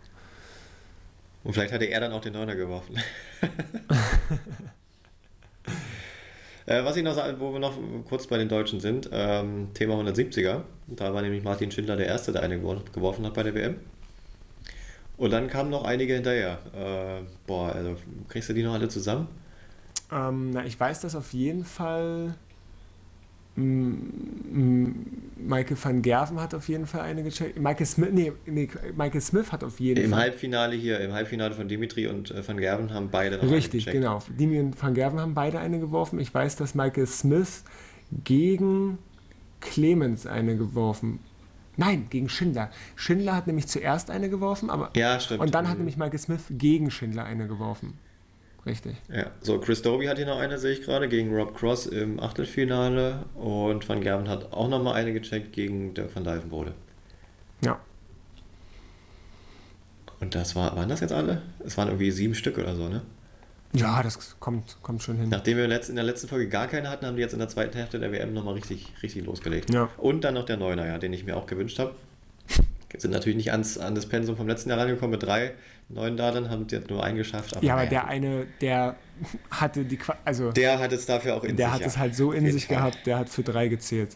Und 1.43 1.53
vielleicht 1.53 1.73
hatte 1.73 1.85
er 1.85 1.99
dann 1.99 2.13
auch 2.13 2.21
den 2.21 2.33
Neuner 2.33 2.55
geworfen. 2.55 2.97
Äh, 6.65 6.83
was 6.83 6.97
ich 6.97 7.03
noch 7.03 7.13
sagen, 7.13 7.39
wo 7.39 7.53
wir 7.53 7.59
noch 7.59 7.77
kurz 8.07 8.27
bei 8.27 8.37
den 8.37 8.49
Deutschen 8.49 8.79
sind, 8.79 9.09
ähm, 9.11 9.69
Thema 9.73 9.95
170er. 9.95 10.61
Da 10.87 11.13
war 11.13 11.21
nämlich 11.21 11.43
Martin 11.43 11.71
Schindler 11.71 11.95
der 11.95 12.07
Erste, 12.07 12.31
der 12.31 12.41
eine 12.41 12.59
geworfen 12.59 13.25
hat 13.25 13.33
bei 13.33 13.43
der 13.43 13.53
WM. 13.53 13.75
Und 15.17 15.31
dann 15.31 15.47
kamen 15.47 15.69
noch 15.69 15.85
einige 15.85 16.15
hinterher. 16.15 16.59
Äh, 16.73 17.23
boah, 17.45 17.71
also 17.71 17.95
kriegst 18.27 18.49
du 18.49 18.53
die 18.53 18.63
noch 18.63 18.73
alle 18.73 18.89
zusammen? 18.89 19.27
Ähm, 20.11 20.51
na, 20.51 20.65
ich 20.65 20.79
weiß, 20.79 21.01
dass 21.01 21.15
auf 21.15 21.33
jeden 21.33 21.65
Fall 21.65 22.35
Michael 23.55 24.93
van 25.81 26.01
Gerven 26.01 26.41
hat 26.41 26.53
auf 26.53 26.67
jeden 26.67 26.85
Fall 26.85 27.01
eine 27.01 27.23
gecheckt. 27.23 27.57
Michael 27.57 27.85
Smith, 27.85 28.09
nee, 28.11 28.33
nee, 28.45 28.69
Michael 28.95 29.21
Smith 29.21 29.51
hat 29.51 29.63
auf 29.63 29.79
jeden 29.79 30.03
Im 30.03 30.09
Fall. 30.09 30.19
Im 30.19 30.25
Halbfinale 30.25 30.75
hier, 30.75 30.99
im 30.99 31.13
Halbfinale 31.13 31.53
von 31.53 31.67
Dimitri 31.67 32.07
und 32.07 32.31
äh, 32.31 32.45
van 32.45 32.57
Gerven 32.57 32.93
haben 32.93 33.09
beide 33.09 33.37
noch 33.37 33.49
Richtig, 33.49 33.87
eine 33.87 33.99
genau. 33.99 34.21
Dimitri 34.29 34.61
und 34.61 34.81
van 34.81 34.93
Gerven 34.93 35.19
haben 35.19 35.33
beide 35.33 35.59
eine 35.59 35.79
geworfen. 35.79 36.19
Ich 36.19 36.33
weiß, 36.33 36.57
dass 36.57 36.75
Michael 36.75 37.07
Smith 37.07 37.63
gegen 38.23 38.97
Clemens 39.61 40.27
eine 40.27 40.57
geworfen 40.57 41.19
Nein, 41.77 42.07
gegen 42.09 42.29
Schindler. 42.29 42.69
Schindler 42.95 43.35
hat 43.35 43.47
nämlich 43.47 43.67
zuerst 43.67 44.09
eine 44.09 44.29
geworfen, 44.29 44.69
aber. 44.69 44.91
Ja, 44.95 45.19
stimmt. 45.19 45.41
Und 45.41 45.55
dann 45.55 45.67
hat 45.67 45.77
nämlich 45.77 45.97
Michael 45.97 46.19
Smith 46.19 46.43
gegen 46.49 46.91
Schindler 46.91 47.25
eine 47.25 47.47
geworfen. 47.47 47.99
Richtig. 48.65 48.95
Ja, 49.13 49.27
so 49.41 49.59
Chris 49.59 49.81
Doby 49.81 50.07
hat 50.07 50.17
hier 50.17 50.25
noch 50.25 50.39
eine, 50.39 50.57
sehe 50.57 50.73
ich 50.73 50.81
gerade, 50.81 51.07
gegen 51.07 51.35
Rob 51.35 51.55
Cross 51.55 51.85
im 51.85 52.19
Achtelfinale 52.19 53.25
und 53.35 53.87
Van 53.87 54.01
Gerven 54.01 54.27
hat 54.27 54.51
auch 54.51 54.67
noch 54.67 54.81
mal 54.81 54.93
eine 54.93 55.13
gecheckt 55.13 55.53
gegen 55.53 55.93
Dirk 55.93 56.15
van 56.15 56.23
Dijvenbode. 56.23 56.73
Ja. 57.63 57.79
Und 60.19 60.33
das 60.33 60.55
war, 60.55 60.75
waren 60.75 60.89
das 60.89 61.01
jetzt 61.01 61.13
alle? 61.13 61.43
Es 61.63 61.77
waren 61.77 61.89
irgendwie 61.89 62.09
sieben 62.09 62.33
Stück 62.33 62.57
oder 62.57 62.75
so, 62.75 62.89
ne? 62.89 63.03
Ja, 63.73 64.01
das 64.01 64.39
kommt, 64.39 64.77
kommt 64.81 65.03
schon 65.03 65.17
hin. 65.17 65.29
Nachdem 65.29 65.57
wir 65.57 65.65
in 65.65 65.95
der 65.95 66.03
letzten 66.03 66.27
Folge 66.27 66.47
gar 66.47 66.67
keine 66.67 66.89
hatten, 66.89 67.05
haben 67.05 67.17
die 67.17 67.21
jetzt 67.21 67.33
in 67.33 67.39
der 67.39 67.49
zweiten 67.49 67.77
Hälfte 67.77 67.99
der 67.99 68.11
WM 68.11 68.33
nochmal 68.33 68.53
richtig, 68.53 68.93
richtig 69.03 69.25
losgelegt. 69.25 69.71
Ja. 69.71 69.89
Und 69.97 70.23
dann 70.23 70.33
noch 70.33 70.45
der 70.45 70.57
Neuner, 70.57 70.87
ja, 70.87 70.97
den 70.97 71.13
ich 71.13 71.25
mir 71.25 71.35
auch 71.35 71.45
gewünscht 71.45 71.77
habe. 71.77 71.93
Sind 72.97 73.11
natürlich 73.11 73.37
nicht 73.37 73.51
ans, 73.51 73.77
an 73.77 73.95
das 73.95 74.05
Pensum 74.05 74.37
vom 74.37 74.47
letzten 74.47 74.69
Jahr 74.69 74.79
rangekommen 74.79 75.11
mit 75.11 75.23
drei 75.23 75.53
neuen 75.89 76.17
da, 76.17 76.31
dann 76.31 76.49
haben 76.49 76.67
die 76.67 76.79
nur 76.89 77.03
einen 77.03 77.17
geschafft. 77.17 77.55
Aber 77.55 77.65
ja, 77.65 77.73
aber 77.73 77.85
naja. 77.85 77.89
der 77.89 78.07
eine, 78.07 78.47
der 78.61 78.95
hatte 79.51 79.85
die, 79.85 79.99
also 80.23 80.51
der 80.51 80.79
hat 80.79 80.91
es 80.91 81.05
dafür 81.05 81.35
auch 81.35 81.43
in 81.43 81.55
der 81.55 81.69
sich. 81.69 81.77
Der 81.77 81.85
hat 81.85 81.93
es 81.93 81.97
halt 81.97 82.15
so 82.15 82.31
in 82.31 82.51
sich 82.51 82.65
Fall. 82.65 82.77
gehabt, 82.77 82.99
der 83.05 83.19
hat 83.19 83.29
für 83.29 83.43
drei 83.43 83.67
gezählt. 83.67 84.15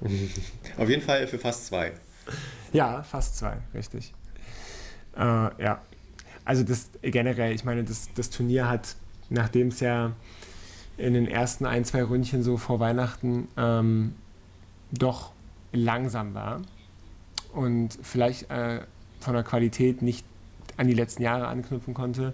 Auf 0.76 0.88
jeden 0.88 1.02
Fall 1.02 1.26
für 1.26 1.38
fast 1.38 1.66
zwei. 1.66 1.92
Ja, 2.72 3.02
fast 3.02 3.36
zwei, 3.38 3.56
richtig. 3.74 4.12
Äh, 5.16 5.20
ja, 5.20 5.82
also 6.44 6.62
das 6.62 6.90
generell, 7.02 7.52
ich 7.52 7.64
meine, 7.64 7.82
das, 7.82 8.10
das 8.14 8.30
Turnier 8.30 8.68
hat, 8.68 8.94
nachdem 9.28 9.68
es 9.68 9.80
ja 9.80 10.12
in 10.96 11.14
den 11.14 11.26
ersten 11.26 11.66
ein, 11.66 11.84
zwei 11.84 12.04
Ründchen 12.04 12.42
so 12.42 12.56
vor 12.56 12.78
Weihnachten 12.78 13.48
ähm, 13.56 14.14
doch 14.92 15.32
langsam 15.72 16.34
war 16.34 16.62
und 17.52 17.98
vielleicht 18.02 18.50
äh, 18.50 18.80
von 19.20 19.34
der 19.34 19.42
Qualität 19.42 20.02
nicht 20.02 20.24
an 20.76 20.86
die 20.86 20.94
letzten 20.94 21.22
Jahre 21.22 21.48
anknüpfen 21.48 21.94
konnte, 21.94 22.32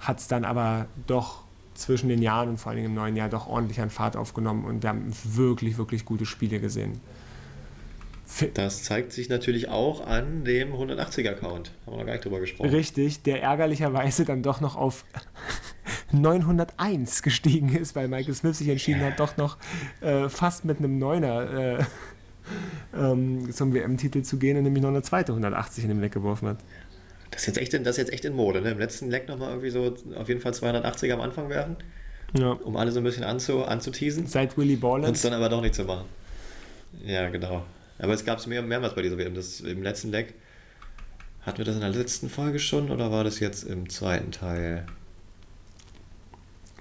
hat 0.00 0.18
es 0.18 0.28
dann 0.28 0.44
aber 0.44 0.86
doch 1.06 1.44
zwischen 1.74 2.08
den 2.08 2.22
Jahren 2.22 2.50
und 2.50 2.58
vor 2.58 2.72
allem 2.72 2.84
im 2.84 2.94
neuen 2.94 3.16
Jahr 3.16 3.28
doch 3.28 3.46
ordentlich 3.46 3.80
an 3.80 3.90
Fahrt 3.90 4.16
aufgenommen 4.16 4.64
und 4.64 4.82
wir 4.82 4.90
haben 4.90 5.12
wirklich, 5.24 5.78
wirklich 5.78 6.04
gute 6.04 6.26
Spiele 6.26 6.60
gesehen. 6.60 7.00
Das 8.54 8.82
zeigt 8.82 9.12
sich 9.12 9.28
natürlich 9.28 9.68
auch 9.68 10.06
an 10.06 10.44
dem 10.44 10.72
180er-Account. 10.72 11.70
Haben 11.86 11.92
wir 11.92 11.98
noch 11.98 12.06
gar 12.06 12.12
nicht 12.12 12.24
drüber 12.24 12.40
gesprochen. 12.40 12.70
Richtig, 12.70 13.22
der 13.22 13.42
ärgerlicherweise 13.42 14.24
dann 14.24 14.42
doch 14.42 14.60
noch 14.60 14.76
auf 14.76 15.04
901 16.12 17.22
gestiegen 17.22 17.74
ist, 17.76 17.94
weil 17.94 18.08
Michael 18.08 18.34
Smith 18.34 18.58
sich 18.58 18.68
entschieden 18.68 19.02
hat, 19.02 19.20
doch 19.20 19.36
noch 19.36 19.58
äh, 20.00 20.28
fast 20.28 20.64
mit 20.64 20.78
einem 20.78 20.98
Neuner 20.98 21.78
äh, 21.78 21.84
ähm, 22.96 23.52
zum 23.52 23.74
WM-Titel 23.74 24.22
zu 24.22 24.38
gehen 24.38 24.56
und 24.56 24.64
nämlich 24.64 24.82
noch 24.82 24.90
eine 24.90 25.02
zweite 25.02 25.32
180 25.32 25.84
in 25.84 25.90
den 25.90 26.00
Leck 26.00 26.12
geworfen 26.12 26.48
hat. 26.48 26.58
Das 27.30 27.42
ist 27.42 27.46
jetzt 27.48 27.58
echt 27.58 27.74
in, 27.74 27.84
das 27.84 27.96
jetzt 27.96 28.12
echt 28.12 28.24
in 28.24 28.34
Mode. 28.34 28.60
Ne? 28.60 28.70
Im 28.70 28.78
letzten 28.78 29.10
Leck 29.10 29.28
nochmal 29.28 29.50
irgendwie 29.50 29.70
so 29.70 29.94
auf 30.16 30.28
jeden 30.28 30.40
Fall 30.40 30.52
280er 30.52 31.14
am 31.14 31.20
Anfang 31.20 31.48
werfen. 31.48 31.76
Ja. 32.36 32.52
Um 32.52 32.76
alle 32.76 32.92
so 32.92 33.00
ein 33.00 33.04
bisschen 33.04 33.24
anzu, 33.24 33.64
anzuteasen. 33.64 34.26
Seit 34.26 34.56
Willy 34.56 34.76
Ballin. 34.76 35.06
Und 35.06 35.16
es 35.16 35.22
dann 35.22 35.32
aber 35.32 35.48
doch 35.48 35.60
nicht 35.60 35.74
zu 35.74 35.84
machen. 35.84 36.06
Ja, 37.04 37.28
genau. 37.28 37.64
Aber 37.98 38.12
es 38.12 38.24
gab 38.24 38.38
es 38.38 38.46
mehr, 38.46 38.62
mehrmals 38.62 38.94
bei 38.94 39.02
dieser 39.02 39.18
WM. 39.18 39.34
Das, 39.34 39.60
Im 39.60 39.82
letzten 39.82 40.10
Leck 40.10 40.34
hatten 41.42 41.58
wir 41.58 41.64
das 41.64 41.74
in 41.74 41.80
der 41.80 41.90
letzten 41.90 42.28
Folge 42.28 42.58
schon 42.58 42.90
oder 42.90 43.10
war 43.10 43.24
das 43.24 43.40
jetzt 43.40 43.64
im 43.64 43.88
zweiten 43.88 44.32
Teil? 44.32 44.86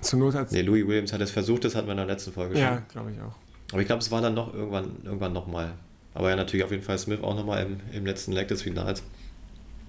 Zur 0.02 0.19
Not 0.19 0.36
hat 0.36 0.52
Nee, 0.52 0.62
Louis 0.62 0.86
Williams 0.86 1.13
hat 1.13 1.21
es 1.21 1.32
versucht, 1.32 1.65
das 1.65 1.76
hatten 1.76 1.88
wir 1.88 1.91
in 1.91 1.97
der 1.97 2.06
letzten 2.06 2.32
Folge 2.32 2.56
schon. 2.56 2.63
Ja, 2.63 2.84
glaube 2.91 3.12
ich 3.12 3.21
auch. 3.21 3.36
Aber 3.73 3.81
ich 3.81 3.88
glaube, 3.88 4.01
es 4.01 4.12
war 4.12 4.21
dann 4.21 4.36
noch 4.36 4.53
irgendwann, 4.53 4.97
irgendwann 5.03 5.33
nochmal. 5.33 5.73
Aber 6.13 6.29
ja, 6.29 6.36
natürlich 6.36 6.63
auf 6.63 6.71
jeden 6.71 6.83
Fall 6.83 6.97
Smith 6.99 7.21
auch 7.23 7.36
nochmal 7.36 7.65
im, 7.65 7.79
im 7.91 8.05
letzten 8.05 8.31
Leg 8.31 8.47
des 8.47 8.62
Finals. 8.62 9.03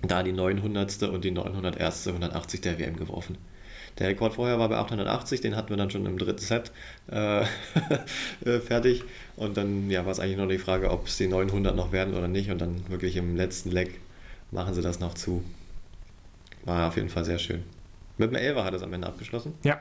Da 0.03 0.23
die 0.23 0.33
900. 0.33 1.03
und 1.05 1.23
die 1.23 1.31
901. 1.31 2.09
180 2.09 2.63
der 2.63 2.79
WM 2.79 2.97
geworfen. 2.97 3.37
Der 3.99 4.09
Rekord 4.09 4.35
vorher 4.35 4.59
war 4.59 4.71
bei 4.71 4.77
880, 4.77 5.43
den 5.43 5.55
hatten 5.55 5.69
wir 5.69 5.77
dann 5.77 5.91
schon 5.91 6.05
im 6.07 6.19
dritten 6.19 6.41
Set 6.41 6.73
äh, 7.13 7.43
äh, 8.45 8.59
fertig. 8.61 9.05
Und 9.37 9.57
dann 9.59 9.91
ja, 9.91 10.05
war 10.07 10.13
es 10.13 10.19
eigentlich 10.19 10.39
nur 10.39 10.49
die 10.49 10.59
Frage, 10.59 10.91
ob 10.91 11.07
es 11.07 11.19
die 11.19 11.29
900 11.29 11.77
noch 11.77 11.93
werden 11.93 12.15
oder 12.15 12.27
nicht. 12.27 12.51
Und 12.51 12.61
dann 12.61 12.89
wirklich 12.89 13.17
im 13.17 13.37
letzten 13.37 13.71
Leg 13.71 14.01
machen 14.51 14.73
sie 14.73 14.83
das 14.83 14.99
noch 14.99 15.13
zu. 15.13 15.45
War 16.65 16.89
auf 16.89 16.97
jeden 16.97 17.11
Fall 17.11 17.27
sehr 17.27 17.39
schön. 17.39 17.63
Mit 18.17 18.31
dem 18.31 18.37
Elfer 18.37 18.65
hat 18.65 18.73
es 18.73 18.83
am 18.83 18.93
Ende 18.95 19.07
abgeschlossen. 19.07 19.53
Ja. 19.63 19.81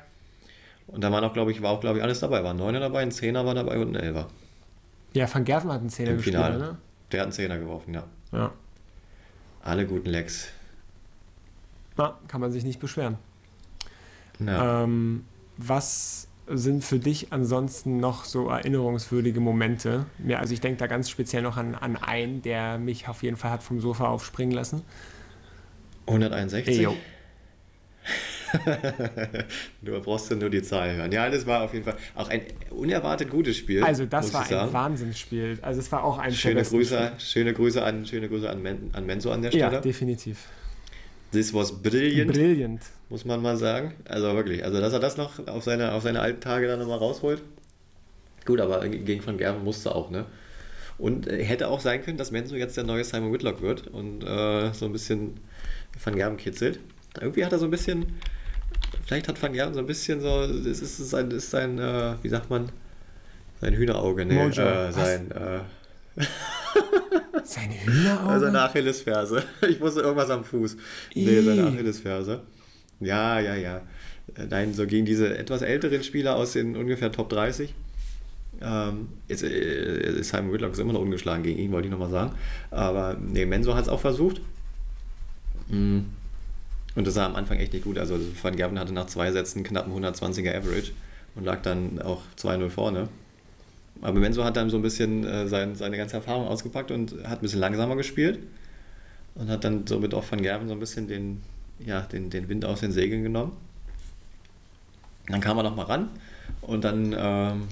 Und 0.88 1.02
da 1.02 1.12
war 1.12 1.24
auch, 1.24 1.34
glaube 1.34 1.52
ich, 1.52 1.62
war 1.62 1.72
auch, 1.72 1.82
glaube 1.82 1.98
ich, 1.98 2.04
alles 2.04 2.20
dabei. 2.20 2.44
War 2.44 2.54
ein 2.54 2.58
Neuner 2.58 2.80
dabei, 2.80 3.02
ein 3.02 3.12
Zehner 3.12 3.46
war 3.46 3.56
dabei 3.56 3.80
und 3.80 3.96
ein 3.96 4.04
Elfer. 4.04 4.28
Ja, 5.14 5.34
Van 5.34 5.44
Gerven 5.46 5.72
hat 5.72 5.80
einen 5.80 5.90
Zehner 5.90 6.12
Im 6.12 6.18
gespielt, 6.18 6.36
Finale. 6.36 6.60
ne? 6.60 6.78
Der 7.12 7.22
hat 7.22 7.26
einen 7.26 7.34
Zehner 7.34 7.58
geworfen, 7.58 7.94
ja. 7.94 8.04
Ja. 8.32 8.52
Alle 9.64 9.86
guten 9.86 10.10
Lecks. 10.10 10.50
Na, 11.98 12.18
kann 12.28 12.42
man 12.42 12.52
sich 12.52 12.64
nicht 12.64 12.80
beschweren. 12.80 13.18
Ja. 14.40 14.84
Ähm, 14.84 15.26
was 15.58 16.28
sind 16.48 16.84
für 16.84 17.00
dich 17.00 17.32
ansonsten 17.32 17.98
noch 17.98 18.26
so 18.26 18.50
erinnerungswürdige 18.50 19.40
Momente? 19.40 20.06
Ja, 20.28 20.40
also 20.40 20.54
ich 20.54 20.62
denke 20.62 20.80
da 20.80 20.88
ganz 20.88 21.10
speziell 21.10 21.42
noch 21.42 21.56
an, 21.58 21.76
an 21.76 21.96
einen, 21.96 22.42
der 22.42 22.78
mich 22.80 23.08
auf 23.08 23.24
jeden 23.24 23.38
Fall 23.38 23.52
hat 23.52 23.64
vom 23.64 23.80
Sofa 23.80 24.08
aufspringen 24.08 24.54
lassen. 24.54 24.82
161? 26.08 26.80
Ey, 26.80 26.88
du 29.82 30.00
brauchst 30.02 30.30
ja 30.30 30.36
nur 30.36 30.50
die 30.50 30.62
Zahl 30.62 30.96
hören. 30.96 31.12
Ja, 31.12 31.30
das 31.30 31.46
war 31.46 31.64
auf 31.64 31.74
jeden 31.74 31.86
Fall 31.86 31.98
auch 32.16 32.30
ein 32.30 32.42
unerwartet 32.70 33.30
gutes 33.30 33.58
Spiel. 33.58 33.84
Also 33.84 34.06
das 34.06 34.34
war 34.34 34.50
ein 34.50 34.74
Wahnsinnsspiel. 34.74 35.60
Also 35.62 35.80
es 35.80 35.92
war 35.92 36.04
auch 36.04 36.18
ein 36.18 36.34
schöne 36.34 36.64
Grüße, 36.64 37.14
schöne 37.18 37.54
Grüße 37.54 37.84
an 37.84 38.06
schöne 38.06 38.30
Grüße 38.30 38.50
an, 38.50 38.62
Men, 38.62 38.90
an 38.94 39.06
Menso 39.06 39.32
an 39.32 39.42
der 39.42 39.50
Stelle. 39.50 39.74
Ja, 39.74 39.82
definitiv. 39.82 40.48
This 41.32 41.54
was 41.54 41.72
brilliant. 41.72 42.32
Brilliant. 42.32 42.82
Muss 43.10 43.26
man 43.26 43.42
mal 43.42 43.58
sagen. 43.58 43.96
Also 44.06 44.34
wirklich. 44.36 44.64
Also, 44.64 44.80
dass 44.80 44.94
er 44.94 45.00
das 45.00 45.18
noch 45.18 45.48
auf 45.48 45.64
seine, 45.64 45.94
auf 45.94 46.04
seine 46.04 46.20
alten 46.20 46.42
Tage 46.42 46.68
dann 46.68 46.80
nochmal 46.80 47.00
rausholt. 47.00 47.42
Gut, 48.46 48.60
aber 48.60 48.88
gegen 48.88 49.26
Van 49.26 49.38
Gerven 49.38 49.64
musste 49.64 49.96
auch, 49.96 50.12
ne? 50.12 50.26
Und 50.98 51.28
äh, 51.28 51.44
hätte 51.44 51.70
auch 51.70 51.80
sein 51.80 52.04
können, 52.04 52.18
dass 52.18 52.32
Menzo 52.32 52.56
jetzt 52.56 52.78
der 52.78 52.84
neue 52.84 53.04
Simon 53.04 53.34
Whitlock 53.34 53.62
wird 53.62 53.88
und 53.88 54.24
äh, 54.24 54.74
so 54.74 54.86
ein 54.86 54.92
bisschen 54.92 55.40
Van 56.04 56.16
Gerven 56.16 56.38
kitzelt. 56.38 56.80
Irgendwie 57.20 57.46
hat 57.46 57.52
er 57.52 57.60
so 57.60 57.66
ein 57.66 57.72
bisschen, 57.72 58.06
vielleicht 59.06 59.28
hat 59.28 59.42
Van 59.42 59.54
Gerven 59.54 59.74
so 59.74 59.80
ein 59.80 59.86
bisschen 59.86 60.22
so, 60.22 60.48
das 60.48 60.82
ist 60.82 60.98
sein, 61.10 61.32
ist 61.32 61.52
sein 61.52 61.80
äh, 61.80 62.16
wie 62.22 62.30
sagt 62.30 62.50
man, 62.50 62.70
sein 63.62 63.74
Hühnerauge, 63.74 64.26
ne? 64.26 64.48
Äh, 64.48 64.92
sein, 64.92 65.32
äh, 65.32 65.60
Seine 67.44 67.74
Hühnerauge? 67.86 68.40
Seine 68.40 68.62
Achillesferse. 68.62 69.44
Ich 69.70 69.80
wusste 69.80 70.02
irgendwas 70.02 70.30
am 70.30 70.44
Fuß. 70.44 70.78
Nee, 71.16 71.42
seine 71.42 71.68
Achillesferse. 71.68 72.42
Ja, 73.00 73.40
ja, 73.40 73.56
ja. 73.56 73.82
Äh, 74.36 74.46
nein, 74.50 74.74
so 74.74 74.86
gegen 74.88 75.06
diese 75.06 75.38
etwas 75.38 75.62
älteren 75.62 76.04
Spieler 76.04 76.36
aus 76.36 76.54
den 76.54 76.76
ungefähr 76.76 77.12
Top 77.12 77.30
30. 77.30 77.74
Ähm, 78.62 79.10
jetzt 79.28 79.44
äh, 79.44 80.20
ist 80.20 80.30
Simon 80.30 80.54
Whitlock 80.54 80.78
immer 80.78 80.94
noch 80.94 81.02
ungeschlagen 81.02 81.44
gegen 81.44 81.60
ihn, 81.60 81.72
wollte 81.72 81.88
ich 81.88 81.92
nochmal 81.92 82.12
sagen. 82.12 82.34
Aber 82.72 83.18
nee, 83.20 83.46
Menso 83.46 83.76
hat 83.76 83.84
es 83.84 83.90
auch 83.90 84.00
versucht. 84.00 84.42
Mhm. 85.70 86.06
Und 86.96 87.08
das 87.08 87.16
sah 87.16 87.26
am 87.26 87.36
Anfang 87.36 87.58
echt 87.58 87.74
nicht 87.74 87.86
gut. 87.86 87.98
Also 87.98 88.20
Van 88.42 88.56
Gerven 88.56 88.78
hatte 88.80 88.94
nach 88.94 89.08
zwei 89.08 89.32
Sätzen 89.32 89.64
knapp 89.64 89.86
einen 89.86 90.06
120er 90.06 90.56
Average 90.56 90.92
und 91.36 91.46
lag 91.46 91.62
dann 91.62 92.02
auch 92.02 92.22
2-0 92.38 92.70
vorne. 92.70 93.10
Aber 94.02 94.20
Menso 94.20 94.44
hat 94.44 94.58
dann 94.58 94.70
so 94.70 94.78
ein 94.78 94.82
bisschen 94.82 95.26
äh, 95.26 95.48
sein, 95.48 95.76
seine 95.76 95.98
ganze 95.98 96.18
Erfahrung 96.18 96.48
ausgepackt 96.48 96.92
und 96.92 97.14
hat 97.24 97.40
ein 97.40 97.42
bisschen 97.42 97.60
langsamer 97.60 97.96
gespielt 97.96 98.40
und 99.36 99.50
hat 99.50 99.64
dann 99.64 99.88
somit 99.88 100.14
auch 100.14 100.30
Van 100.30 100.42
Gerven 100.42 100.68
so 100.68 100.74
ein 100.74 100.80
bisschen 100.80 101.08
den, 101.08 101.42
ja, 101.80 102.02
den, 102.02 102.30
den 102.30 102.50
Wind 102.50 102.66
aus 102.66 102.82
den 102.82 102.92
Segeln 102.92 103.24
genommen. 103.24 103.54
Dann 105.28 105.42
kam 105.42 105.58
er 105.58 105.64
nochmal 105.64 105.86
ran 105.86 106.10
und 106.62 106.84
dann, 106.84 107.16
ähm, 107.18 107.68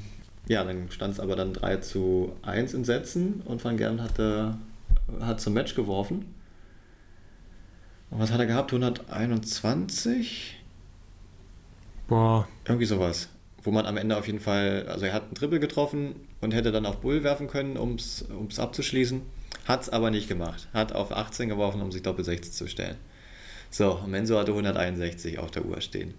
ja, 0.48 0.64
dann 0.64 0.90
stand 0.90 1.14
es 1.14 1.20
aber 1.20 1.36
dann 1.36 1.54
3 1.54 1.78
zu 1.78 2.34
1 2.44 2.74
in 2.74 2.86
Sätzen 2.86 3.42
und 3.46 3.64
Van 3.64 3.78
Gerven 3.78 4.02
hatte, 4.02 4.56
hat 5.20 5.42
zum 5.42 5.54
Match 5.54 5.76
geworfen. 5.76 6.34
Und 8.12 8.20
was 8.20 8.32
hat 8.32 8.40
er 8.40 8.46
gehabt? 8.46 8.72
121? 8.72 10.58
Boah. 12.08 12.48
Irgendwie 12.66 12.86
sowas 12.86 13.30
wo 13.64 13.72
man 13.72 13.86
am 13.86 13.98
Ende 13.98 14.18
auf 14.18 14.28
jeden 14.28 14.40
Fall, 14.40 14.86
also 14.88 15.06
er 15.06 15.14
hat 15.14 15.24
einen 15.24 15.36
Triple 15.36 15.60
getroffen 15.60 16.16
und 16.42 16.54
hätte 16.54 16.72
dann 16.72 16.86
auf 16.86 17.02
Bull 17.02 17.24
werfen 17.24 17.48
können, 17.48 17.78
um 17.78 17.96
es 17.96 18.60
abzuschließen. 18.60 19.22
Hat 19.66 19.84
es 19.84 19.90
aber 19.90 20.10
nicht 20.10 20.28
gemacht. 20.28 20.68
Hat 20.74 20.94
auf 20.94 21.12
18 21.12 21.50
geworfen, 21.50 21.82
um 21.82 21.92
sich 21.92 22.02
Doppel 22.02 22.26
60 22.26 22.52
zu 22.52 22.68
stellen. 22.68 22.98
So, 23.70 24.02
Menso 24.08 24.38
hatte 24.38 24.52
161 24.52 25.38
auf 25.40 25.52
der 25.52 25.66
Uhr 25.66 25.80
stehen. 25.82 26.14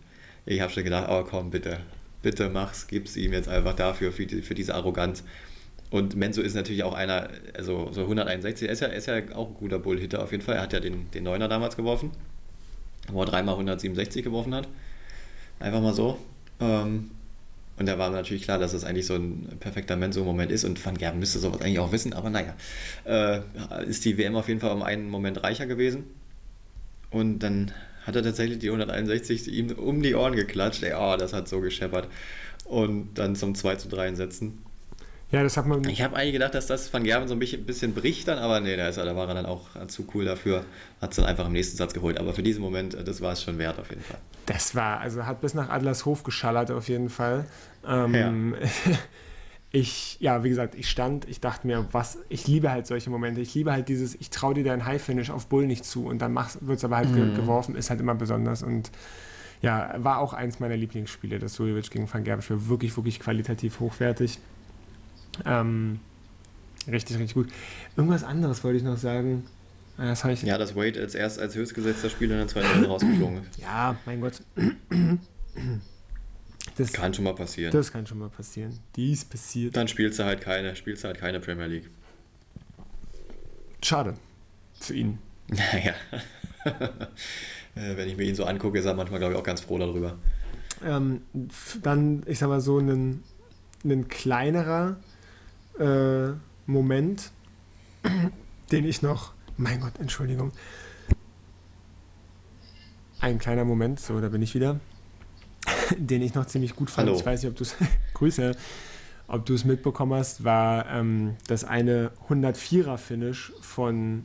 Ich 0.46 0.60
habe 0.60 0.72
schon 0.72 0.84
gedacht, 0.84 1.08
oh 1.10 1.24
komm, 1.28 1.50
bitte, 1.50 1.80
bitte 2.22 2.48
mach's, 2.48 2.86
gib's 2.86 3.16
ihm 3.16 3.32
jetzt 3.32 3.48
einfach 3.48 3.74
dafür, 3.74 4.12
für, 4.12 4.26
die, 4.26 4.42
für 4.42 4.54
diese 4.54 4.74
Arroganz. 4.74 5.24
Und 5.92 6.16
Menzo 6.16 6.40
ist 6.40 6.54
natürlich 6.54 6.84
auch 6.84 6.94
einer, 6.94 7.28
also 7.54 7.90
so 7.92 8.00
161, 8.00 8.66
er 8.66 8.72
ist 8.72 8.80
ja, 8.80 8.88
ist 8.88 9.06
ja 9.06 9.16
auch 9.34 9.48
ein 9.48 9.54
guter 9.54 9.78
Bull-Hitter 9.78 10.22
auf 10.22 10.32
jeden 10.32 10.42
Fall. 10.42 10.56
Er 10.56 10.62
hat 10.62 10.72
ja 10.72 10.80
den, 10.80 11.10
den 11.10 11.22
Neuner 11.22 11.48
damals 11.48 11.76
geworfen, 11.76 12.12
wo 13.08 13.20
er 13.20 13.26
dreimal 13.26 13.56
167 13.56 14.24
geworfen 14.24 14.54
hat. 14.54 14.68
Einfach 15.60 15.82
mal 15.82 15.92
so. 15.92 16.16
Ähm, 16.60 17.10
und 17.78 17.86
da 17.86 17.98
war 17.98 18.08
natürlich 18.08 18.42
klar, 18.42 18.58
dass 18.58 18.72
es 18.72 18.84
eigentlich 18.84 19.04
so 19.04 19.16
ein 19.16 19.58
perfekter 19.60 19.96
Menso-Moment 19.96 20.50
ist 20.50 20.64
und 20.64 20.82
Van 20.82 20.96
Gerben 20.96 21.18
müsste 21.18 21.38
sowas 21.38 21.60
eigentlich 21.60 21.78
auch 21.78 21.92
wissen, 21.92 22.14
aber 22.14 22.30
naja, 22.30 22.54
äh, 23.04 23.40
ist 23.86 24.06
die 24.06 24.16
WM 24.16 24.34
auf 24.34 24.48
jeden 24.48 24.60
Fall 24.60 24.72
um 24.72 24.82
einen 24.82 25.10
Moment 25.10 25.42
reicher 25.42 25.66
gewesen. 25.66 26.04
Und 27.10 27.40
dann 27.40 27.70
hat 28.06 28.16
er 28.16 28.22
tatsächlich 28.22 28.60
die 28.60 28.68
161 28.68 29.46
ihm 29.52 29.72
um 29.72 30.00
die 30.00 30.14
Ohren 30.14 30.36
geklatscht. 30.36 30.82
Ey, 30.84 30.94
oh, 30.96 31.16
das 31.18 31.34
hat 31.34 31.48
so 31.48 31.60
gescheppert. 31.60 32.08
Und 32.64 33.10
dann 33.18 33.36
zum 33.36 33.54
2 33.54 33.76
zu 33.76 33.88
3 33.90 34.14
Setzen 34.14 34.58
ja, 35.32 35.42
das 35.42 35.56
hat 35.56 35.66
man. 35.66 35.82
Ich 35.88 36.02
habe 36.02 36.14
eigentlich 36.14 36.34
gedacht, 36.34 36.54
dass 36.54 36.66
das 36.66 36.92
Van 36.92 37.04
Gerven 37.04 37.26
so 37.26 37.34
ein 37.34 37.38
bisschen, 37.38 37.94
bricht 37.94 38.28
dann, 38.28 38.38
aber 38.38 38.60
nee, 38.60 38.76
da, 38.76 38.88
ist 38.88 38.98
er, 38.98 39.06
da 39.06 39.16
war 39.16 39.26
er 39.28 39.34
dann 39.34 39.46
auch 39.46 39.68
zu 39.86 40.06
cool 40.14 40.26
dafür. 40.26 40.66
Hat 41.00 41.10
es 41.10 41.16
dann 41.16 41.24
einfach 41.24 41.46
im 41.46 41.52
nächsten 41.52 41.78
Satz 41.78 41.94
geholt. 41.94 42.18
Aber 42.18 42.34
für 42.34 42.42
diesen 42.42 42.60
Moment, 42.60 42.94
äh, 42.94 43.02
das 43.02 43.22
war 43.22 43.32
es 43.32 43.42
schon 43.42 43.56
wert 43.56 43.78
auf 43.78 43.88
jeden 43.88 44.02
Fall. 44.02 44.18
Das 44.44 44.74
war, 44.74 45.00
also 45.00 45.24
hat 45.24 45.40
bis 45.40 45.54
nach 45.54 45.70
Adlershof 45.70 46.22
geschallert 46.22 46.70
auf 46.70 46.86
jeden 46.88 47.08
Fall. 47.08 47.46
Ähm, 47.86 48.54
ja. 48.60 48.68
ich, 49.72 50.18
ja, 50.20 50.44
wie 50.44 50.50
gesagt, 50.50 50.74
ich 50.74 50.90
stand, 50.90 51.26
ich 51.26 51.40
dachte 51.40 51.66
mir, 51.66 51.86
was, 51.92 52.18
ich 52.28 52.46
liebe 52.46 52.70
halt 52.70 52.86
solche 52.86 53.08
Momente. 53.08 53.40
Ich 53.40 53.54
liebe 53.54 53.72
halt 53.72 53.88
dieses, 53.88 54.14
ich 54.14 54.28
traue 54.28 54.52
dir 54.52 54.64
dein 54.64 54.84
High-Finish 54.84 55.30
auf 55.30 55.46
Bull 55.46 55.66
nicht 55.66 55.86
zu 55.86 56.04
und 56.04 56.20
dann 56.20 56.34
wird 56.34 56.78
es 56.78 56.84
aber 56.84 56.96
halt 56.96 57.14
ge 57.14 57.34
geworfen, 57.34 57.74
ist 57.74 57.88
halt 57.88 58.00
immer 58.00 58.14
besonders 58.14 58.62
und 58.62 58.90
ja, 59.62 59.94
war 59.96 60.18
auch 60.18 60.34
eins 60.34 60.60
meiner 60.60 60.76
Lieblingsspiele, 60.76 61.38
das 61.38 61.54
Suljevic 61.54 61.90
gegen 61.90 62.12
Van 62.12 62.24
Gerben 62.24 62.42
Spiel. 62.42 62.68
Wirklich, 62.68 62.96
wirklich 62.96 63.20
qualitativ 63.20 63.80
hochwertig. 63.80 64.38
Ähm, 65.44 66.00
richtig, 66.86 67.16
richtig 67.18 67.34
gut. 67.34 67.48
Irgendwas 67.96 68.24
anderes 68.24 68.62
wollte 68.64 68.78
ich 68.78 68.84
noch 68.84 68.96
sagen. 68.96 69.44
Ah, 69.98 70.06
das 70.06 70.24
ich 70.24 70.42
ja, 70.42 70.56
dass 70.56 70.74
Wade 70.74 70.98
als 71.00 71.14
erst 71.14 71.38
als 71.38 71.54
höchstgesetzter 71.54 72.08
Spieler 72.08 72.32
in 72.32 72.38
der 72.38 72.48
zweiten 72.48 72.68
Runde 72.68 72.88
rausgeflogen 72.88 73.42
ist. 73.42 73.60
Ja, 73.60 73.96
mein 74.06 74.20
Gott. 74.20 74.40
Das 76.76 76.92
kann 76.92 77.12
schon 77.12 77.24
mal 77.24 77.34
passieren. 77.34 77.72
Das 77.72 77.92
kann 77.92 78.06
schon 78.06 78.18
mal 78.18 78.30
passieren. 78.30 78.78
Dies 78.96 79.24
passiert. 79.24 79.76
Dann 79.76 79.88
spielst 79.88 80.18
du 80.18 80.24
halt 80.24 80.40
keine, 80.40 80.74
spielst 80.76 81.04
du 81.04 81.08
halt 81.08 81.18
keine 81.18 81.40
Premier 81.40 81.66
League. 81.66 81.90
Schade. 83.82 84.14
Für 84.80 84.94
ihn. 84.94 85.18
Naja. 85.48 85.94
Äh, 87.74 87.96
wenn 87.96 88.08
ich 88.08 88.16
mir 88.16 88.24
ihn 88.24 88.34
so 88.34 88.44
angucke, 88.44 88.78
ist 88.78 88.84
er 88.84 88.94
manchmal, 88.94 89.18
glaube 89.18 89.34
ich, 89.34 89.40
auch 89.40 89.44
ganz 89.44 89.60
froh 89.60 89.78
darüber. 89.78 90.18
Ähm, 90.84 91.22
dann, 91.82 92.22
ich 92.26 92.38
sag 92.38 92.48
mal 92.48 92.60
so, 92.60 92.78
ein, 92.78 93.22
ein 93.84 94.08
kleinerer 94.08 94.96
äh, 95.78 96.32
Moment, 96.66 97.30
den 98.70 98.84
ich 98.84 99.02
noch, 99.02 99.32
mein 99.56 99.80
Gott, 99.80 99.98
Entschuldigung, 99.98 100.52
ein 103.20 103.38
kleiner 103.38 103.64
Moment, 103.64 104.00
so, 104.00 104.20
da 104.20 104.28
bin 104.28 104.42
ich 104.42 104.54
wieder, 104.54 104.80
den 105.96 106.22
ich 106.22 106.34
noch 106.34 106.46
ziemlich 106.46 106.74
gut 106.74 106.90
fand. 106.90 107.08
Hallo. 107.08 107.18
Ich 107.18 107.24
weiß 107.24 107.42
nicht, 107.42 107.50
ob 107.50 107.56
du 107.56 107.62
es, 107.62 107.76
Grüße, 108.14 108.56
ob 109.28 109.46
du 109.46 109.54
es 109.54 109.64
mitbekommen 109.64 110.14
hast, 110.14 110.44
war 110.44 110.86
ähm, 110.90 111.36
das 111.46 111.64
eine 111.64 112.10
104er-Finish 112.28 113.52
von 113.60 114.24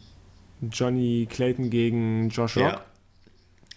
Johnny 0.61 1.27
Clayton 1.29 1.69
gegen 1.69 2.29
Josh 2.29 2.57
Rock. 2.57 2.63
Ja. 2.63 2.85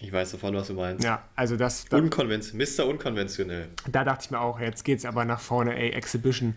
Ich 0.02 0.10
weiß 0.10 0.30
sofort, 0.30 0.54
was 0.54 0.68
du 0.68 0.74
meinst. 0.74 1.04
Ja, 1.04 1.24
also 1.36 1.56
das. 1.56 1.84
das 1.84 2.00
Unkonvention, 2.00 2.58
Mr. 2.58 2.86
Unkonventionell. 2.86 3.68
Da 3.90 4.02
dachte 4.02 4.24
ich 4.24 4.30
mir 4.30 4.40
auch, 4.40 4.58
jetzt 4.58 4.82
geht 4.82 4.98
es 4.98 5.04
aber 5.04 5.26
nach 5.26 5.40
vorne, 5.40 5.76
ey, 5.76 5.90
Exhibition. 5.90 6.56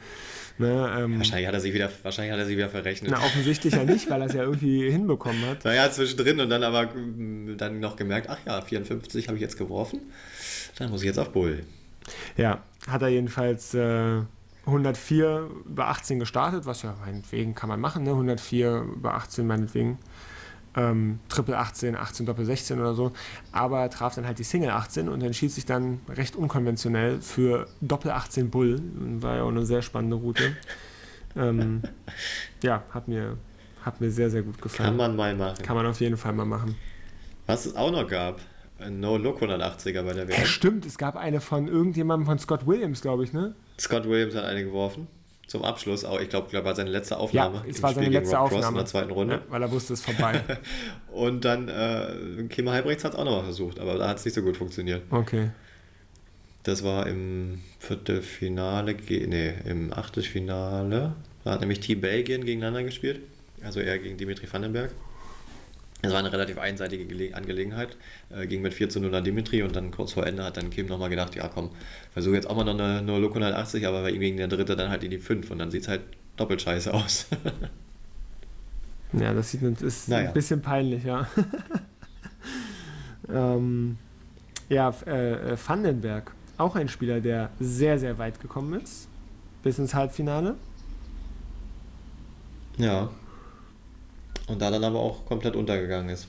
Ne, 0.57 0.95
ähm, 0.97 1.17
wahrscheinlich, 1.17 1.47
hat 1.47 1.53
er 1.53 1.59
sich 1.59 1.73
wieder, 1.73 1.89
wahrscheinlich 2.03 2.31
hat 2.31 2.39
er 2.39 2.45
sich 2.45 2.55
wieder 2.55 2.69
verrechnet. 2.69 3.11
Na, 3.11 3.17
offensichtlich 3.17 3.73
ja 3.73 3.83
nicht, 3.83 4.09
weil 4.09 4.21
er 4.21 4.27
es 4.27 4.33
ja 4.33 4.43
irgendwie 4.43 4.89
hinbekommen 4.91 5.45
hat. 5.45 5.65
Naja, 5.65 5.91
zwischendrin 5.91 6.39
und 6.39 6.49
dann 6.49 6.63
aber 6.63 6.85
mm, 6.85 7.57
dann 7.57 7.81
noch 7.81 7.97
gemerkt, 7.97 8.29
ach 8.29 8.39
ja, 8.45 8.61
54 8.61 9.27
habe 9.27 9.37
ich 9.37 9.41
jetzt 9.41 9.57
geworfen, 9.57 9.99
dann 10.77 10.89
muss 10.89 11.01
ich 11.01 11.07
jetzt 11.07 11.19
auf 11.19 11.31
Bull. 11.31 11.65
Ja, 12.37 12.61
hat 12.87 13.01
er 13.01 13.09
jedenfalls 13.09 13.73
äh, 13.73 14.21
104 14.65 15.49
über 15.65 15.89
18 15.89 16.19
gestartet, 16.19 16.65
was 16.65 16.83
ja 16.83 16.95
meinetwegen 17.01 17.55
kann 17.55 17.67
man 17.67 17.81
machen, 17.81 18.03
ne? 18.03 18.11
104 18.11 18.85
über 18.95 19.15
18 19.15 19.45
meinetwegen 19.45 19.97
ähm, 20.75 21.19
Triple 21.29 21.57
18, 21.57 21.95
18 21.95 22.25
Doppel 22.25 22.45
16 22.45 22.79
oder 22.79 22.93
so, 22.95 23.11
aber 23.51 23.89
traf 23.89 24.15
dann 24.15 24.25
halt 24.25 24.39
die 24.39 24.43
Single 24.43 24.71
18 24.71 25.09
und 25.09 25.21
entschied 25.21 25.51
sich 25.51 25.65
dann 25.65 26.01
recht 26.09 26.35
unkonventionell 26.35 27.21
für 27.21 27.67
Doppel 27.81 28.11
18 28.11 28.49
Bull. 28.49 28.81
War 29.19 29.37
ja 29.37 29.43
auch 29.43 29.49
eine 29.49 29.65
sehr 29.65 29.81
spannende 29.81 30.15
Route. 30.15 30.55
ähm, 31.35 31.83
ja, 32.63 32.83
hat 32.91 33.07
mir, 33.07 33.37
hat 33.83 34.01
mir 34.01 34.11
sehr, 34.11 34.29
sehr 34.29 34.41
gut 34.41 34.61
gefallen. 34.61 34.89
Kann 34.89 34.97
man 34.97 35.15
mal 35.15 35.35
machen. 35.35 35.63
Kann 35.63 35.75
man 35.75 35.85
auf 35.85 35.99
jeden 35.99 36.17
Fall 36.17 36.33
mal 36.33 36.45
machen. 36.45 36.75
Was 37.45 37.65
es 37.65 37.75
auch 37.75 37.91
noch 37.91 38.07
gab, 38.07 38.39
ein 38.79 38.99
No-Look 38.99 39.41
180er 39.41 40.03
bei 40.03 40.13
der 40.13 40.27
WM. 40.27 40.39
Ja, 40.39 40.45
stimmt, 40.45 40.85
es 40.85 40.97
gab 40.97 41.15
eine 41.15 41.41
von 41.41 41.67
irgendjemandem 41.67 42.25
von 42.25 42.39
Scott 42.39 42.65
Williams, 42.65 43.01
glaube 43.01 43.23
ich, 43.23 43.33
ne? 43.33 43.53
Scott 43.79 44.07
Williams 44.07 44.35
hat 44.35 44.45
eine 44.45 44.63
geworfen 44.63 45.07
zum 45.53 45.63
Abschluss 45.63 46.03
auch. 46.03 46.19
Ich 46.19 46.29
glaube, 46.29 46.49
glaub, 46.49 46.65
war 46.65 46.73
seine 46.73 46.89
letzte 46.89 47.15
Aufnahme. 47.15 47.57
Ja, 47.57 47.63
es 47.69 47.83
war 47.83 47.93
seine 47.93 48.09
letzte 48.09 48.39
Aufnahme. 48.39 48.69
in 48.69 48.73
der 48.73 48.85
zweiten 48.87 49.11
Runde. 49.11 49.35
Ja, 49.35 49.41
weil 49.49 49.61
er 49.61 49.71
wusste, 49.71 49.93
es 49.93 49.99
ist 49.99 50.05
vorbei. 50.07 50.41
und 51.11 51.45
dann 51.45 51.67
äh, 51.67 52.47
Kima 52.49 52.71
Halbrechts 52.71 53.03
hat 53.03 53.13
es 53.13 53.19
auch 53.19 53.23
noch 53.23 53.37
mal 53.37 53.43
versucht, 53.43 53.79
aber 53.79 53.99
da 53.99 54.09
hat 54.09 54.17
es 54.17 54.25
nicht 54.25 54.33
so 54.33 54.41
gut 54.41 54.57
funktioniert. 54.57 55.03
Okay. 55.11 55.51
Das 56.63 56.83
war 56.83 57.05
im 57.05 57.61
Viertelfinale, 57.77 58.95
nee, 59.07 59.53
im 59.65 59.93
Achtelfinale. 59.93 61.13
Da 61.43 61.51
hat 61.51 61.59
nämlich 61.59 61.81
Team 61.81 62.01
Belgien 62.01 62.45
gegeneinander 62.45 62.81
gespielt. 62.81 63.19
Also 63.63 63.79
er 63.79 63.99
gegen 63.99 64.17
Dimitri 64.17 64.51
Vandenberg. 64.51 64.89
Es 66.05 66.11
war 66.11 66.19
eine 66.19 66.33
relativ 66.33 66.57
einseitige 66.57 67.05
Gele 67.05 67.33
Angelegenheit. 67.33 67.95
Äh, 68.29 68.45
ging 68.45 68.61
mit 68.61 68.73
4 68.73 68.89
zu 68.89 68.99
0 68.99 69.15
an 69.15 69.23
Dimitri 69.23 69.63
und 69.63 69.73
dann 69.73 69.89
kurz 69.89 70.11
vor 70.11 70.27
Ende 70.27 70.43
hat 70.43 70.57
dann 70.57 70.69
Kim 70.69 70.87
nochmal 70.87 71.09
gedacht, 71.09 71.33
ja 71.33 71.47
komm, 71.47 71.69
versuche 72.11 72.35
jetzt 72.35 72.49
auch 72.49 72.57
mal 72.57 72.65
noch 72.65 72.73
eine, 72.73 72.99
eine 72.99 73.19
Look 73.19 73.31
180, 73.31 73.87
aber 73.87 74.01
bei 74.01 74.11
ihm 74.11 74.19
ging 74.19 74.35
der 74.35 74.49
dritte 74.49 74.75
dann 74.75 74.89
halt 74.89 75.05
in 75.05 75.11
die 75.11 75.17
5 75.17 75.49
und 75.49 75.59
dann 75.59 75.71
sieht 75.71 75.83
es 75.83 75.87
halt 75.87 76.01
doppelt 76.35 76.61
scheiße 76.61 76.93
aus. 76.93 77.27
ja, 79.13 79.33
das 79.33 79.51
sieht 79.51 79.63
ist 79.81 80.09
naja. 80.09 80.27
ein 80.27 80.33
bisschen 80.33 80.61
peinlich, 80.61 81.05
ja. 81.05 81.25
ähm, 83.33 83.97
ja, 84.67 84.93
äh, 85.07 85.53
äh, 85.53 85.57
Vandenberg, 85.57 86.33
auch 86.57 86.75
ein 86.75 86.89
Spieler, 86.89 87.21
der 87.21 87.49
sehr, 87.61 87.97
sehr 87.97 88.17
weit 88.17 88.41
gekommen 88.41 88.81
ist, 88.81 89.07
bis 89.63 89.79
ins 89.79 89.93
Halbfinale. 89.93 90.55
Ja. 92.77 93.09
Und 94.47 94.61
da 94.61 94.71
dann 94.71 94.83
aber 94.83 94.99
auch 94.99 95.25
komplett 95.25 95.55
untergegangen 95.55 96.09
ist. 96.09 96.27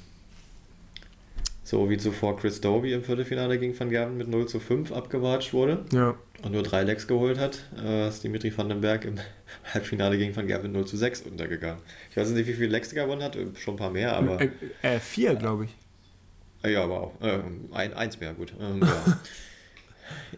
So 1.65 1.89
wie 1.89 1.97
zuvor 1.97 2.37
Chris 2.37 2.61
Doby 2.61 2.93
im 2.93 3.03
Viertelfinale 3.03 3.59
gegen 3.59 3.79
Van 3.79 3.89
Gerven 3.89 4.19
mit 4.19 4.29
0 4.29 4.47
zu 4.47 4.61
5 4.61 4.93
abgewatscht 4.93 5.55
wurde. 5.55 5.85
Ja. 5.93 6.15
Und 6.43 6.53
nur 6.53 6.63
drei 6.63 6.83
Lecks 6.83 7.07
geholt 7.07 7.39
hat, 7.39 7.59
äh, 7.83 8.09
ist 8.09 8.23
Dimitri 8.23 8.57
Vandenberg 8.57 9.07
im 9.07 9.19
Halbfinale 9.73 10.19
gegen 10.19 10.37
Van 10.37 10.47
Gerven 10.47 10.73
0 10.73 10.87
zu 10.87 10.99
6 10.99 11.23
untergegangen. 11.23 11.81
Ich 12.11 12.17
weiß 12.19 12.29
nicht, 12.31 12.47
wie 12.47 12.53
viele 12.53 12.69
Lecks 12.69 12.93
er 12.93 13.05
gewonnen 13.05 13.23
hat, 13.23 13.39
schon 13.57 13.75
ein 13.75 13.79
paar 13.79 13.91
mehr, 13.91 14.15
aber. 14.15 14.43
Äh, 14.43 14.51
äh 14.83 15.01
vier, 15.01 15.35
glaube 15.37 15.65
ich. 15.65 16.71
Ja, 16.71 16.85
aber 16.85 17.01
auch. 17.01 17.21
Äh, 17.23 17.41
ein, 17.73 17.95
eins 17.95 18.21
mehr, 18.21 18.35
gut. 18.35 18.53
Ähm, 18.61 18.81
ja. 18.83 19.21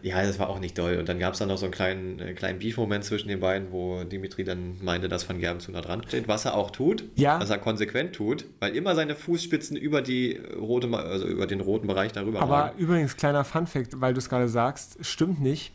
Ja, 0.01 0.23
das 0.23 0.39
war 0.39 0.49
auch 0.49 0.59
nicht 0.59 0.77
doll. 0.77 0.97
Und 0.97 1.09
dann 1.09 1.19
gab 1.19 1.33
es 1.33 1.39
dann 1.39 1.49
noch 1.49 1.57
so 1.57 1.65
einen 1.65 1.73
kleinen, 1.73 2.19
äh, 2.19 2.33
kleinen 2.33 2.59
Beef-Moment 2.59 3.03
zwischen 3.03 3.27
den 3.27 3.39
beiden, 3.39 3.71
wo 3.71 4.03
Dimitri 4.03 4.43
dann 4.43 4.77
meinte, 4.81 5.07
dass 5.09 5.27
Van 5.27 5.39
Gerben 5.39 5.59
zu 5.59 5.71
nah 5.71 5.81
dran 5.81 6.03
steht, 6.07 6.27
was 6.27 6.45
er 6.45 6.55
auch 6.55 6.71
tut, 6.71 7.03
ja. 7.15 7.39
was 7.39 7.49
er 7.49 7.57
konsequent 7.57 8.13
tut, 8.13 8.45
weil 8.59 8.75
immer 8.75 8.95
seine 8.95 9.15
Fußspitzen 9.15 9.75
über 9.77 10.01
die 10.01 10.39
rote, 10.57 10.89
also 10.95 11.27
über 11.27 11.47
den 11.47 11.61
roten 11.61 11.87
Bereich 11.87 12.11
darüber 12.11 12.41
Aber 12.41 12.53
ragen. 12.55 12.79
übrigens, 12.79 13.17
kleiner 13.17 13.43
Fun-Fact, 13.43 13.99
weil 13.99 14.13
du 14.13 14.19
es 14.19 14.29
gerade 14.29 14.47
sagst, 14.47 14.97
stimmt 15.01 15.41
nicht. 15.41 15.71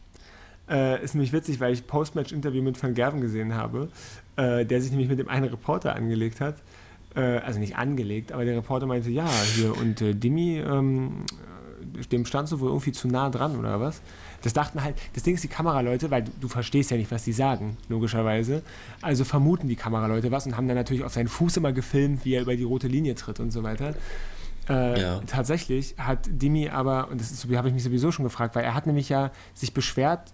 Äh, 0.70 1.02
ist 1.02 1.14
nämlich 1.14 1.32
witzig, 1.32 1.60
weil 1.60 1.72
ich 1.72 1.86
Postmatch-Interview 1.86 2.62
mit 2.62 2.80
Van 2.82 2.94
Gerben 2.94 3.20
gesehen 3.20 3.54
habe, 3.54 3.88
äh, 4.36 4.64
der 4.64 4.80
sich 4.80 4.90
nämlich 4.90 5.08
mit 5.08 5.18
dem 5.18 5.28
einen 5.28 5.46
Reporter 5.46 5.94
angelegt 5.94 6.40
hat. 6.40 6.56
Äh, 7.14 7.20
also 7.20 7.58
nicht 7.58 7.76
angelegt, 7.76 8.32
aber 8.32 8.44
der 8.44 8.56
Reporter 8.56 8.86
meinte, 8.86 9.10
ja, 9.10 9.28
hier 9.54 9.76
und 9.76 10.00
äh, 10.00 10.14
Dimi 10.14 10.60
ähm, 10.60 11.24
dem 12.10 12.24
standst 12.26 12.52
du 12.52 12.60
wohl 12.60 12.68
irgendwie 12.68 12.92
zu 12.92 13.08
nah 13.08 13.30
dran 13.30 13.56
oder 13.56 13.80
was? 13.80 14.00
Das 14.42 14.52
dachten 14.52 14.82
halt, 14.82 14.96
das 15.14 15.22
Ding 15.22 15.34
ist 15.34 15.44
die 15.44 15.48
Kameraleute, 15.48 16.10
weil 16.10 16.24
du, 16.24 16.32
du 16.40 16.48
verstehst 16.48 16.90
ja 16.90 16.96
nicht, 16.96 17.10
was 17.10 17.24
die 17.24 17.32
sagen, 17.32 17.76
logischerweise. 17.88 18.62
Also 19.00 19.24
vermuten 19.24 19.68
die 19.68 19.76
Kameraleute 19.76 20.30
was 20.30 20.46
und 20.46 20.56
haben 20.56 20.66
dann 20.68 20.76
natürlich 20.76 21.04
auf 21.04 21.12
seinen 21.12 21.28
Fuß 21.28 21.58
immer 21.58 21.72
gefilmt, 21.72 22.24
wie 22.24 22.34
er 22.34 22.42
über 22.42 22.56
die 22.56 22.64
rote 22.64 22.88
Linie 22.88 23.14
tritt 23.14 23.40
und 23.40 23.50
so 23.50 23.62
weiter. 23.62 23.94
Äh, 24.68 25.00
ja. 25.00 25.20
Tatsächlich 25.26 25.94
hat 25.98 26.28
Dimi 26.30 26.68
aber, 26.68 27.08
und 27.10 27.20
das 27.20 27.46
habe 27.56 27.68
ich 27.68 27.74
mich 27.74 27.82
sowieso 27.82 28.12
schon 28.12 28.24
gefragt, 28.24 28.54
weil 28.54 28.64
er 28.64 28.74
hat 28.74 28.86
nämlich 28.86 29.08
ja 29.08 29.30
sich 29.54 29.74
beschwert, 29.74 30.32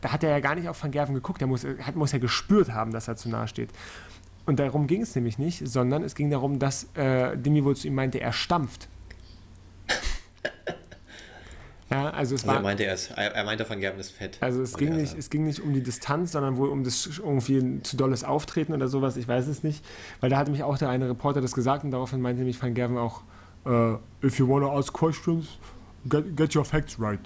da 0.00 0.12
hat 0.12 0.24
er 0.24 0.30
ja 0.30 0.40
gar 0.40 0.54
nicht 0.56 0.68
auf 0.68 0.82
Van 0.82 0.90
Gerven 0.90 1.14
geguckt, 1.14 1.40
er 1.40 1.46
muss, 1.46 1.64
hat, 1.64 1.94
muss 1.94 2.12
ja 2.12 2.18
gespürt 2.18 2.72
haben, 2.72 2.92
dass 2.92 3.08
er 3.08 3.16
zu 3.16 3.28
nah 3.28 3.46
steht. 3.46 3.70
Und 4.44 4.58
darum 4.58 4.88
ging 4.88 5.02
es 5.02 5.14
nämlich 5.14 5.38
nicht, 5.38 5.66
sondern 5.66 6.02
es 6.02 6.16
ging 6.16 6.28
darum, 6.28 6.58
dass 6.58 6.88
äh, 6.94 7.36
Dimi 7.36 7.64
wohl 7.64 7.76
zu 7.76 7.86
ihm 7.86 7.94
meinte, 7.94 8.20
er 8.20 8.32
stampft. 8.32 8.88
Ja, 11.92 12.08
also 12.10 12.34
es 12.34 12.46
war. 12.46 12.56
Er 12.56 12.62
meinte, 12.62 12.84
er, 12.84 12.94
ist, 12.94 13.10
er 13.10 13.44
meinte 13.44 13.66
von 13.66 13.78
Gerben 13.78 14.00
ist 14.00 14.12
fett. 14.12 14.38
Also 14.40 14.62
es 14.62 14.76
ging, 14.78 14.96
nicht, 14.96 15.16
es 15.16 15.28
ging 15.28 15.44
nicht 15.44 15.60
um 15.60 15.74
die 15.74 15.82
Distanz, 15.82 16.32
sondern 16.32 16.56
wohl 16.56 16.70
um 16.70 16.84
das 16.84 17.18
irgendwie 17.18 17.82
zu 17.82 17.98
dolles 17.98 18.24
Auftreten 18.24 18.72
oder 18.72 18.88
sowas, 18.88 19.18
ich 19.18 19.28
weiß 19.28 19.46
es 19.46 19.62
nicht. 19.62 19.84
Weil 20.20 20.30
da 20.30 20.38
hatte 20.38 20.50
mich 20.50 20.62
auch 20.62 20.78
der 20.78 20.88
eine 20.88 21.08
Reporter 21.08 21.42
das 21.42 21.52
gesagt 21.52 21.84
und 21.84 21.90
daraufhin 21.90 22.22
meinte 22.22 22.44
mich 22.44 22.62
Van 22.62 22.72
Gerben 22.72 22.96
auch, 22.96 23.22
uh, 23.66 23.98
if 24.24 24.38
you 24.38 24.48
wanna 24.48 24.68
ask 24.68 24.92
questions, 24.92 25.58
get, 26.08 26.34
get, 26.34 26.56
your 26.56 26.64
facts 26.64 26.98
right. 26.98 27.20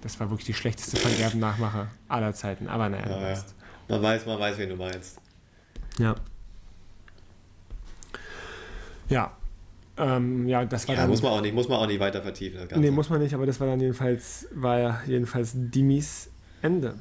Das 0.00 0.18
war 0.18 0.30
wirklich 0.30 0.46
die 0.46 0.54
schlechteste 0.54 1.02
Van 1.04 1.14
Gerben-Nachmache 1.16 1.88
aller 2.08 2.32
Zeiten. 2.32 2.68
Aber 2.68 2.88
naja, 2.88 3.10
ja, 3.10 3.30
ja. 3.30 3.44
Man 3.88 4.02
weiß, 4.02 4.24
man 4.24 4.40
weiß, 4.40 4.56
wen 4.56 4.70
du 4.70 4.76
meinst. 4.76 5.20
Ja. 5.98 6.14
Ja, 9.10 9.32
ähm, 10.02 10.48
ja, 10.48 10.64
das 10.64 10.88
war 10.88 10.94
ja, 10.94 11.02
dann, 11.02 11.10
muss 11.10 11.22
man 11.22 11.32
auch 11.32 11.40
nicht, 11.40 11.54
muss 11.54 11.68
man 11.68 11.78
auch 11.78 11.86
nicht 11.86 12.00
weiter 12.00 12.22
vertiefen. 12.22 12.58
Das 12.58 12.68
Ganze. 12.68 12.84
Nee, 12.84 12.90
muss 12.90 13.08
man 13.10 13.20
nicht, 13.20 13.34
aber 13.34 13.46
das 13.46 13.60
war 13.60 13.66
dann 13.66 13.80
jedenfalls, 13.80 14.48
war 14.52 14.78
ja 14.78 15.02
jedenfalls 15.06 15.52
Dimis 15.54 16.30
Ende. 16.60 16.94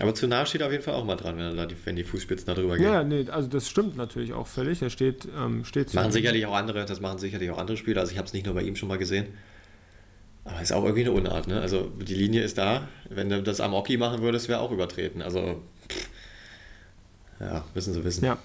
Aber 0.00 0.12
zu 0.12 0.26
nah 0.26 0.44
steht 0.44 0.62
auf 0.62 0.72
jeden 0.72 0.82
Fall 0.82 0.94
auch 0.94 1.04
mal 1.04 1.14
dran, 1.14 1.36
wenn, 1.36 1.68
die, 1.68 1.76
wenn 1.84 1.94
die 1.94 2.02
Fußspitzen 2.02 2.46
da 2.46 2.54
drüber 2.54 2.76
gehen. 2.76 2.86
Ja, 2.86 3.04
nee, 3.04 3.26
also 3.30 3.48
das 3.48 3.68
stimmt 3.68 3.96
natürlich 3.96 4.32
auch 4.32 4.48
völlig. 4.48 4.82
Er 4.82 4.90
steht, 4.90 5.28
ähm, 5.36 5.64
steht. 5.64 5.94
Machen 5.94 6.10
sicherlich 6.10 6.46
auch 6.46 6.54
andere, 6.54 6.84
das 6.84 7.00
machen 7.00 7.18
sicherlich 7.18 7.50
auch 7.50 7.58
andere 7.58 7.76
Spieler. 7.76 8.00
Also 8.00 8.12
ich 8.12 8.18
habe 8.18 8.26
es 8.26 8.32
nicht 8.32 8.44
nur 8.44 8.54
bei 8.54 8.62
ihm 8.62 8.74
schon 8.74 8.88
mal 8.88 8.98
gesehen. 8.98 9.26
Aber 10.44 10.60
ist 10.60 10.72
auch 10.72 10.82
irgendwie 10.82 11.02
eine 11.02 11.12
Unart, 11.12 11.46
ne? 11.46 11.60
Also 11.60 11.90
die 12.00 12.14
Linie 12.14 12.42
ist 12.42 12.58
da. 12.58 12.88
Wenn 13.08 13.30
du 13.30 13.42
das 13.42 13.60
am 13.60 13.72
Oki 13.72 13.96
machen 13.96 14.20
würdest, 14.20 14.48
wäre 14.48 14.60
auch 14.60 14.72
übertreten. 14.72 15.22
Also 15.22 15.62
Ja, 17.40 17.64
müssen 17.74 17.94
sie 17.94 18.04
wissen. 18.04 18.24
Ja. 18.24 18.38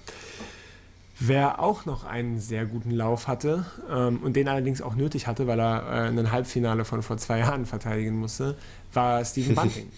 Wer 1.22 1.60
auch 1.60 1.84
noch 1.84 2.04
einen 2.04 2.40
sehr 2.40 2.64
guten 2.64 2.90
Lauf 2.90 3.28
hatte 3.28 3.66
ähm, 3.90 4.22
und 4.22 4.36
den 4.36 4.48
allerdings 4.48 4.80
auch 4.80 4.94
nötig 4.94 5.26
hatte, 5.26 5.46
weil 5.46 5.60
er 5.60 6.06
äh, 6.06 6.08
ein 6.08 6.32
Halbfinale 6.32 6.86
von 6.86 7.02
vor 7.02 7.18
zwei 7.18 7.40
Jahren 7.40 7.66
verteidigen 7.66 8.16
musste, 8.16 8.56
war 8.94 9.22
Stephen 9.22 9.54
Bunting. 9.56 9.92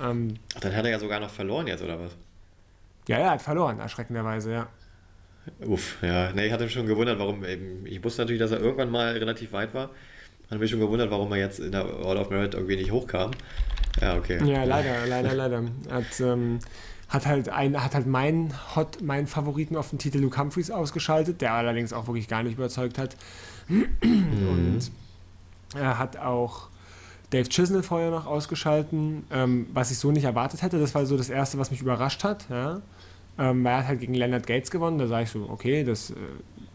ähm, 0.00 0.34
Ach, 0.54 0.60
dann 0.60 0.76
hat 0.76 0.84
er 0.84 0.92
ja 0.92 0.98
sogar 1.00 1.18
noch 1.18 1.30
verloren 1.30 1.66
jetzt, 1.66 1.82
oder 1.82 1.98
was? 1.98 2.12
Ja, 3.08 3.18
er 3.18 3.30
hat 3.32 3.42
verloren, 3.42 3.80
erschreckenderweise, 3.80 4.52
ja. 4.52 4.68
Uff, 5.66 5.96
ja. 6.00 6.32
Nee, 6.32 6.46
ich 6.46 6.52
hatte 6.52 6.64
mich 6.64 6.72
schon 6.72 6.86
gewundert, 6.86 7.18
warum 7.18 7.44
eben. 7.44 7.84
Ich 7.84 8.02
wusste 8.02 8.22
natürlich, 8.22 8.40
dass 8.40 8.52
er 8.52 8.60
irgendwann 8.60 8.90
mal 8.90 9.12
relativ 9.16 9.52
weit 9.52 9.74
war. 9.74 9.90
Hatte 10.46 10.58
mich 10.58 10.70
schon 10.70 10.80
gewundert, 10.80 11.10
warum 11.10 11.32
er 11.32 11.38
jetzt 11.38 11.58
in 11.58 11.72
der 11.72 11.86
Order 12.04 12.20
of 12.22 12.30
Merit 12.30 12.54
irgendwie 12.54 12.76
nicht 12.76 12.92
hochkam. 12.92 13.32
Ja, 14.00 14.16
okay. 14.16 14.38
Ja, 14.44 14.64
leider, 14.64 15.06
leider, 15.06 15.34
leider. 15.34 15.64
Hat, 15.90 16.20
ähm, 16.20 16.60
hat 17.14 17.26
halt, 17.26 17.48
ein, 17.48 17.82
hat 17.82 17.94
halt 17.94 18.06
meinen 18.06 18.52
Hot, 18.74 19.00
meinen 19.00 19.26
Favoriten 19.26 19.76
auf 19.76 19.90
den 19.90 19.98
Titel 19.98 20.18
Luke 20.18 20.38
Humphreys 20.38 20.70
ausgeschaltet, 20.70 21.40
der 21.40 21.52
allerdings 21.52 21.92
auch 21.92 22.06
wirklich 22.06 22.28
gar 22.28 22.42
nicht 22.42 22.58
überzeugt 22.58 22.98
hat. 22.98 23.16
Und 23.68 24.90
er 25.74 25.98
hat 25.98 26.16
auch 26.18 26.68
Dave 27.30 27.48
Chisnell 27.48 27.82
vorher 27.82 28.10
noch 28.10 28.26
ausgeschalten, 28.26 29.24
ähm, 29.30 29.66
was 29.72 29.90
ich 29.90 29.98
so 29.98 30.12
nicht 30.12 30.24
erwartet 30.24 30.62
hätte. 30.62 30.78
Das 30.78 30.94
war 30.94 31.06
so 31.06 31.16
das 31.16 31.30
Erste, 31.30 31.58
was 31.58 31.70
mich 31.70 31.80
überrascht 31.80 32.22
hat. 32.24 32.46
Ja? 32.50 32.82
Ähm, 33.38 33.64
er 33.64 33.78
hat 33.78 33.86
halt 33.88 34.00
gegen 34.00 34.14
Leonard 34.14 34.46
Gates 34.46 34.70
gewonnen. 34.70 34.98
Da 34.98 35.06
sage 35.06 35.24
ich 35.24 35.30
so, 35.30 35.48
okay, 35.48 35.84
das 35.84 36.10
äh, 36.10 36.14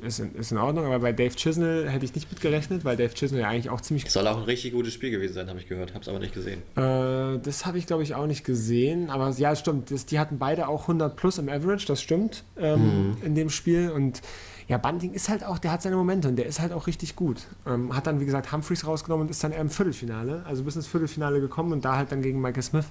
ist, 0.01 0.19
in, 0.19 0.35
ist 0.35 0.51
in 0.51 0.57
Ordnung. 0.57 0.85
Aber 0.85 0.99
bei 0.99 1.11
Dave 1.11 1.35
Chisnell 1.35 1.89
hätte 1.89 2.05
ich 2.05 2.15
nicht 2.15 2.31
mitgerechnet, 2.31 2.85
weil 2.85 2.97
Dave 2.97 3.13
Chisnell 3.13 3.41
ja 3.41 3.49
eigentlich 3.49 3.69
auch 3.69 3.81
ziemlich. 3.81 4.03
Das 4.03 4.13
soll 4.13 4.27
auch 4.27 4.37
ein 4.37 4.43
richtig 4.43 4.73
gutes 4.73 4.93
Spiel 4.93 5.11
gewesen 5.11 5.33
sein, 5.33 5.49
habe 5.49 5.59
ich 5.59 5.67
gehört. 5.67 5.93
Habe 5.93 6.01
es 6.01 6.09
aber 6.09 6.19
nicht 6.19 6.33
gesehen. 6.33 6.61
Äh, 6.75 7.39
das 7.43 7.65
habe 7.65 7.77
ich, 7.77 7.87
glaube 7.87 8.03
ich, 8.03 8.15
auch 8.15 8.27
nicht 8.27 8.43
gesehen. 8.43 9.09
Aber 9.09 9.29
ja, 9.31 9.55
stimmt. 9.55 9.91
Das, 9.91 10.05
die 10.05 10.19
hatten 10.19 10.37
beide 10.37 10.67
auch 10.67 10.81
100 10.83 11.15
plus 11.15 11.37
im 11.37 11.49
Average. 11.49 11.85
Das 11.87 12.01
stimmt 12.01 12.43
ähm, 12.57 13.11
mhm. 13.11 13.17
in 13.23 13.35
dem 13.35 13.49
Spiel. 13.49 13.89
Und 13.89 14.21
ja, 14.69 14.77
Bunting 14.77 15.13
ist 15.13 15.29
halt 15.29 15.43
auch, 15.43 15.57
der 15.57 15.71
hat 15.71 15.81
seine 15.81 15.95
Momente 15.95 16.27
und 16.27 16.35
der 16.35 16.45
ist 16.45 16.59
halt 16.59 16.73
auch 16.73 16.85
richtig 16.85 17.15
gut. 17.15 17.47
Ähm, 17.65 17.95
hat 17.95 18.05
dann, 18.05 18.19
wie 18.19 18.25
gesagt, 18.25 18.51
Humphreys 18.51 18.85
rausgenommen 18.85 19.25
und 19.25 19.31
ist 19.31 19.43
dann 19.43 19.51
eher 19.51 19.61
im 19.61 19.69
Viertelfinale, 19.69 20.43
also 20.45 20.63
bis 20.63 20.75
ins 20.75 20.85
Viertelfinale 20.85 21.41
gekommen 21.41 21.73
und 21.73 21.83
da 21.83 21.95
halt 21.95 22.11
dann 22.11 22.21
gegen 22.21 22.39
Michael 22.39 22.61
Smith 22.61 22.85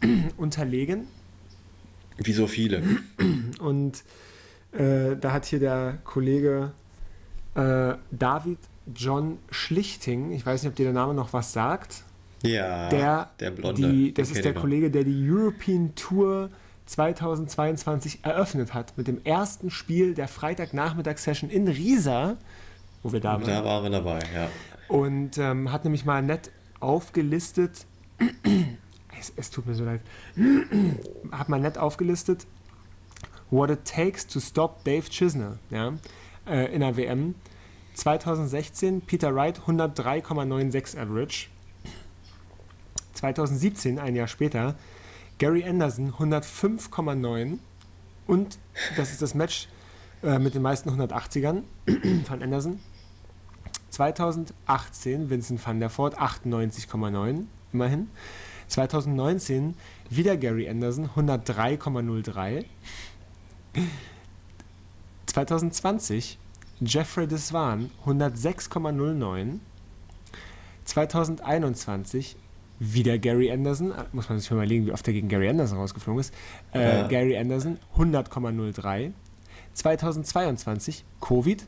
unterlegen. 0.36 1.06
Wie 2.18 2.32
so 2.32 2.46
viele. 2.46 2.82
Und 3.60 4.02
äh, 4.78 5.16
da 5.16 5.32
hat 5.32 5.44
hier 5.46 5.58
der 5.58 5.98
Kollege 6.04 6.72
äh, 7.54 7.94
David 8.10 8.58
John 8.94 9.38
Schlichting, 9.50 10.30
ich 10.32 10.46
weiß 10.46 10.62
nicht, 10.62 10.70
ob 10.70 10.76
dir 10.76 10.84
der 10.84 10.92
Name 10.92 11.14
noch 11.14 11.32
was 11.32 11.52
sagt. 11.52 12.04
Ja, 12.42 12.88
der, 12.88 13.30
der 13.40 13.50
Blonde. 13.50 13.80
Die, 13.80 14.14
das 14.14 14.30
ist 14.30 14.44
der 14.44 14.54
Kollege, 14.54 14.90
der 14.90 15.04
die 15.04 15.28
European 15.28 15.94
Tour 15.96 16.50
2022 16.86 18.20
eröffnet 18.22 18.74
hat 18.74 18.96
mit 18.96 19.08
dem 19.08 19.24
ersten 19.24 19.70
Spiel 19.70 20.14
der 20.14 20.28
Freitagnachmittagssession 20.28 21.50
in 21.50 21.66
Riesa, 21.66 22.36
wo 23.02 23.12
wir 23.12 23.20
da 23.20 23.32
waren. 23.32 23.46
Da 23.46 23.64
waren 23.64 23.82
wir 23.82 23.90
dabei, 23.90 24.20
ja. 24.34 24.48
Und 24.88 25.38
ähm, 25.38 25.72
hat 25.72 25.84
nämlich 25.84 26.04
mal 26.04 26.22
nett 26.22 26.50
aufgelistet, 26.78 27.86
es, 29.18 29.32
es 29.34 29.50
tut 29.50 29.66
mir 29.66 29.74
so 29.74 29.84
leid, 29.84 30.00
hat 31.32 31.48
mal 31.48 31.58
nett 31.58 31.76
aufgelistet, 31.76 32.46
what 33.50 33.70
it 33.70 33.84
takes 33.84 34.26
to 34.26 34.40
stop 34.40 34.84
Dave 34.84 35.08
Chisner 35.08 35.58
ja, 35.70 35.94
äh, 36.46 36.72
in 36.74 36.80
der 36.80 36.96
WM. 36.96 37.34
2016 37.94 39.00
Peter 39.02 39.34
Wright 39.34 39.60
103,96 39.66 40.98
Average. 40.98 41.48
2017, 43.14 43.98
ein 43.98 44.14
Jahr 44.14 44.28
später, 44.28 44.74
Gary 45.38 45.64
Anderson 45.64 46.12
105,9 46.12 47.58
und 48.26 48.58
das 48.96 49.12
ist 49.12 49.22
das 49.22 49.34
Match 49.34 49.68
äh, 50.22 50.38
mit 50.38 50.54
den 50.54 50.62
meisten 50.62 50.90
180ern 50.90 51.62
von 52.26 52.42
Anderson. 52.42 52.80
2018 53.90 55.30
Vincent 55.30 55.66
van 55.66 55.80
der 55.80 55.90
Voort 55.96 56.18
98,9 56.18 57.44
immerhin. 57.72 58.10
2019 58.68 59.74
wieder 60.10 60.36
Gary 60.36 60.68
Anderson 60.68 61.08
103,03. 61.16 62.64
2020 65.26 66.38
Jeffrey 66.80 67.26
Deswan 67.26 67.90
106,09. 68.06 69.60
2021 70.84 72.36
wieder 72.78 73.18
Gary 73.18 73.50
Anderson, 73.50 73.92
muss 74.12 74.28
man 74.28 74.38
sich 74.38 74.50
mal 74.50 74.58
überlegen, 74.58 74.86
wie 74.86 74.92
oft 74.92 75.06
er 75.06 75.14
gegen 75.14 75.28
Gary 75.28 75.48
Anderson 75.48 75.78
rausgeflogen 75.78 76.20
ist. 76.20 76.34
Äh, 76.74 77.00
ja. 77.00 77.08
Gary 77.08 77.36
Anderson 77.36 77.78
100,03. 77.96 79.12
2022 79.72 81.04
Covid. 81.20 81.64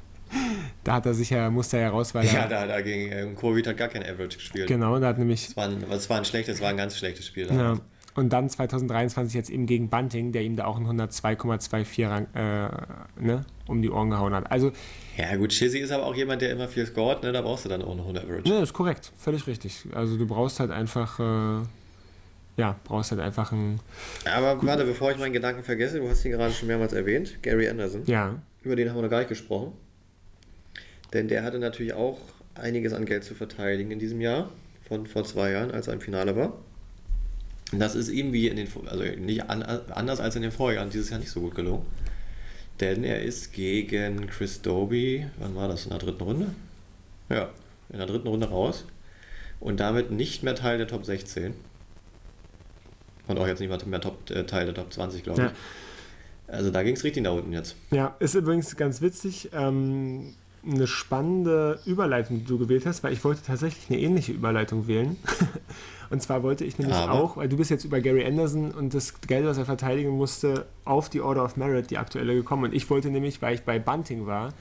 da 0.84 0.94
hat 0.94 1.06
er 1.06 1.14
sich 1.14 1.30
ja, 1.30 1.50
musste 1.50 1.78
er 1.78 1.84
ja 1.84 1.88
raus, 1.90 2.14
weil 2.14 2.26
er. 2.26 2.32
Ja, 2.32 2.46
da, 2.46 2.66
da 2.66 2.80
gegen 2.80 3.12
ähm, 3.12 3.36
Covid 3.36 3.66
hat 3.66 3.76
gar 3.76 3.88
kein 3.88 4.02
Average 4.02 4.36
gespielt. 4.36 4.66
Genau, 4.66 4.98
da 4.98 5.08
hat 5.08 5.18
nämlich. 5.18 5.48
Es 5.48 5.56
war 5.56 5.64
ein, 5.64 5.84
es 5.90 6.08
war 6.10 6.18
ein 6.18 6.24
schlechtes, 6.24 6.56
es 6.56 6.60
war 6.60 6.70
ein 6.70 6.76
ganz 6.76 6.96
schlechtes 6.96 7.26
Spiel. 7.26 7.48
Ja. 7.50 7.78
Und 8.18 8.30
dann 8.32 8.48
2023 8.48 9.32
jetzt 9.32 9.48
eben 9.48 9.66
gegen 9.66 9.90
Bunting, 9.90 10.32
der 10.32 10.42
ihm 10.42 10.56
da 10.56 10.64
auch 10.64 10.76
einen 10.76 11.00
102,24 11.00 12.26
äh, 12.34 13.24
ne, 13.24 13.44
um 13.68 13.80
die 13.80 13.90
Ohren 13.90 14.10
gehauen 14.10 14.34
hat. 14.34 14.50
Also. 14.50 14.72
Ja, 15.16 15.36
gut, 15.36 15.50
Chizzy 15.50 15.78
ist 15.78 15.92
aber 15.92 16.04
auch 16.04 16.16
jemand, 16.16 16.42
der 16.42 16.50
immer 16.50 16.66
viel 16.66 16.84
scored, 16.84 17.22
ne? 17.22 17.30
da 17.30 17.42
brauchst 17.42 17.64
du 17.64 17.68
dann 17.68 17.80
auch 17.80 17.92
eine 17.92 18.00
100 18.00 18.24
Average. 18.24 18.48
Ne, 18.48 18.58
ist 18.58 18.72
korrekt, 18.72 19.12
völlig 19.16 19.46
richtig. 19.46 19.84
Also 19.92 20.16
du 20.16 20.26
brauchst 20.26 20.58
halt 20.58 20.72
einfach. 20.72 21.20
Äh, 21.20 21.62
ja, 22.56 22.76
brauchst 22.82 23.12
halt 23.12 23.20
einfach 23.20 23.52
ein. 23.52 23.78
Aber 24.24 24.60
warte, 24.66 24.84
bevor 24.84 25.12
ich 25.12 25.18
meinen 25.18 25.32
Gedanken 25.32 25.62
vergesse, 25.62 26.00
du 26.00 26.08
hast 26.08 26.24
ihn 26.24 26.32
gerade 26.32 26.52
schon 26.52 26.66
mehrmals 26.66 26.94
erwähnt, 26.94 27.40
Gary 27.42 27.68
Anderson. 27.68 28.02
Ja. 28.06 28.34
Über 28.64 28.74
den 28.74 28.88
haben 28.88 28.96
wir 28.96 29.02
noch 29.02 29.10
gar 29.10 29.20
nicht 29.20 29.28
gesprochen. 29.28 29.74
Denn 31.12 31.28
der 31.28 31.44
hatte 31.44 31.60
natürlich 31.60 31.92
auch 31.92 32.18
einiges 32.56 32.94
an 32.94 33.04
Geld 33.04 33.22
zu 33.22 33.36
verteidigen 33.36 33.92
in 33.92 34.00
diesem 34.00 34.20
Jahr, 34.20 34.50
von 34.88 35.06
vor 35.06 35.22
zwei 35.22 35.52
Jahren, 35.52 35.70
als 35.70 35.86
er 35.86 35.94
im 35.94 36.00
Finale 36.00 36.34
war. 36.34 36.54
Das 37.72 37.94
ist 37.94 38.08
ihm 38.08 38.32
wie 38.32 38.48
in 38.48 38.56
den, 38.56 38.68
also 38.86 39.02
nicht 39.02 39.48
an, 39.50 39.62
anders 39.62 40.20
als 40.20 40.36
in 40.36 40.42
den 40.42 40.52
Vorjahren, 40.52 40.90
dieses 40.90 41.10
Jahr 41.10 41.20
nicht 41.20 41.30
so 41.30 41.40
gut 41.40 41.54
gelungen. 41.54 41.84
Denn 42.80 43.04
er 43.04 43.22
ist 43.22 43.52
gegen 43.52 44.26
Chris 44.28 44.62
Doby, 44.62 45.26
wann 45.38 45.54
war 45.54 45.68
das, 45.68 45.84
in 45.84 45.90
der 45.90 45.98
dritten 45.98 46.22
Runde? 46.22 46.54
Ja, 47.28 47.50
in 47.90 47.98
der 47.98 48.06
dritten 48.06 48.28
Runde 48.28 48.48
raus. 48.48 48.84
Und 49.60 49.80
damit 49.80 50.10
nicht 50.10 50.42
mehr 50.42 50.54
Teil 50.54 50.78
der 50.78 50.86
Top 50.86 51.04
16. 51.04 51.52
Und 53.26 53.38
auch 53.38 53.46
jetzt 53.46 53.60
nicht 53.60 53.86
mehr 53.86 54.00
Top, 54.00 54.30
äh, 54.30 54.44
Teil 54.44 54.66
der 54.66 54.74
Top 54.74 54.92
20, 54.92 55.22
glaube 55.24 55.42
ich. 55.42 55.48
Ja. 55.48 55.54
Also 56.46 56.70
da 56.70 56.82
ging 56.82 56.94
es 56.94 57.04
richtig 57.04 57.22
nach 57.24 57.32
unten 57.32 57.52
jetzt. 57.52 57.76
Ja, 57.90 58.16
ist 58.20 58.34
übrigens 58.34 58.74
ganz 58.76 59.02
witzig. 59.02 59.50
Ähm, 59.52 60.34
eine 60.66 60.86
spannende 60.86 61.80
Überleitung, 61.86 62.38
die 62.38 62.44
du 62.44 62.58
gewählt 62.58 62.86
hast, 62.86 63.02
weil 63.02 63.12
ich 63.12 63.24
wollte 63.24 63.42
tatsächlich 63.42 63.90
eine 63.90 64.00
ähnliche 64.00 64.32
Überleitung 64.32 64.86
wählen. 64.86 65.16
und 66.10 66.22
zwar 66.22 66.42
wollte 66.42 66.64
ich 66.64 66.78
nämlich 66.78 66.96
Aber. 66.96 67.12
auch, 67.12 67.36
weil 67.36 67.48
du 67.48 67.56
bist 67.56 67.70
jetzt 67.70 67.84
über 67.84 68.00
Gary 68.00 68.24
Anderson 68.24 68.72
und 68.72 68.94
das 68.94 69.20
Geld, 69.22 69.46
was 69.46 69.58
er 69.58 69.64
verteidigen 69.64 70.10
musste, 70.10 70.66
auf 70.84 71.08
die 71.08 71.20
Order 71.20 71.44
of 71.44 71.56
Merit, 71.56 71.90
die 71.90 71.98
aktuelle, 71.98 72.34
gekommen. 72.34 72.64
Und 72.64 72.74
ich 72.74 72.88
wollte 72.90 73.10
nämlich, 73.10 73.40
weil 73.40 73.54
ich 73.54 73.62
bei 73.62 73.78
Bunting 73.78 74.26
war 74.26 74.52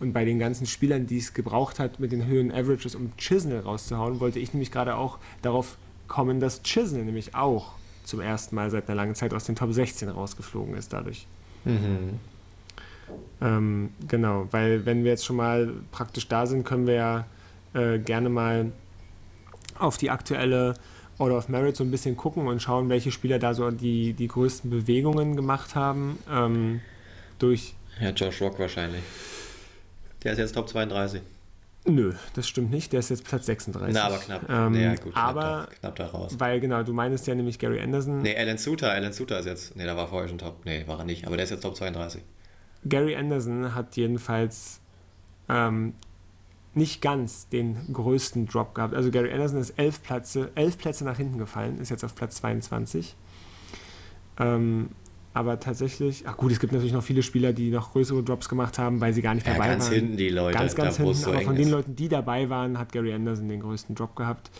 und 0.00 0.12
bei 0.12 0.24
den 0.24 0.38
ganzen 0.38 0.66
Spielern, 0.66 1.06
die 1.06 1.18
es 1.18 1.34
gebraucht 1.34 1.78
hat, 1.78 2.00
mit 2.00 2.12
den 2.12 2.26
höheren 2.26 2.50
Averages, 2.50 2.94
um 2.94 3.12
Chisnell 3.16 3.60
rauszuhauen, 3.60 4.20
wollte 4.20 4.38
ich 4.38 4.52
nämlich 4.52 4.72
gerade 4.72 4.96
auch 4.96 5.18
darauf 5.42 5.76
kommen, 6.08 6.40
dass 6.40 6.62
Chisnell 6.62 7.04
nämlich 7.04 7.34
auch 7.34 7.72
zum 8.04 8.20
ersten 8.20 8.56
Mal 8.56 8.70
seit 8.70 8.88
einer 8.88 8.96
langen 8.96 9.14
Zeit 9.14 9.32
aus 9.32 9.44
den 9.44 9.54
Top 9.54 9.72
16 9.72 10.08
rausgeflogen 10.08 10.74
ist 10.74 10.92
dadurch. 10.92 11.26
Mhm. 11.64 12.18
Ähm, 13.40 13.90
genau, 14.08 14.46
weil 14.50 14.86
wenn 14.86 15.04
wir 15.04 15.10
jetzt 15.10 15.24
schon 15.24 15.36
mal 15.36 15.72
praktisch 15.90 16.28
da 16.28 16.46
sind, 16.46 16.64
können 16.64 16.86
wir 16.86 16.94
ja 16.94 17.26
äh, 17.74 17.98
gerne 17.98 18.28
mal 18.28 18.72
auf 19.78 19.96
die 19.96 20.10
aktuelle 20.10 20.74
Order 21.18 21.38
of 21.38 21.48
Merit 21.48 21.76
so 21.76 21.84
ein 21.84 21.90
bisschen 21.90 22.16
gucken 22.16 22.46
und 22.46 22.62
schauen, 22.62 22.88
welche 22.88 23.10
Spieler 23.10 23.38
da 23.38 23.54
so 23.54 23.70
die, 23.70 24.12
die 24.12 24.28
größten 24.28 24.70
Bewegungen 24.70 25.36
gemacht 25.36 25.74
haben. 25.74 26.18
Ähm, 26.30 26.80
durch. 27.38 27.74
Ja, 28.00 28.10
Josh 28.10 28.40
Rock 28.40 28.58
wahrscheinlich. 28.58 29.02
Der 30.22 30.32
ist 30.32 30.38
jetzt 30.38 30.52
Top 30.52 30.68
32. 30.68 31.20
Nö, 31.84 32.14
das 32.34 32.46
stimmt 32.46 32.70
nicht. 32.70 32.92
Der 32.92 33.00
ist 33.00 33.10
jetzt 33.10 33.24
Platz 33.24 33.46
36. 33.46 33.92
Na, 33.92 34.04
aber 34.04 34.18
knapp. 34.18 34.48
Ähm, 34.48 34.74
ja, 34.74 34.94
gut, 34.94 35.12
knapp, 35.12 35.16
aber, 35.16 35.68
knapp 35.80 35.96
da 35.96 36.06
raus. 36.06 36.34
Weil 36.38 36.60
genau, 36.60 36.84
du 36.84 36.92
meinst 36.92 37.26
ja 37.26 37.34
nämlich 37.34 37.58
Gary 37.58 37.80
Anderson. 37.80 38.22
Nee, 38.22 38.36
Alan 38.36 38.56
Suter. 38.56 38.92
Alan 38.92 39.12
Suter 39.12 39.40
ist 39.40 39.46
jetzt. 39.46 39.76
Nee, 39.76 39.84
da 39.84 39.96
war 39.96 40.06
vorher 40.06 40.28
schon 40.28 40.38
Top. 40.38 40.64
Nee, 40.64 40.84
war 40.86 41.00
er 41.00 41.04
nicht. 41.04 41.26
Aber 41.26 41.36
der 41.36 41.44
ist 41.44 41.50
jetzt 41.50 41.62
Top 41.62 41.74
32. 41.74 42.22
Gary 42.84 43.16
Anderson 43.16 43.74
hat 43.74 43.96
jedenfalls 43.96 44.80
ähm, 45.48 45.94
nicht 46.74 47.02
ganz 47.02 47.48
den 47.48 47.92
größten 47.92 48.46
Drop 48.46 48.74
gehabt. 48.74 48.94
Also 48.94 49.10
Gary 49.10 49.32
Anderson 49.32 49.60
ist 49.60 49.70
elf 49.78 50.02
Plätze, 50.02 50.50
elf 50.54 50.78
Plätze 50.78 51.04
nach 51.04 51.16
hinten 51.16 51.38
gefallen, 51.38 51.78
ist 51.78 51.90
jetzt 51.90 52.04
auf 52.04 52.14
Platz 52.14 52.36
22. 52.36 53.14
Ähm, 54.38 54.88
aber 55.34 55.60
tatsächlich, 55.60 56.24
ach 56.26 56.36
gut, 56.36 56.52
es 56.52 56.60
gibt 56.60 56.72
natürlich 56.72 56.92
noch 56.92 57.02
viele 57.02 57.22
Spieler, 57.22 57.52
die 57.54 57.70
noch 57.70 57.92
größere 57.92 58.22
Drops 58.22 58.48
gemacht 58.50 58.78
haben, 58.78 59.00
weil 59.00 59.14
sie 59.14 59.22
gar 59.22 59.34
nicht 59.34 59.46
Ja, 59.46 59.54
dabei 59.54 59.68
ganz 59.68 59.84
waren. 59.86 59.94
hinten 59.94 60.16
die 60.18 60.28
Leute, 60.28 60.58
Ganz, 60.58 60.74
ganz 60.74 60.96
hinten, 60.98 61.14
so 61.14 61.30
aber 61.30 61.40
von 61.40 61.56
den. 61.56 61.70
Leuten, 61.70 61.96
die 61.96 62.08
dabei 62.08 62.50
waren, 62.50 62.78
hat 62.78 62.92
Gary 62.92 63.14
Anderson 63.14 63.48
den 63.48 63.60
größten 63.60 63.94
Drop 63.94 64.14
gehabt. 64.14 64.50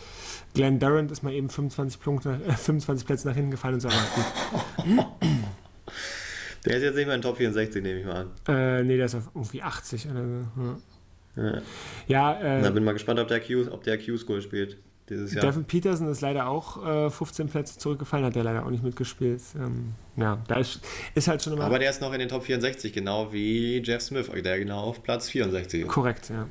Glenn 0.55 0.79
Durant 0.79 1.11
ist 1.11 1.21
mal 1.23 1.33
eben 1.33 1.49
25, 1.49 1.99
Punkte, 2.01 2.39
äh, 2.47 2.53
25 2.53 3.05
Plätze 3.05 3.27
nach 3.27 3.35
hinten 3.35 3.51
gefallen 3.51 3.75
und 3.75 3.81
so, 3.81 3.87
aber 3.89 3.97
gut. 4.15 5.05
Der 6.65 6.77
ist 6.77 6.83
jetzt 6.83 6.95
nicht 6.95 7.05
mehr 7.05 7.15
in 7.15 7.21
Top 7.21 7.37
64, 7.37 7.83
nehme 7.83 7.99
ich 7.99 8.05
mal 8.05 8.15
an. 8.15 8.31
Äh, 8.47 8.83
nee, 8.83 8.97
der 8.97 9.07
ist 9.07 9.15
auf 9.15 9.29
irgendwie 9.33 9.61
80 9.61 10.09
oder 10.09 10.23
so. 10.23 11.41
Ja, 11.41 11.43
Ja. 11.43 11.61
ja 12.07 12.59
Na, 12.61 12.67
äh, 12.67 12.71
bin 12.71 12.83
mal 12.83 12.93
gespannt, 12.93 13.19
ob 13.19 13.27
der 13.27 13.41
Q, 13.41 13.65
ob 13.69 13.83
der 13.83 13.97
Q-School 13.97 14.41
spielt 14.41 14.77
dieses 15.09 15.33
Jahr. 15.33 15.45
Devin 15.45 15.65
Peterson 15.65 16.07
ist 16.07 16.21
leider 16.21 16.47
auch 16.47 16.85
äh, 16.85 17.09
15 17.09 17.49
Plätze 17.49 17.77
zurückgefallen, 17.77 18.25
hat 18.25 18.35
der 18.35 18.43
leider 18.43 18.65
auch 18.65 18.69
nicht 18.69 18.83
mitgespielt. 18.83 19.41
Ähm, 19.55 19.93
ja, 20.15 20.37
da 20.47 20.55
ist, 20.55 20.79
ist 21.15 21.27
halt 21.27 21.43
schon 21.43 21.53
immer 21.53 21.65
Aber 21.65 21.79
der 21.79 21.89
ist 21.89 22.01
noch 22.01 22.13
in 22.13 22.19
den 22.19 22.29
Top 22.29 22.43
64, 22.43 22.93
genau 22.93 23.31
wie 23.33 23.81
Jeff 23.83 24.01
Smith, 24.01 24.29
der 24.33 24.59
genau 24.59 24.79
auf 24.79 25.03
Platz 25.03 25.29
64 25.29 25.81
ist. 25.81 25.87
korrekt, 25.89 26.29
ja. 26.29 26.47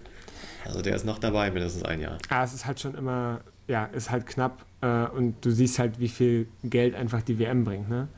Also 0.64 0.80
der 0.82 0.94
ist 0.94 1.04
noch 1.04 1.18
dabei, 1.18 1.50
mindestens 1.50 1.84
ein 1.84 2.00
Jahr. 2.00 2.18
Aber 2.28 2.44
es 2.44 2.54
ist 2.54 2.66
halt 2.66 2.78
schon 2.78 2.94
immer, 2.94 3.40
ja, 3.66 3.86
ist 3.86 4.10
halt 4.10 4.26
knapp 4.26 4.64
äh, 4.80 5.06
und 5.06 5.44
du 5.44 5.50
siehst 5.50 5.78
halt, 5.78 5.98
wie 5.98 6.08
viel 6.08 6.46
Geld 6.62 6.94
einfach 6.94 7.22
die 7.22 7.38
WM 7.38 7.64
bringt, 7.64 7.88
ne? 7.88 8.08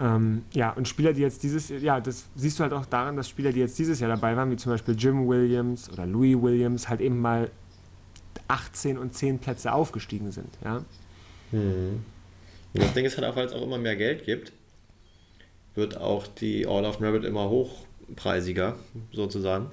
Ähm, 0.00 0.42
ja, 0.52 0.70
und 0.72 0.88
Spieler, 0.88 1.12
die 1.12 1.20
jetzt 1.22 1.42
dieses, 1.42 1.68
ja, 1.68 2.00
das 2.00 2.24
siehst 2.34 2.58
du 2.58 2.62
halt 2.64 2.72
auch 2.72 2.86
daran, 2.86 3.16
dass 3.16 3.28
Spieler, 3.28 3.52
die 3.52 3.60
jetzt 3.60 3.78
dieses 3.78 4.00
Jahr 4.00 4.10
dabei 4.10 4.36
waren, 4.36 4.50
wie 4.50 4.56
zum 4.56 4.72
Beispiel 4.72 4.94
Jim 4.98 5.28
Williams 5.28 5.88
oder 5.90 6.04
Louis 6.06 6.40
Williams, 6.40 6.88
halt 6.88 7.00
eben 7.00 7.20
mal 7.20 7.50
18 8.48 8.98
und 8.98 9.14
10 9.14 9.38
Plätze 9.38 9.72
aufgestiegen 9.72 10.32
sind, 10.32 10.48
ja. 10.64 10.84
Und 11.52 12.82
das 12.82 12.92
Ding 12.92 13.04
ist 13.04 13.16
halt 13.16 13.26
auch, 13.26 13.36
weil 13.36 13.46
es 13.46 13.52
auch 13.52 13.62
immer 13.62 13.78
mehr 13.78 13.94
Geld 13.96 14.24
gibt, 14.24 14.52
wird 15.76 15.96
auch 15.96 16.26
die 16.26 16.66
All 16.66 16.84
of 16.84 16.98
Merit 17.00 17.24
immer 17.24 17.48
hochpreisiger, 17.48 18.76
sozusagen. 19.12 19.70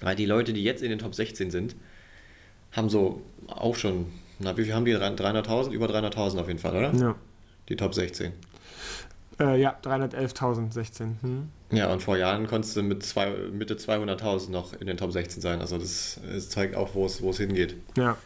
Weil 0.00 0.16
die 0.16 0.26
Leute, 0.26 0.52
die 0.52 0.62
jetzt 0.62 0.82
in 0.82 0.90
den 0.90 0.98
Top 0.98 1.14
16 1.14 1.50
sind, 1.50 1.74
haben 2.72 2.88
so 2.88 3.22
auch 3.48 3.74
schon, 3.74 4.06
na, 4.38 4.56
wie 4.56 4.64
viel 4.64 4.74
haben 4.74 4.84
die? 4.84 4.96
300.000? 4.96 5.70
Über 5.70 5.86
300.000 5.86 6.38
auf 6.38 6.48
jeden 6.48 6.58
Fall, 6.58 6.76
oder? 6.76 6.94
Ja, 6.94 7.14
Die 7.68 7.76
Top 7.76 7.94
16. 7.94 8.32
äh, 9.40 9.60
ja 9.60 9.76
311.016. 9.82 11.00
Hm? 11.22 11.48
Ja, 11.70 11.92
und 11.92 12.02
vor 12.02 12.16
Jahren 12.16 12.46
konntest 12.46 12.76
du 12.76 12.82
mit 12.82 13.02
zwei, 13.02 13.30
Mitte 13.52 13.74
200.000 13.74 14.50
noch 14.50 14.74
in 14.74 14.86
den 14.86 14.96
Top 14.96 15.12
16 15.12 15.40
sein. 15.40 15.60
Also 15.60 15.78
das, 15.78 16.20
das 16.30 16.50
zeigt 16.50 16.76
auch, 16.76 16.94
wo 16.94 17.06
es 17.06 17.38
hingeht. 17.38 17.76
Ja. 17.96 18.16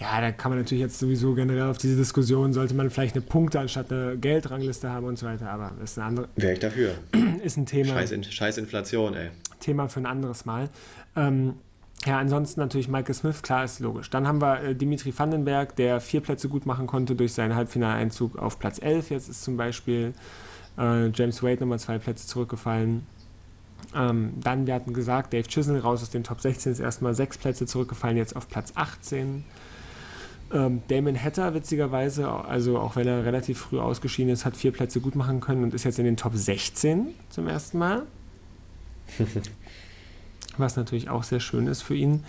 Ja, 0.00 0.20
da 0.20 0.30
kann 0.30 0.52
man 0.52 0.60
natürlich 0.60 0.82
jetzt 0.82 0.98
sowieso 0.98 1.34
generell 1.34 1.68
auf 1.68 1.78
diese 1.78 1.96
Diskussion, 1.96 2.52
sollte 2.52 2.72
man 2.74 2.88
vielleicht 2.88 3.16
eine 3.16 3.22
Punkte 3.22 3.58
anstatt 3.58 3.90
eine 3.90 4.16
Geldrangliste 4.16 4.88
haben 4.88 5.06
und 5.06 5.18
so 5.18 5.26
weiter, 5.26 5.50
aber 5.50 5.72
das 5.80 5.90
ist, 5.90 5.98
eine 5.98 6.06
andere, 6.06 6.28
Wäre 6.36 6.52
ich 6.52 6.60
dafür. 6.60 6.94
ist 7.42 7.56
ein 7.56 7.66
Thema. 7.66 7.94
Scheiß, 7.94 8.14
Scheiß 8.30 8.58
Inflation, 8.58 9.14
ey. 9.14 9.30
Thema 9.58 9.88
für 9.88 9.98
ein 9.98 10.06
anderes 10.06 10.44
Mal. 10.44 10.68
Ähm, 11.16 11.54
ja, 12.06 12.18
ansonsten 12.18 12.60
natürlich 12.60 12.88
Michael 12.88 13.14
Smith, 13.14 13.42
klar 13.42 13.64
ist 13.64 13.80
logisch. 13.80 14.08
Dann 14.10 14.26
haben 14.26 14.40
wir 14.40 14.62
äh, 14.62 14.74
Dimitri 14.74 15.12
Vandenberg, 15.16 15.74
der 15.76 16.00
vier 16.00 16.20
Plätze 16.20 16.48
gut 16.48 16.64
machen 16.64 16.86
konnte 16.86 17.14
durch 17.14 17.32
seinen 17.32 17.54
Halbfinaleinzug 17.54 18.38
auf 18.38 18.58
Platz 18.58 18.80
11. 18.80 19.10
Jetzt 19.10 19.28
ist 19.28 19.42
zum 19.42 19.56
Beispiel 19.56 20.14
äh, 20.78 21.08
James 21.08 21.42
Wade 21.42 21.60
nochmal 21.60 21.80
zwei 21.80 21.98
Plätze 21.98 22.26
zurückgefallen. 22.26 23.04
Ähm, 23.94 24.34
dann, 24.40 24.66
wir 24.66 24.74
hatten 24.74 24.92
gesagt, 24.92 25.32
Dave 25.32 25.46
Chisholm 25.48 25.78
raus 25.78 26.02
aus 26.02 26.10
den 26.10 26.24
Top 26.24 26.40
16 26.40 26.72
ist 26.72 26.80
erstmal 26.80 27.14
sechs 27.14 27.36
Plätze 27.38 27.66
zurückgefallen, 27.66 28.16
jetzt 28.16 28.36
auf 28.36 28.48
Platz 28.48 28.72
18. 28.74 29.44
Ähm, 30.52 30.82
Damon 30.88 31.22
Hatter, 31.22 31.52
witzigerweise, 31.54 32.28
also 32.28 32.78
auch 32.78 32.96
wenn 32.96 33.06
er 33.06 33.24
relativ 33.24 33.58
früh 33.58 33.78
ausgeschieden 33.78 34.32
ist, 34.32 34.44
hat 34.44 34.56
vier 34.56 34.72
Plätze 34.72 35.00
gut 35.00 35.14
machen 35.14 35.40
können 35.40 35.62
und 35.62 35.74
ist 35.74 35.84
jetzt 35.84 35.98
in 35.98 36.04
den 36.04 36.16
Top 36.16 36.34
16 36.34 37.08
zum 37.28 37.48
ersten 37.48 37.78
Mal 37.78 38.04
was 40.58 40.76
natürlich 40.76 41.08
auch 41.08 41.22
sehr 41.22 41.40
schön 41.40 41.66
ist 41.66 41.82
für 41.82 41.94
ihn. 41.94 42.24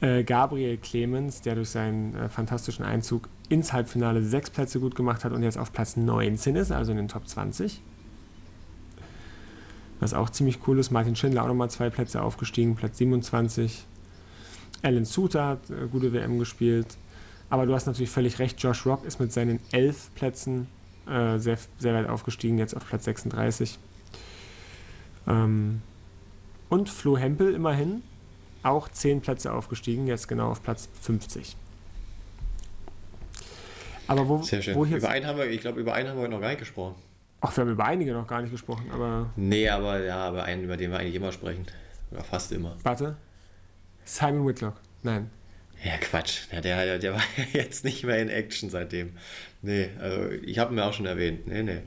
Äh, 0.00 0.22
Gabriel 0.22 0.76
Clemens, 0.76 1.40
der 1.42 1.56
durch 1.56 1.70
seinen 1.70 2.14
äh, 2.14 2.28
fantastischen 2.28 2.84
Einzug 2.84 3.28
ins 3.48 3.72
Halbfinale 3.72 4.22
sechs 4.22 4.50
Plätze 4.50 4.78
gut 4.78 4.94
gemacht 4.94 5.24
hat 5.24 5.32
und 5.32 5.42
jetzt 5.42 5.58
auf 5.58 5.72
Platz 5.72 5.96
19 5.96 6.56
ist, 6.56 6.70
also 6.70 6.92
in 6.92 6.98
den 6.98 7.08
Top 7.08 7.26
20. 7.26 7.80
Was 10.00 10.14
auch 10.14 10.30
ziemlich 10.30 10.60
cool 10.68 10.78
ist. 10.78 10.92
Martin 10.92 11.16
Schindler 11.16 11.42
auch 11.42 11.48
nochmal 11.48 11.70
zwei 11.70 11.90
Plätze 11.90 12.22
aufgestiegen, 12.22 12.76
Platz 12.76 12.98
27. 12.98 13.84
Alan 14.82 15.04
Suter 15.04 15.46
hat 15.46 15.70
äh, 15.70 15.88
gute 15.90 16.12
WM 16.12 16.38
gespielt. 16.38 16.96
Aber 17.50 17.66
du 17.66 17.74
hast 17.74 17.86
natürlich 17.86 18.10
völlig 18.10 18.38
recht, 18.38 18.62
Josh 18.62 18.84
Rock 18.86 19.04
ist 19.04 19.18
mit 19.18 19.32
seinen 19.32 19.58
elf 19.72 20.14
Plätzen 20.14 20.68
äh, 21.08 21.38
sehr, 21.38 21.58
sehr 21.78 21.94
weit 21.94 22.08
aufgestiegen, 22.08 22.58
jetzt 22.58 22.76
auf 22.76 22.86
Platz 22.86 23.04
36. 23.04 23.78
Ähm, 25.26 25.82
und 26.68 26.88
Flo 26.88 27.16
Hempel 27.16 27.54
immerhin 27.54 28.02
auch 28.62 28.88
10 28.88 29.20
Plätze 29.20 29.52
aufgestiegen, 29.52 30.06
jetzt 30.06 30.28
genau 30.28 30.50
auf 30.50 30.62
Platz 30.62 30.88
50. 31.02 31.56
Aber 34.06 34.26
wo, 34.28 34.42
Sehr 34.42 34.62
schön. 34.62 34.74
wo 34.74 34.84
ich 34.84 34.90
jetzt. 34.90 35.02
über 35.02 35.10
einen 35.10 35.26
haben 35.26 35.38
wir, 35.38 35.50
ich 35.50 35.60
glaube, 35.60 35.80
über 35.80 35.92
einen 35.94 36.08
haben 36.08 36.16
wir 36.16 36.22
heute 36.22 36.32
noch 36.32 36.40
gar 36.40 36.48
nicht 36.48 36.58
gesprochen. 36.60 36.94
Ach, 37.40 37.56
wir 37.56 37.62
haben 37.62 37.70
über 37.70 37.84
einige 37.84 38.12
noch 38.12 38.26
gar 38.26 38.40
nicht 38.42 38.50
gesprochen, 38.50 38.90
aber 38.92 39.30
Nee, 39.36 39.68
aber 39.68 40.02
ja, 40.02 40.16
aber 40.26 40.44
einen, 40.44 40.64
über 40.64 40.76
den 40.76 40.90
wir 40.90 40.98
eigentlich 40.98 41.14
immer 41.14 41.30
sprechen. 41.30 41.66
Oder 42.10 42.24
fast 42.24 42.50
immer. 42.52 42.76
warte. 42.82 43.16
Simon 44.04 44.46
Whitlock. 44.46 44.74
Nein. 45.02 45.30
Ja, 45.84 45.96
Quatsch. 45.98 46.40
Ja, 46.50 46.60
der, 46.60 46.98
der 46.98 47.12
war 47.14 47.20
ja 47.36 47.44
jetzt 47.60 47.84
nicht 47.84 48.02
mehr 48.04 48.20
in 48.20 48.30
Action 48.30 48.70
seitdem. 48.70 49.12
Nee, 49.62 49.90
also 50.00 50.30
ich 50.42 50.58
habe 50.58 50.72
ihn 50.72 50.76
mir 50.76 50.84
auch 50.86 50.92
schon 50.94 51.06
erwähnt. 51.06 51.46
Nee, 51.46 51.62
nee. 51.62 51.82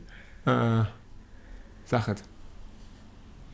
Äh, 0.50 0.86
Sachet. 1.86 2.24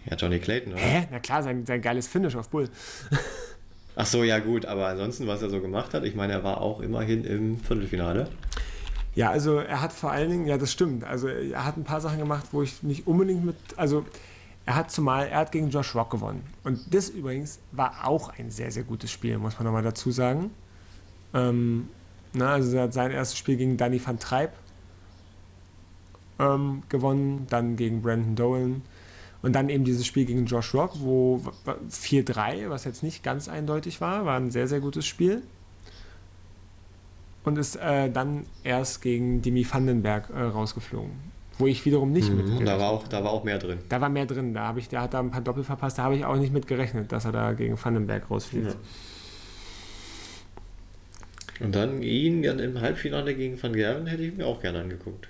Ja, 0.09 0.15
Johnny 0.15 0.39
Clayton, 0.39 0.73
oder? 0.73 0.81
Hä? 0.81 1.07
Na 1.11 1.19
klar, 1.19 1.43
sein, 1.43 1.65
sein 1.65 1.81
geiles 1.81 2.07
Finish 2.07 2.35
auf 2.35 2.49
Bull. 2.49 2.69
Ach 3.95 4.05
so, 4.05 4.23
ja 4.23 4.39
gut, 4.39 4.65
aber 4.65 4.87
ansonsten, 4.87 5.27
was 5.27 5.41
er 5.41 5.49
so 5.49 5.59
gemacht 5.59 5.93
hat, 5.93 6.03
ich 6.03 6.15
meine, 6.15 6.33
er 6.33 6.43
war 6.43 6.61
auch 6.61 6.81
immerhin 6.81 7.23
im 7.23 7.59
Viertelfinale. 7.59 8.27
Ja, 9.15 9.31
also 9.31 9.57
er 9.57 9.81
hat 9.81 9.91
vor 9.91 10.11
allen 10.11 10.29
Dingen, 10.29 10.45
ja, 10.45 10.59
das 10.59 10.71
stimmt. 10.71 11.03
Also 11.03 11.27
er 11.27 11.65
hat 11.65 11.77
ein 11.77 11.83
paar 11.83 11.99
Sachen 11.99 12.19
gemacht, 12.19 12.45
wo 12.51 12.61
ich 12.61 12.83
nicht 12.83 13.07
unbedingt 13.07 13.43
mit. 13.43 13.55
Also 13.75 14.05
er 14.67 14.75
hat 14.75 14.91
zumal, 14.91 15.27
er 15.27 15.39
hat 15.39 15.51
gegen 15.51 15.71
Josh 15.71 15.95
Rock 15.95 16.11
gewonnen. 16.11 16.43
Und 16.63 16.93
das 16.93 17.09
übrigens 17.09 17.59
war 17.71 18.05
auch 18.05 18.29
ein 18.37 18.51
sehr, 18.51 18.71
sehr 18.71 18.83
gutes 18.83 19.09
Spiel, 19.09 19.39
muss 19.39 19.55
man 19.55 19.65
nochmal 19.65 19.81
dazu 19.81 20.11
sagen. 20.11 20.51
Ähm, 21.33 21.89
na, 22.33 22.53
also 22.53 22.77
er 22.77 22.83
hat 22.83 22.93
sein 22.93 23.09
erstes 23.09 23.39
Spiel 23.39 23.57
gegen 23.57 23.77
Danny 23.77 23.99
van 24.05 24.19
Treib 24.19 24.51
ähm, 26.37 26.83
gewonnen, 26.89 27.47
dann 27.49 27.75
gegen 27.75 28.03
Brandon 28.03 28.35
Dolan. 28.35 28.81
Und 29.47 29.53
dann 29.53 29.69
eben 29.69 29.85
dieses 29.85 30.05
Spiel 30.05 30.25
gegen 30.25 30.45
Josh 30.45 30.73
Rock, 30.73 30.99
wo 30.99 31.41
4-3, 31.89 32.69
was 32.69 32.83
jetzt 32.83 33.01
nicht 33.01 33.23
ganz 33.23 33.47
eindeutig 33.47 34.01
war, 34.01 34.25
war 34.25 34.37
ein 34.37 34.51
sehr, 34.51 34.67
sehr 34.67 34.81
gutes 34.81 35.05
Spiel. 35.05 35.41
Und 37.45 37.57
ist 37.57 37.77
äh, 37.77 38.11
dann 38.11 38.45
erst 38.65 39.01
gegen 39.01 39.41
Demi 39.41 39.65
Vandenberg 39.65 40.29
äh, 40.31 40.41
rausgeflogen. 40.41 41.11
Wo 41.57 41.65
ich 41.65 41.85
wiederum 41.85 42.11
nicht 42.11 42.29
mit. 42.29 42.45
Mhm, 42.45 42.65
da, 42.65 42.77
war 42.77 42.89
auch, 42.89 43.07
da 43.07 43.23
war 43.23 43.31
auch 43.31 43.45
mehr 43.45 43.57
drin. 43.57 43.77
Da 43.87 44.01
war 44.01 44.09
mehr 44.09 44.25
drin. 44.25 44.53
Da 44.53 44.67
habe 44.67 44.79
ich, 44.79 44.89
der 44.89 44.99
hat 44.99 45.13
da 45.13 45.21
ein 45.21 45.31
paar 45.31 45.39
Doppel 45.39 45.63
verpasst. 45.63 45.97
Da 45.97 46.03
habe 46.03 46.17
ich 46.17 46.25
auch 46.25 46.35
nicht 46.35 46.51
mit 46.51 46.67
gerechnet, 46.67 47.13
dass 47.13 47.23
er 47.23 47.31
da 47.31 47.53
gegen 47.53 47.81
Vandenberg 47.81 48.29
rausfliegt. 48.29 48.75
Ja. 51.61 51.65
Und 51.65 51.73
dann 51.73 52.03
ihn 52.03 52.43
dann 52.43 52.59
im 52.59 52.81
Halbfinale 52.81 53.33
gegen 53.33 53.63
Van 53.63 53.71
Gerven 53.71 54.07
hätte 54.07 54.23
ich 54.23 54.35
mir 54.35 54.45
auch 54.45 54.59
gerne 54.59 54.81
angeguckt. 54.81 55.29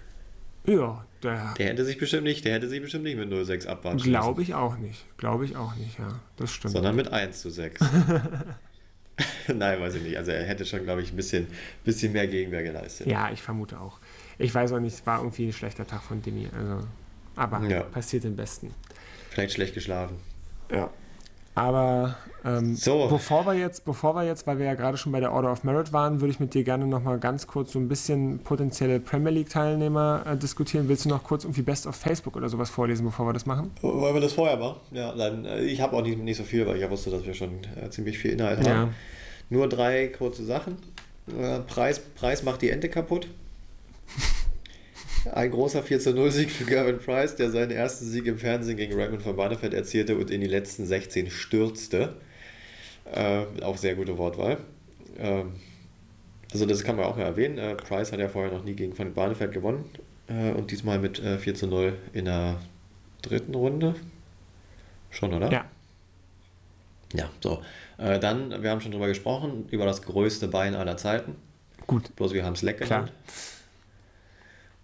Ja, 0.67 1.05
der 1.23 1.53
Der 1.57 1.67
hätte 1.67 1.85
sich 1.85 1.97
bestimmt 1.97 2.23
nicht, 2.23 2.43
der 2.45 2.53
hätte 2.53 2.67
sich 2.67 2.81
bestimmt 2.81 3.05
nicht 3.05 3.17
mit 3.17 3.31
0-6 3.31 3.67
abwarten 3.67 3.97
glaube 3.99 4.41
ich 4.41 4.53
auch 4.53 4.77
nicht. 4.77 5.05
Glaube 5.17 5.45
ich 5.45 5.55
auch 5.55 5.75
nicht, 5.75 5.97
ja. 5.97 6.19
Das 6.35 6.51
stimmt. 6.51 6.73
sondern 6.73 6.95
mit 6.95 7.11
1 7.11 7.41
zu 7.41 7.49
6. 7.49 7.79
Nein, 9.47 9.79
weiß 9.81 9.95
ich 9.95 10.03
nicht. 10.03 10.17
Also 10.17 10.31
er 10.31 10.43
hätte 10.43 10.65
schon, 10.65 10.83
glaube 10.83 11.01
ich, 11.01 11.11
ein 11.11 11.15
bisschen, 11.15 11.47
bisschen 11.83 12.11
mehr 12.13 12.27
Gegenwehr 12.27 12.61
geleistet. 12.63 13.07
Ja, 13.07 13.31
ich 13.31 13.41
vermute 13.41 13.79
auch. 13.79 13.99
Ich 14.37 14.53
weiß 14.53 14.73
auch 14.73 14.79
nicht, 14.79 14.93
es 14.93 15.05
war 15.07 15.19
irgendwie 15.19 15.47
ein 15.47 15.53
schlechter 15.53 15.87
Tag 15.87 16.03
von 16.03 16.21
Demi. 16.21 16.47
Also, 16.55 16.85
aber 17.35 17.63
Ja. 17.67 17.81
passiert 17.83 18.25
den 18.25 18.35
Besten. 18.35 18.73
Vielleicht 19.31 19.53
schlecht 19.53 19.73
geschlafen. 19.73 20.17
Ja. 20.71 20.89
Aber 21.57 22.15
ähm, 22.45 22.75
So. 22.75 23.07
bevor 23.07 23.47
wir 23.47 23.55
jetzt, 23.55 23.83
bevor 23.83 24.13
wir 24.15 24.23
jetzt, 24.23 24.45
weil 24.45 24.59
wir 24.59 24.67
ja 24.67 24.75
gerade 24.75 24.95
schon 24.95 25.11
bei 25.11 25.19
der 25.19 25.31
Order 25.33 25.51
of 25.51 25.63
Merit 25.63 25.91
waren, 25.91 26.21
würde 26.21 26.31
ich 26.31 26.39
mit 26.39 26.53
dir 26.53 26.63
gerne 26.63 26.85
noch 26.85 27.01
mal 27.01 27.17
ganz 27.17 27.47
kurz 27.47 27.71
so 27.71 27.79
ein 27.79 27.87
bisschen 27.87 28.39
potenzielle 28.39 28.99
Premier 28.99 29.31
League 29.31 29.49
Teilnehmer 29.49 30.23
äh, 30.27 30.37
diskutieren. 30.37 30.87
Willst 30.87 31.05
du 31.05 31.09
noch 31.09 31.23
kurz 31.23 31.45
irgendwie 31.45 31.63
Best 31.63 31.87
of 31.87 31.95
Facebook 31.95 32.35
oder 32.35 32.47
sowas 32.47 32.69
vorlesen, 32.69 33.05
bevor 33.05 33.25
wir 33.25 33.33
das 33.33 33.47
machen? 33.47 33.71
Wollen 33.81 34.13
wir 34.13 34.21
das 34.21 34.33
vorher 34.33 34.57
machen? 34.57 34.75
Ja, 34.91 35.13
dann, 35.15 35.45
äh, 35.45 35.63
ich 35.63 35.81
habe 35.81 35.95
auch 35.97 36.03
nicht, 36.03 36.19
nicht 36.19 36.37
so 36.37 36.43
viel, 36.43 36.67
weil 36.67 36.75
ich 36.75 36.83
ja 36.83 36.91
wusste, 36.91 37.09
dass 37.09 37.25
wir 37.25 37.33
schon 37.33 37.49
äh, 37.83 37.89
ziemlich 37.89 38.19
viel 38.19 38.31
Inhalt 38.33 38.59
haben. 38.59 38.65
Ja. 38.67 38.89
Nur 39.49 39.67
drei 39.67 40.07
kurze 40.09 40.45
Sachen. 40.45 40.77
Äh, 41.27 41.59
Preis, 41.61 41.99
Preis 41.99 42.43
macht 42.43 42.61
die 42.61 42.69
Ente 42.69 42.87
kaputt. 42.87 43.27
Ein 45.33 45.51
großer 45.51 45.83
4 45.83 46.13
0 46.13 46.31
Sieg 46.31 46.51
für 46.51 46.65
Gavin 46.65 46.99
Price, 46.99 47.35
der 47.35 47.51
seinen 47.51 47.71
ersten 47.71 48.05
Sieg 48.05 48.25
im 48.25 48.37
Fernsehen 48.37 48.77
gegen 48.77 48.93
Raymond 48.99 49.21
von 49.21 49.35
Barnefeld 49.35 49.73
erzielte 49.73 50.17
und 50.17 50.31
in 50.31 50.41
die 50.41 50.47
letzten 50.47 50.85
16 50.85 51.29
stürzte. 51.29 52.15
Äh, 53.11 53.45
auch 53.63 53.77
sehr 53.77 53.95
gute 53.95 54.17
Wortwahl. 54.17 54.57
Ähm, 55.17 55.53
also 56.51 56.65
das 56.65 56.83
kann 56.83 56.95
man 56.95 57.05
auch 57.05 57.15
mal 57.15 57.23
erwähnen. 57.23 57.57
Äh, 57.57 57.75
Price 57.75 58.11
hat 58.11 58.19
ja 58.19 58.29
vorher 58.29 58.51
noch 58.51 58.63
nie 58.63 58.73
gegen 58.73 58.97
Van 58.97 59.13
Barnefeld 59.13 59.51
gewonnen. 59.51 59.85
Äh, 60.27 60.51
und 60.51 60.71
diesmal 60.71 60.99
mit 60.99 61.19
äh, 61.19 61.37
4 61.37 61.55
zu 61.55 61.67
0 61.67 61.97
in 62.13 62.25
der 62.25 62.59
dritten 63.21 63.55
Runde. 63.55 63.95
Schon, 65.09 65.33
oder? 65.33 65.51
Ja. 65.51 65.65
Ja, 67.13 67.29
so. 67.41 67.61
Äh, 67.97 68.19
dann, 68.19 68.61
wir 68.61 68.69
haben 68.69 68.81
schon 68.81 68.91
drüber 68.91 69.07
gesprochen, 69.07 69.67
über 69.71 69.85
das 69.85 70.01
größte 70.01 70.47
Bein 70.47 70.75
aller 70.75 70.97
Zeiten. 70.97 71.35
Gut. 71.85 72.13
Bloß 72.15 72.33
wir 72.33 72.43
haben 72.45 72.53
es 72.53 72.61
leck 72.61 72.81
Klar. 72.81 73.07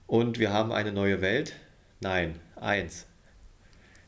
Und 0.08 0.39
wir 0.39 0.51
haben 0.51 0.72
eine 0.72 0.91
neue 0.91 1.22
Welt. 1.22 1.54
Nein, 2.01 2.39
eins. 2.56 3.06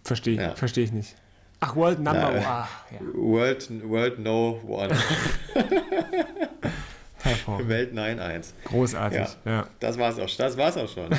Verstehe 0.04 0.38
Ja. 0.40 0.56
versteh 0.56 0.84
ich 0.84 0.92
nicht. 0.92 1.16
Ach, 1.62 1.76
World 1.76 2.00
Number 2.00 2.30
One. 2.30 2.46
Ah, 2.48 2.68
ja. 2.92 3.00
World, 3.14 3.90
World 3.90 4.20
No 4.20 4.60
One. 4.68 4.96
Welt 7.68 7.94
Nein 7.94 8.20
eins. 8.20 8.54
Großartig. 8.66 9.20
Ja. 9.46 9.52
Ja, 9.52 9.68
Das 9.80 9.98
war's 9.98 10.20
auch, 10.20 10.30
das 10.38 10.58
war's 10.58 10.78
auch 10.78 10.90
schon. 10.90 11.10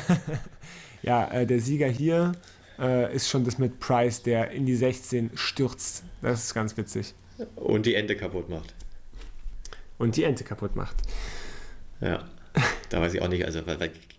ja 1.02 1.28
äh, 1.32 1.46
der 1.46 1.60
Sieger 1.60 1.88
hier 1.88 2.32
äh, 2.78 3.14
ist 3.14 3.28
schon 3.28 3.44
das 3.44 3.58
mit 3.58 3.80
Price, 3.80 4.22
der 4.22 4.50
in 4.52 4.66
die 4.66 4.76
16 4.76 5.32
stürzt. 5.34 6.04
Das 6.22 6.44
ist 6.44 6.54
ganz 6.54 6.76
witzig. 6.76 7.14
Und 7.56 7.86
die 7.86 7.94
Ente 7.94 8.16
kaputt 8.16 8.48
macht. 8.48 8.74
Und 9.98 10.16
die 10.16 10.24
Ente 10.24 10.44
kaputt 10.44 10.76
macht. 10.76 10.96
Ja. 12.00 12.24
Da 12.88 13.00
weiß 13.00 13.14
ich 13.14 13.22
auch 13.22 13.28
nicht, 13.28 13.44
also 13.44 13.62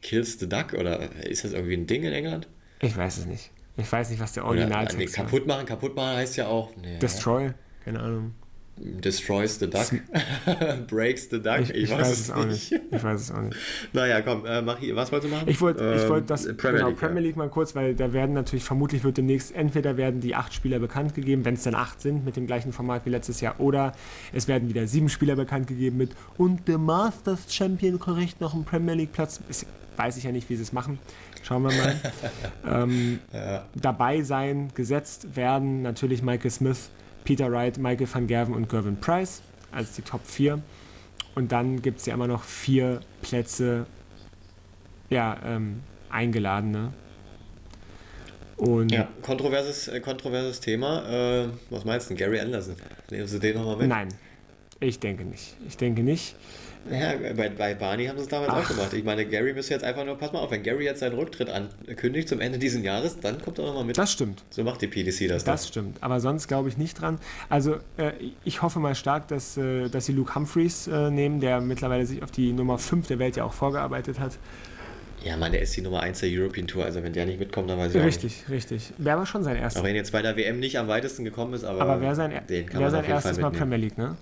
Kills 0.02 0.40
the 0.40 0.50
Duck 0.50 0.74
oder 0.74 1.00
ist 1.26 1.46
das 1.46 1.54
irgendwie 1.54 1.76
ein 1.76 1.88
Ding 1.88 2.04
in 2.04 2.12
England? 2.12 2.48
Ich 2.82 2.96
weiß 2.96 3.18
es 3.18 3.26
nicht. 3.26 3.50
Ich 3.78 3.92
weiß 3.92 4.10
nicht, 4.10 4.20
was 4.20 4.34
der 4.34 4.44
Oder, 4.44 4.54
nee, 4.56 4.62
Originaltext 4.62 5.18
war. 5.18 5.26
kaputt 5.26 5.48
machen, 5.48 5.66
kaputt 5.66 5.96
machen 5.96 6.18
heißt 6.18 6.36
ja 6.38 6.48
auch 6.48 6.76
nee, 6.76 7.00
Destroy? 7.00 7.52
Keine 7.86 8.00
Ahnung. 8.02 8.34
Destroys 8.78 9.58
the 9.60 9.68
duck, 9.68 9.88
breaks 10.88 11.30
the 11.30 11.42
duck. 11.42 11.62
Ich, 11.62 11.74
ich 11.74 11.92
weiß, 11.92 12.12
es 12.12 12.32
auch 12.32 12.46
nicht. 12.46 12.72
Ich 12.72 13.04
weiß 13.04 13.22
es 13.22 13.32
auch 13.32 13.42
nicht. 13.42 13.58
Naja, 13.94 14.22
komm, 14.22 14.46
äh, 14.46 14.62
mach 14.62 14.80
hier, 14.80 14.96
was 14.96 15.12
wolltest 15.12 15.32
du 15.32 15.36
machen? 15.36 15.50
Ich 15.50 15.60
wollte 15.62 15.96
ich 15.96 16.04
Ähm, 16.04 16.10
wollt 16.10 16.30
das 16.30 16.46
Premier 16.58 16.78
genau, 16.78 16.88
League, 16.90 16.98
Premier 16.98 17.22
ja. 17.22 17.28
League 17.28 17.38
mal 17.38 17.50
kurz, 17.50 17.76
weil 17.76 17.96
da 17.96 18.14
werden 18.14 18.34
natürlich 18.34 18.64
vermutlich 18.64 19.04
wird 19.04 19.18
demnächst 19.18 19.56
entweder 19.56 19.98
werden 19.98 20.22
die 20.22 20.36
acht 20.36 20.54
Spieler 20.54 20.80
bekannt 20.80 21.16
gegeben, 21.16 21.46
wenn 21.46 21.56
es 21.56 21.64
dann 21.64 21.76
acht 21.76 22.02
sind 22.02 22.26
mit 22.26 22.36
dem 22.36 22.48
gleichen 22.48 22.74
Format 22.74 23.06
wie 23.06 23.10
letztes 23.10 23.42
Jahr, 23.42 23.60
oder 23.60 23.94
es 24.34 24.48
werden 24.48 24.70
wieder 24.70 24.88
sieben 24.88 25.10
Spieler 25.10 25.36
bekannt 25.36 25.68
gegeben 25.68 25.98
mit 25.98 26.12
und 26.38 26.68
der 26.68 26.78
Masters 26.78 27.54
Champion 27.54 28.00
korrekt 28.00 28.42
noch 28.42 28.54
einen 28.54 28.66
Premier 28.66 28.96
League 28.96 29.14
Platz. 29.14 29.40
Ist, 29.50 29.66
weiß 29.96 30.18
ich 30.18 30.24
ja 30.24 30.32
nicht, 30.32 30.50
wie 30.50 30.56
sie 30.56 30.64
es 30.64 30.74
machen. 30.74 31.00
Schauen 31.44 31.64
wir 31.64 31.72
mal. 31.72 31.96
ähm, 32.84 33.20
Dabei 33.76 34.22
sein 34.22 34.70
gesetzt 34.76 35.36
werden 35.36 35.82
natürlich 35.82 36.22
Michael 36.22 36.52
Smith, 36.52 36.90
Peter 37.28 37.52
Wright, 37.52 37.78
Michael 37.78 38.08
van 38.10 38.26
Gerven 38.26 38.56
und 38.56 38.70
Gervin 38.70 38.96
Price 38.96 39.42
als 39.74 39.92
die 39.92 40.02
Top 40.02 40.26
4. 40.26 40.62
Und 41.36 41.52
dann 41.52 41.82
gibt 41.82 42.00
es 42.00 42.06
ja 42.06 42.14
immer 42.14 42.26
noch 42.26 42.42
vier 42.42 43.02
Plätze 43.22 43.86
ja, 45.10 45.38
ähm, 45.44 45.82
Eingeladene. 46.10 46.94
Und 48.56 48.94
Ja, 48.94 49.10
kontroverses, 49.22 49.90
äh, 49.90 50.00
kontroverses 50.00 50.62
Thema. 50.62 51.44
Äh, 51.44 51.50
was 51.70 51.84
meinst 51.84 52.10
du, 52.10 52.16
Gary 52.16 52.40
Anderson? 52.40 52.78
Nehmen 53.12 53.28
Sie 53.28 53.40
den 53.42 53.56
nochmal 53.58 53.76
mit? 53.76 53.90
nein, 53.90 54.08
ich 54.80 54.98
denke 54.98 55.26
nicht. 55.26 55.58
Ich 55.68 55.76
denke 55.76 56.04
nicht. 56.04 56.34
Ja, 56.92 57.14
bei, 57.36 57.50
bei 57.50 57.74
Barney 57.74 58.06
haben 58.06 58.18
sie 58.18 58.24
es 58.24 58.30
damals 58.30 58.52
Ach. 58.54 58.64
auch 58.64 58.68
gemacht. 58.68 58.94
Ich 58.94 59.04
meine, 59.04 59.26
Gary 59.26 59.54
müsste 59.54 59.74
jetzt 59.74 59.84
einfach 59.84 60.06
nur, 60.06 60.18
pass 60.18 60.32
mal 60.32 60.40
auf, 60.40 60.52
wenn 60.52 60.64
Gary 60.64 60.86
jetzt 60.86 61.00
seinen 61.00 61.16
Rücktritt 61.16 61.50
ankündigt 61.50 62.30
zum 62.30 62.40
Ende 62.40 62.60
dieses 62.60 62.84
Jahres, 62.84 63.20
dann 63.20 63.42
kommt 63.42 63.60
er 63.60 63.66
nochmal 63.66 63.86
mit. 63.86 63.98
Das 63.98 64.12
stimmt. 64.12 64.44
so 64.50 64.64
macht 64.64 64.82
die 64.82 64.88
PDC 64.88 65.28
das. 65.28 65.44
Das 65.44 65.68
stimmt. 65.68 65.98
Aber 66.02 66.20
sonst 66.20 66.48
glaube 66.48 66.70
ich 66.70 66.78
nicht 66.78 67.02
dran. 67.02 67.20
Also 67.50 67.76
äh, 67.98 68.12
ich 68.44 68.62
hoffe 68.62 68.80
mal 68.80 68.96
stark, 68.96 69.28
dass, 69.28 69.58
äh, 69.58 69.90
dass 69.90 70.06
sie 70.06 70.14
Luke 70.14 70.36
Humphreys 70.36 70.88
äh, 70.88 71.10
nehmen, 71.12 71.40
der 71.40 71.62
mittlerweile 71.62 72.06
sich 72.06 72.24
auf 72.24 72.32
die 72.32 72.54
Nummer 72.54 72.78
5 72.78 73.08
der 73.08 73.20
Welt 73.20 73.36
ja 73.36 73.44
auch 73.44 73.54
vorgearbeitet 73.54 74.20
hat. 74.20 74.34
dann. 74.34 74.68
Ja, 75.28 75.36
Mann, 75.36 75.52
der 75.52 75.62
ist 75.62 75.76
die 75.76 75.82
Nummer 75.82 76.02
1 76.02 76.20
der 76.20 76.30
European 76.32 76.68
Tour. 76.68 76.86
Also 76.86 77.04
wenn 77.04 77.12
der 77.12 77.26
nicht 77.26 77.40
mitkommt, 77.40 77.70
dann 77.70 77.78
weiß 77.78 77.94
ich 77.94 78.00
auch 78.00 78.06
nicht. 78.06 78.24
Richtig, 78.24 78.50
richtig. 78.50 78.94
Wäre 78.98 79.18
aber 79.18 79.26
schon 79.26 79.44
sein 79.44 79.58
erstes. 79.58 79.82
Auch 79.82 79.86
wenn 79.86 79.96
jetzt 79.96 80.12
bei 80.12 80.22
der 80.22 80.38
WM 80.38 80.60
nicht 80.60 80.78
am 80.78 80.88
weitesten 80.88 81.26
gekommen 81.26 81.54
ist, 81.54 81.64
aber, 81.64 81.82
Aber 81.82 82.02
wäre 82.02 82.16
sein, 82.16 82.32
den 82.48 82.66
kann 82.68 82.82
man 82.82 82.92
sein 82.92 83.04
jeden 83.04 83.20
Fall 83.20 83.32
erstes 83.32 83.40
Mal. 83.40 83.52
Premier 83.52 83.78
League, 83.78 83.98
ne? 83.98 84.16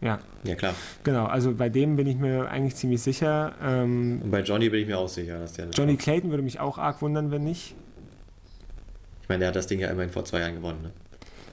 Ja, 0.00 0.18
Ja, 0.44 0.54
klar. 0.54 0.74
genau. 1.04 1.26
Also 1.26 1.52
bei 1.54 1.68
dem 1.68 1.96
bin 1.96 2.06
ich 2.06 2.16
mir 2.16 2.48
eigentlich 2.50 2.74
ziemlich 2.76 3.02
sicher. 3.02 3.52
Ähm, 3.62 4.20
Und 4.24 4.30
bei 4.30 4.40
Johnny 4.40 4.70
bin 4.70 4.80
ich 4.80 4.86
mir 4.86 4.98
auch 4.98 5.08
sicher, 5.08 5.38
dass 5.38 5.52
der 5.52 5.68
Johnny 5.70 5.92
kommt. 5.92 6.02
Clayton 6.02 6.30
würde 6.30 6.42
mich 6.42 6.58
auch 6.58 6.78
arg 6.78 7.02
wundern, 7.02 7.30
wenn 7.30 7.44
nicht. 7.44 7.74
Ich 9.22 9.28
meine, 9.28 9.40
der 9.40 9.48
hat 9.48 9.56
das 9.56 9.66
Ding 9.66 9.78
ja 9.80 9.88
immerhin 9.88 10.10
vor 10.10 10.24
zwei 10.24 10.40
Jahren 10.40 10.54
gewonnen. 10.56 10.82
Ne? 10.82 10.90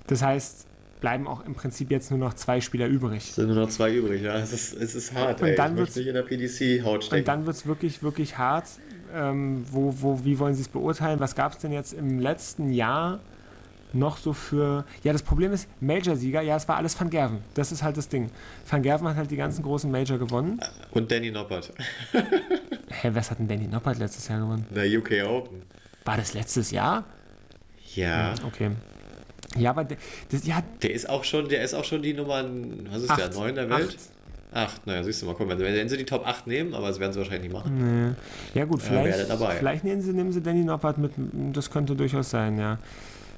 Das 0.07 0.21
heißt, 0.23 0.65
bleiben 1.01 1.27
auch 1.27 1.45
im 1.45 1.53
Prinzip 1.55 1.91
jetzt 1.91 2.09
nur 2.09 2.19
noch 2.19 2.33
zwei 2.33 2.61
Spieler 2.61 2.87
übrig. 2.87 3.23
Es 3.29 3.35
sind 3.35 3.47
nur 3.47 3.55
noch 3.57 3.69
zwei 3.69 3.93
übrig, 3.93 4.21
ja. 4.23 4.35
Es 4.37 4.53
ist, 4.53 4.73
es 4.73 4.95
ist 4.95 5.13
hart, 5.13 5.41
Und 5.41 5.49
ey. 5.49 5.55
dann 5.55 5.73
ich 5.73 5.79
möchte 5.81 5.95
wird's- 5.95 5.95
nicht 5.97 6.07
in 6.07 6.13
der 6.13 6.23
PDC-Haut 6.23 7.03
stecken. 7.03 7.21
Und 7.21 7.27
dann 7.27 7.45
wird 7.45 7.55
es 7.55 7.67
wirklich, 7.67 8.01
wirklich 8.01 8.37
hart. 8.37 8.65
Ähm, 9.13 9.63
wo, 9.71 9.93
wo, 10.01 10.23
wie 10.25 10.39
wollen 10.39 10.53
Sie 10.53 10.61
es 10.61 10.67
beurteilen? 10.69 11.19
Was 11.19 11.35
gab 11.35 11.51
es 11.53 11.57
denn 11.59 11.71
jetzt 11.71 11.93
im 11.93 12.19
letzten 12.19 12.71
Jahr 12.71 13.19
noch 13.97 14.17
so 14.17 14.33
für. 14.33 14.85
Ja, 15.03 15.13
das 15.13 15.23
Problem 15.23 15.51
ist, 15.51 15.67
Major-Sieger, 15.81 16.41
ja, 16.41 16.55
es 16.55 16.67
war 16.67 16.77
alles 16.77 16.99
Van 16.99 17.09
Gerven. 17.09 17.39
Das 17.53 17.71
ist 17.71 17.83
halt 17.83 17.97
das 17.97 18.07
Ding. 18.09 18.29
Van 18.69 18.81
Gerven 18.81 19.07
hat 19.07 19.15
halt 19.17 19.31
die 19.31 19.35
ganzen 19.37 19.63
großen 19.63 19.89
Major 19.91 20.17
gewonnen. 20.17 20.59
Und 20.91 21.11
Danny 21.11 21.31
Noppert. 21.31 21.73
Hä, 22.89 23.11
was 23.13 23.31
hat 23.31 23.39
denn 23.39 23.47
Danny 23.47 23.67
Noppert 23.67 23.99
letztes 23.99 24.27
Jahr 24.27 24.39
gewonnen? 24.39 24.65
Der 24.73 24.85
UK 24.97 25.27
Open. 25.27 25.61
War 26.05 26.17
das 26.17 26.33
letztes 26.33 26.71
Jahr? 26.71 27.03
Ja. 27.95 28.33
Okay. 28.45 28.71
Ja, 29.57 29.71
aber 29.71 29.83
der- 29.83 29.97
das, 30.29 30.45
ja, 30.45 30.61
Der 30.81 30.93
ist 30.93 31.09
auch 31.09 31.23
schon, 31.23 31.47
der 31.49 31.63
ist 31.63 31.73
auch 31.73 31.83
schon 31.83 32.01
die 32.01 32.13
Nummer, 32.13 32.43
was 32.91 33.01
ist 33.03 33.09
der, 33.17 33.25
Acht. 33.25 33.33
9 33.35 33.55
der 33.55 33.69
Welt? 33.69 33.97
Acht. 34.53 34.85
Naja, 34.87 35.03
siehst 35.03 35.21
du 35.21 35.25
mal, 35.25 35.35
guck 35.37 35.47
mal, 35.47 35.59
wenn 35.59 35.89
sie 35.89 35.97
die 35.97 36.05
Top 36.05 36.25
8 36.25 36.47
nehmen, 36.47 36.73
aber 36.73 36.87
das 36.87 36.99
werden 36.99 37.11
sie 37.13 37.19
wahrscheinlich 37.19 37.51
nicht 37.51 37.53
machen. 37.53 38.13
nee. 38.53 38.59
ja 38.59 38.65
gut, 38.65 38.89
wäre 38.89 39.03
vielleicht, 39.11 39.29
dabei. 39.29 39.55
vielleicht 39.55 39.83
nehmen, 39.83 40.01
sie, 40.01 40.13
nehmen 40.13 40.31
sie 40.31 40.41
Danny 40.41 40.63
Noppert 40.63 40.97
mit. 40.97 41.11
Das 41.53 41.69
könnte 41.69 41.95
durchaus 41.95 42.29
sein, 42.29 42.57
ja. 42.57 42.77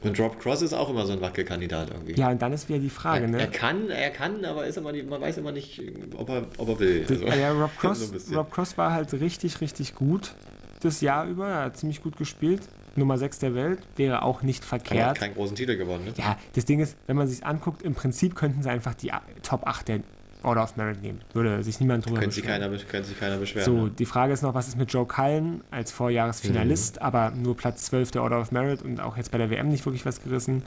Und 0.02 0.20
Rob 0.20 0.40
Cross 0.40 0.62
ist 0.62 0.74
auch 0.74 0.90
immer 0.90 1.06
so 1.06 1.14
ein 1.14 1.22
Wackelkandidat 1.22 1.92
irgendwie. 1.92 2.14
Ja, 2.14 2.30
und 2.30 2.42
dann 2.42 2.54
ist 2.54 2.70
wieder 2.70 2.80
die 2.80 2.90
Frage, 2.90 3.26
er, 3.26 3.32
ne? 3.32 3.40
er 3.40 3.48
kann, 3.48 3.90
er 3.90 4.10
kann, 4.12 4.46
aber 4.46 4.66
ist 4.66 4.78
immer 4.78 4.92
nicht, 4.92 5.10
man 5.10 5.20
weiß 5.20 5.38
immer 5.38 5.52
nicht, 5.52 5.82
ob 6.16 6.30
er, 6.30 6.46
ob 6.58 6.70
er 6.70 6.80
will. 6.80 7.06
Also, 7.10 7.26
ja, 7.26 7.52
Rob 7.52 7.72
so 7.82 7.88
Cross, 7.88 8.12
bisschen. 8.12 8.36
Rob 8.36 8.52
Cross 8.52 8.78
war 8.78 8.94
halt 8.94 9.14
richtig, 9.14 9.60
richtig 9.62 9.96
gut 9.96 10.34
das 10.82 11.02
Jahr 11.02 11.28
über. 11.28 11.48
Er 11.48 11.64
hat 11.66 11.78
ziemlich 11.78 12.02
gut 12.02 12.18
gespielt. 12.18 12.62
Nummer 12.96 13.18
6 13.18 13.40
der 13.40 13.56
Welt 13.56 13.80
wäre 13.96 14.24
auch 14.24 14.42
nicht 14.42 14.64
aber 14.64 14.80
hat 14.80 14.82
verkehrt. 14.82 15.18
keinen 15.18 15.34
großen 15.36 15.56
Titel 15.56 15.78
gewonnen, 15.78 16.06
ne? 16.06 16.14
Ja, 16.18 16.38
das 16.54 16.66
Ding 16.66 16.80
ist, 16.80 16.98
wenn 17.08 17.16
man 17.16 17.28
sich 17.28 17.46
anguckt, 17.46 17.82
im 17.82 17.94
Prinzip 17.94 18.36
könnten 18.36 18.64
sie 18.64 18.70
einfach 18.70 18.94
die 18.94 19.12
Top 19.44 19.66
8 19.68 19.88
der 19.88 20.00
Order 20.44 20.64
of 20.64 20.78
Merit 20.78 21.02
nehmen. 21.02 21.20
Würde 21.34 21.64
sich 21.64 21.80
niemand 21.80 22.06
drüber 22.06 22.20
Könnte 22.20 22.36
sich, 22.36 22.44
beschweren. 22.44 22.62
keiner, 22.72 22.84
könnte 22.86 23.08
sich 23.10 23.20
keiner 23.20 23.38
beschweren. 23.38 23.66
So, 23.66 23.88
die 23.90 24.06
Frage 24.06 24.32
ist 24.34 24.42
noch, 24.42 24.54
was 24.54 24.68
ist 24.68 24.78
mit 24.78 24.92
Joe 24.92 25.06
Cullen 25.06 25.62
als 25.72 25.92
Vorjahresfinalist, 25.92 26.96
Mhm. 26.96 27.02
aber 27.02 27.32
nur 27.32 27.58
Platz 27.58 27.86
12 27.86 28.12
der 28.12 28.24
Order 28.24 28.40
of 28.40 28.52
Merit 28.52 28.82
und 28.82 29.00
auch 29.02 29.18
jetzt 29.18 29.32
bei 29.32 29.38
der 29.38 29.50
WM 29.50 29.68
nicht 29.70 29.86
wirklich 29.86 30.06
was 30.06 30.24
gerissen. 30.24 30.64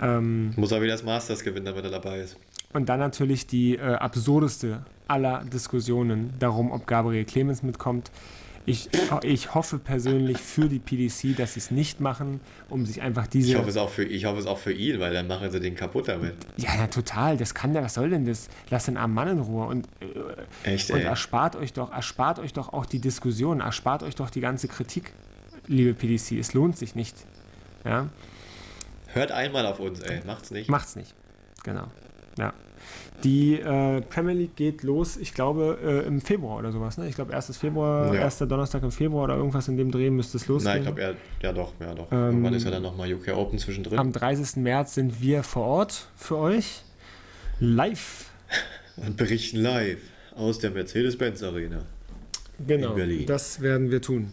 Ähm, 0.00 0.52
Muss 0.56 0.72
er 0.72 0.82
wieder 0.82 0.92
das 0.92 1.02
Masters 1.04 1.42
gewinnen, 1.42 1.64
damit 1.66 1.84
er 1.84 1.90
dabei 1.90 2.20
ist. 2.20 2.36
Und 2.72 2.88
dann 2.88 3.00
natürlich 3.00 3.46
die 3.46 3.76
äh, 3.76 3.80
absurdeste 3.94 4.84
aller 5.08 5.44
Diskussionen 5.44 6.34
darum, 6.38 6.70
ob 6.72 6.86
Gabriel 6.86 7.24
Clemens 7.24 7.62
mitkommt. 7.62 8.10
Ich, 8.68 8.88
ich 9.22 9.54
hoffe 9.54 9.78
persönlich 9.78 10.38
für 10.38 10.68
die 10.68 10.80
PDC, 10.80 11.36
dass 11.36 11.54
sie 11.54 11.60
es 11.60 11.70
nicht 11.70 12.00
machen, 12.00 12.40
um 12.68 12.84
sich 12.84 13.00
einfach 13.00 13.28
diese. 13.28 13.50
Ich 13.52 13.56
hoffe, 13.56 13.68
es 13.68 13.76
auch 13.76 13.88
für, 13.90 14.02
ich 14.04 14.24
hoffe 14.24 14.40
es 14.40 14.46
auch 14.46 14.58
für 14.58 14.72
ihn, 14.72 14.98
weil 14.98 15.12
dann 15.12 15.28
machen 15.28 15.50
sie 15.52 15.60
den 15.60 15.76
kaputt 15.76 16.08
damit. 16.08 16.34
ja, 16.56 16.70
na, 16.76 16.88
total. 16.88 17.36
Das 17.36 17.54
kann 17.54 17.72
der. 17.72 17.84
Was 17.84 17.94
soll 17.94 18.10
denn 18.10 18.24
das? 18.26 18.48
Lass 18.68 18.86
den 18.86 18.96
armen 18.96 19.14
Mann 19.14 19.28
in 19.28 19.38
Ruhe 19.38 19.66
und, 19.66 19.86
äh, 20.64 20.72
Echt, 20.74 20.90
und 20.90 20.98
ey. 20.98 21.04
erspart 21.04 21.54
euch 21.54 21.72
doch, 21.72 21.92
erspart 21.92 22.40
euch 22.40 22.52
doch 22.52 22.72
auch 22.72 22.86
die 22.86 22.98
Diskussion, 23.00 23.60
erspart 23.60 24.02
euch 24.02 24.16
doch 24.16 24.30
die 24.30 24.40
ganze 24.40 24.66
Kritik, 24.66 25.12
liebe 25.68 25.94
PDC. 25.94 26.32
Es 26.32 26.52
lohnt 26.52 26.76
sich 26.76 26.96
nicht. 26.96 27.14
Ja, 27.84 28.08
Hört 29.12 29.30
einmal 29.30 29.64
auf 29.64 29.78
uns, 29.78 30.00
ey. 30.00 30.20
Macht's 30.26 30.50
nicht. 30.50 30.68
macht's 30.68 30.96
nicht. 30.96 31.14
Genau. 31.62 31.86
Ja. 32.38 32.52
Die 33.24 33.54
äh, 33.58 34.02
Premier 34.02 34.34
League 34.34 34.56
geht 34.56 34.82
los, 34.82 35.16
ich 35.16 35.32
glaube, 35.32 35.78
äh, 35.82 36.06
im 36.06 36.20
Februar 36.20 36.58
oder 36.58 36.70
sowas. 36.70 36.98
Ne? 36.98 37.08
Ich 37.08 37.14
glaube, 37.14 37.34
1. 37.34 37.56
Februar, 37.56 38.14
Ja. 38.14 38.20
erster 38.20 38.46
Donnerstag 38.46 38.82
im 38.82 38.90
Februar 38.92 39.24
oder 39.24 39.36
irgendwas 39.36 39.68
in 39.68 39.76
dem 39.78 39.90
Dreh 39.90 40.10
müsste 40.10 40.36
es 40.36 40.46
losgehen. 40.48 40.82
Nein, 40.82 40.82
ich 40.82 40.94
glaube, 40.94 41.16
ja 41.42 41.52
doch, 41.52 41.72
ja 41.80 41.94
doch. 41.94 42.12
Ähm, 42.12 42.18
Irgendwann 42.18 42.54
ist 42.54 42.64
ja 42.64 42.70
dann 42.70 42.82
nochmal 42.82 43.12
UK 43.12 43.28
Open 43.34 43.58
zwischendrin. 43.58 43.98
Am 43.98 44.12
30. 44.12 44.56
März 44.62 44.94
sind 44.94 45.20
wir 45.22 45.42
vor 45.42 45.64
Ort 45.64 46.08
für 46.14 46.36
euch. 46.36 46.82
Live. 47.58 48.30
Und 48.96 49.16
berichten 49.16 49.60
live 49.62 49.98
aus 50.34 50.58
der 50.58 50.70
Mercedes-Benz 50.70 51.42
Arena. 51.42 51.78
Genau. 52.66 52.90
In 52.90 52.94
Berlin. 52.96 53.26
Das 53.26 53.60
werden 53.62 53.90
wir 53.90 54.02
tun. 54.02 54.32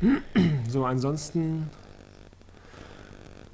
So, 0.68 0.84
ansonsten 0.84 1.70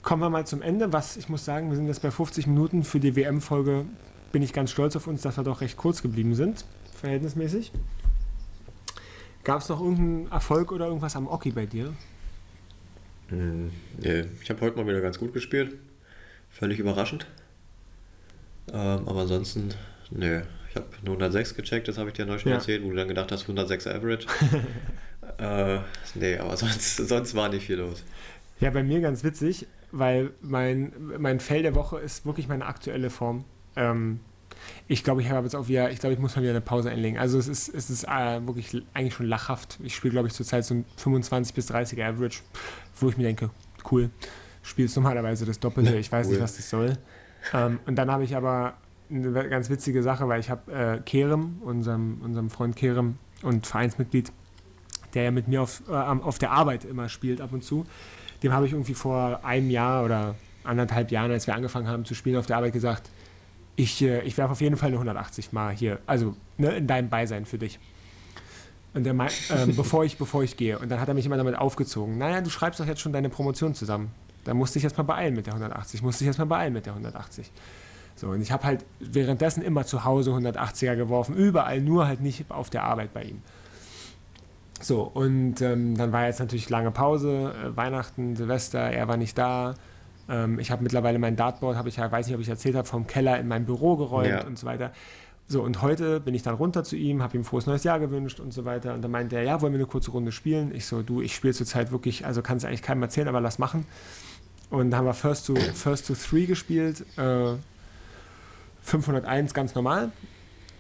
kommen 0.05 0.23
wir 0.23 0.31
mal 0.31 0.47
zum 0.47 0.63
Ende. 0.63 0.93
Was 0.93 1.17
ich 1.17 1.29
muss 1.29 1.45
sagen, 1.45 1.71
wir 1.71 1.77
sind 1.77 1.87
jetzt 1.87 2.03
bei 2.03 2.11
50 2.11 2.47
Minuten. 2.47 2.85
Für 2.85 3.01
die 3.01 3.17
WM-Folge 3.17 3.85
bin 4.33 4.43
ich 4.43 4.53
ganz 4.53 4.71
stolz 4.71 4.95
auf 4.97 5.07
uns, 5.07 5.23
dass 5.23 5.37
wir 5.37 5.45
doch 5.45 5.61
recht 5.61 5.77
kurz 5.77 6.03
geblieben 6.03 6.35
sind, 6.35 6.65
verhältnismäßig. 7.01 7.73
Gab 9.43 9.61
es 9.61 9.69
noch 9.69 9.81
irgendeinen 9.81 10.31
Erfolg 10.31 10.73
oder 10.73 10.87
irgendwas 10.87 11.17
am 11.17 11.27
Oki 11.27 11.51
bei 11.51 11.67
dir? 11.67 11.93
Hm, 13.29 13.71
nee, 13.99 14.25
ich 14.43 14.51
habe 14.51 14.61
heute 14.61 14.77
mal 14.77 14.87
wieder 14.87 15.01
ganz 15.01 15.19
gut 15.19 15.33
gespielt. 15.33 15.77
Völlig 16.51 16.79
überraschend. 16.79 17.27
Ähm, 18.73 19.07
aber 19.09 19.23
ansonsten, 19.23 19.71
nö. 20.11 20.43
Ich 20.71 20.77
habe 20.77 20.87
nur 21.05 21.15
106 21.15 21.55
gecheckt, 21.55 21.87
das 21.89 21.99
habe 21.99 22.09
ich 22.09 22.15
dir 22.15 22.27
neu 22.27 22.39
schon 22.39 22.51
Ja. 22.51 22.57
erzählt, 22.59 22.83
wo 22.83 22.91
du 22.91 22.97
dann 22.97 23.07
gedacht 23.09 23.31
hast, 23.33 23.43
106 23.43 23.87
Average. 23.87 24.27
Äh, 25.39 25.79
nee, 26.15 26.37
aber 26.37 26.57
sonst, 26.57 26.97
sonst 26.97 27.35
war 27.35 27.49
nicht 27.49 27.67
viel 27.67 27.77
los. 27.79 28.05
Ja, 28.61 28.71
bei 28.71 28.83
mir 28.85 29.01
ganz 29.01 29.25
witzig, 29.25 29.67
weil 29.95 30.33
mein, 30.43 30.93
mein 31.19 31.41
Fell 31.41 31.63
der 31.63 31.75
Woche 31.75 31.99
ist 31.99 32.27
wirklich 32.27 32.49
meine 32.49 32.67
aktuelle 32.67 33.11
Form. 33.11 33.45
Ähm, 33.77 34.21
ich 34.89 35.05
glaube, 35.05 35.23
ich 35.23 35.31
habe 35.31 35.45
jetzt 35.45 35.55
auch 35.55 35.69
wieder, 35.69 35.91
ich 35.91 36.01
glaube, 36.01 36.15
ich 36.15 36.19
muss 36.19 36.35
mal 36.35 36.43
wieder 36.43 36.53
eine 36.53 36.61
Pause 36.61 36.91
einlegen. 36.91 37.19
Also 37.19 37.39
es 37.39 37.49
ist, 37.49 37.69
es 37.69 37.91
ist 37.91 38.05
äh, 38.05 38.47
wirklich 38.47 38.83
eigentlich 38.93 39.15
schon 39.15 39.27
lachhaft. 39.27 39.79
Ich 39.83 39.95
spiele, 39.95 40.13
glaube 40.13 40.29
ich, 40.29 40.35
zurzeit 40.35 40.65
so 40.65 40.75
ein 40.75 40.85
25 40.97 41.55
bis 41.55 41.67
30 41.67 42.03
Average, 42.03 42.41
wo 42.99 43.09
ich 43.09 43.17
mir 43.17 43.25
denke, 43.25 43.51
cool, 43.91 44.11
spielst 44.63 44.97
normalerweise 44.97 45.47
das 45.47 45.61
Doppelte, 45.61 45.97
ich 45.97 46.11
weiß 46.11 46.27
cool. 46.27 46.33
nicht, 46.35 46.43
was 46.43 46.57
das 46.57 46.69
soll. 46.71 46.99
Ähm, 47.53 47.79
und 47.87 47.97
dann 47.97 48.11
habe 48.11 48.25
ich 48.25 48.35
aber 48.37 48.75
eine 49.11 49.49
ganz 49.49 49.71
witzige 49.71 50.03
Sache, 50.03 50.29
weil 50.29 50.41
ich 50.41 50.51
habe 50.51 50.73
äh, 50.73 51.01
Kerem, 51.05 51.59
unserem, 51.63 52.21
unserem 52.23 52.51
Freund 52.51 52.75
Kerem 52.75 53.19
und 53.43 53.67
Vereinsmitglied, 53.67 54.33
der 55.15 55.25
ja 55.25 55.31
mit 55.31 55.49
mir 55.49 55.63
auf, 55.63 55.83
äh, 55.89 55.93
auf 55.93 56.39
der 56.39 56.51
Arbeit 56.51 56.85
immer 56.85 57.09
spielt 57.09 57.41
ab 57.41 57.53
und 57.53 57.65
zu, 57.65 57.85
dem 58.43 58.53
habe 58.53 58.67
ich 58.67 58.73
irgendwie 58.73 58.95
vor 58.95 59.45
einem 59.45 59.71
Jahr 59.71 60.05
oder 60.05 60.35
anderthalb 60.65 61.11
Jahren, 61.11 61.31
als 61.31 61.47
wir 61.47 61.55
angefangen 61.55 61.89
haben 61.89 62.05
zu 62.05 62.15
spielen 62.15 62.37
auf 62.37 62.47
der 62.47 62.57
Arbeit, 62.57 62.73
gesagt, 62.73 63.11
ich, 63.77 64.03
äh, 64.03 64.23
ich 64.23 64.37
werfe 64.39 64.53
auf 64.53 64.61
jeden 64.61 64.77
Fall 64.77 64.89
eine 64.89 64.97
180 64.97 65.53
mal 65.53 65.75
hier, 65.75 65.99
also 66.07 66.35
ne, 66.59 66.77
in 66.77 66.87
deinem 66.87 67.09
Beisein 67.09 67.45
für 67.45 67.59
dich. 67.59 67.79
Und 68.95 69.05
der 69.05 69.15
äh, 69.15 69.67
bevor, 69.77 70.05
ich, 70.05 70.19
bevor 70.19 70.43
ich 70.45 70.57
gehe. 70.57 70.79
Und 70.79 70.89
dann 70.89 71.01
hat 71.01 71.09
er 71.09 71.15
mich 71.15 71.27
immer 71.27 71.37
damit 71.37 71.57
aufgezogen. 71.57 72.17
Naja, 72.17 72.41
du 72.41 72.51
schreibst 72.51 72.79
doch 72.79 72.87
jetzt 72.87 73.01
schon 73.01 73.13
deine 73.13 73.29
Promotion 73.29 73.75
zusammen. 73.75 74.13
Da 74.45 74.55
musste 74.55 74.79
ich 74.79 74.85
jetzt 74.85 74.97
mal 74.97 75.05
beeilen 75.05 75.35
mit 75.35 75.47
der 75.47 75.55
180. 75.55 76.03
Musste 76.03 76.23
ich 76.23 76.27
jetzt 76.27 76.39
mal 76.39 76.45
beeilen 76.45 76.73
mit 76.73 76.87
der 76.87 76.93
180. 76.93 77.51
So, 78.15 78.29
und 78.29 78.41
ich 78.41 78.53
habe 78.53 78.65
halt 78.65 78.85
währenddessen 79.01 79.63
immer 79.63 79.85
zu 79.85 80.05
Hause 80.05 80.31
180er 80.31 80.95
geworfen, 80.95 81.35
überall, 81.35 81.81
nur 81.81 82.07
halt 82.07 82.21
nicht 82.21 82.49
auf 82.51 82.71
der 82.71 82.85
Arbeit 82.85 83.13
bei 83.13 83.25
ihm. 83.25 83.43
So, 84.85 85.01
und 85.03 85.63
ähm, 85.63 85.97
dann 85.97 86.13
war 86.13 86.27
jetzt 86.27 86.41
natürlich 86.41 86.69
lange 86.69 86.91
Pause, 86.91 87.55
äh, 87.55 87.75
Weihnachten, 87.75 88.37
Silvester, 88.37 88.81
er 88.81 89.09
war 89.09 89.17
nicht 89.17 89.39
da. 89.39 89.77
Ähm, 90.29 90.59
ich 90.59 90.71
habe 90.71 90.83
mittlerweile 90.83 91.19
mein 91.19 91.37
Dartboard, 91.37 91.79
habe 91.79 91.89
ich 91.89 91.97
ja, 91.97 92.13
weiß 92.13 92.27
nicht, 92.27 92.35
ob 92.35 92.43
ich 92.43 92.51
erzählt 92.51 92.77
habe, 92.77 92.87
vom 92.87 93.07
Keller 93.07 93.41
in 93.41 93.49
mein 93.49 93.65
Büro 93.65 93.97
geräumt 93.97 94.29
ja. 94.29 94.45
und 94.45 94.59
so 94.59 94.67
weiter. 94.67 94.93
So, 95.49 95.63
und 95.63 95.81
heute 95.81 96.21
bin 96.21 96.35
ich 96.35 96.43
dann 96.43 96.55
runter 96.55 96.85
zu 96.85 96.97
ihm, 96.97 97.23
habe 97.23 97.35
ihm 97.35 97.45
frohes 97.45 97.65
neues 97.65 97.83
Jahr 97.83 97.99
gewünscht 97.99 98.41
und 98.41 98.53
so 98.53 98.67
weiter. 98.67 98.93
Und 98.93 99.01
dann 99.01 99.11
meinte 99.11 99.37
er, 99.37 99.43
ja, 99.43 99.63
wollen 99.63 99.73
wir 99.73 99.79
eine 99.79 99.87
kurze 99.87 100.11
Runde 100.11 100.33
spielen? 100.33 100.75
Ich 100.75 100.85
so, 100.85 101.01
du, 101.01 101.23
ich 101.23 101.35
spiele 101.35 101.55
zurzeit 101.55 101.91
wirklich, 101.91 102.27
also 102.27 102.43
kann 102.43 102.59
es 102.59 102.67
eigentlich 102.67 102.83
keinem 102.83 103.03
erzählen, 103.03 103.29
aber 103.29 103.41
lass 103.41 103.59
machen. 103.59 103.87
Und 104.69 104.91
dann 104.91 104.99
haben 104.99 105.07
wir 105.07 105.15
First 105.15 105.47
to, 105.47 105.55
First 105.55 106.09
to 106.09 106.15
Three 106.15 106.45
gespielt, 106.45 107.07
äh, 107.17 107.55
501 108.83 109.55
ganz 109.55 109.75
normal. 109.75 110.13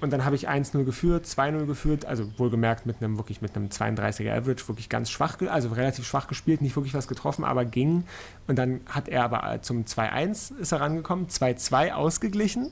Und 0.01 0.12
dann 0.12 0.24
habe 0.24 0.36
ich 0.36 0.49
1-0 0.49 0.84
geführt, 0.84 1.24
2-0 1.24 1.66
geführt, 1.66 2.05
also 2.05 2.26
wohlgemerkt 2.38 2.84
mit 2.84 2.97
einem 3.01 3.16
wirklich 3.16 3.40
mit 3.40 3.57
einem 3.57 3.68
32er 3.68 4.36
Average, 4.36 4.68
wirklich 4.68 4.88
ganz 4.88 5.11
schwach, 5.11 5.38
also 5.49 5.68
relativ 5.70 6.07
schwach 6.07 6.26
gespielt, 6.26 6.61
nicht 6.61 6.76
wirklich 6.76 6.95
was 6.95 7.09
getroffen, 7.09 7.45
aber 7.45 7.64
ging. 7.64 8.05
Und 8.47 8.59
dann 8.59 8.80
hat 8.86 9.09
er 9.09 9.24
aber 9.24 9.62
zum 9.62 9.84
2-1 9.84 10.59
ist 10.59 10.72
er 10.72 10.80
rangekommen, 10.80 11.28
2-2 11.28 11.92
ausgeglichen. 11.92 12.70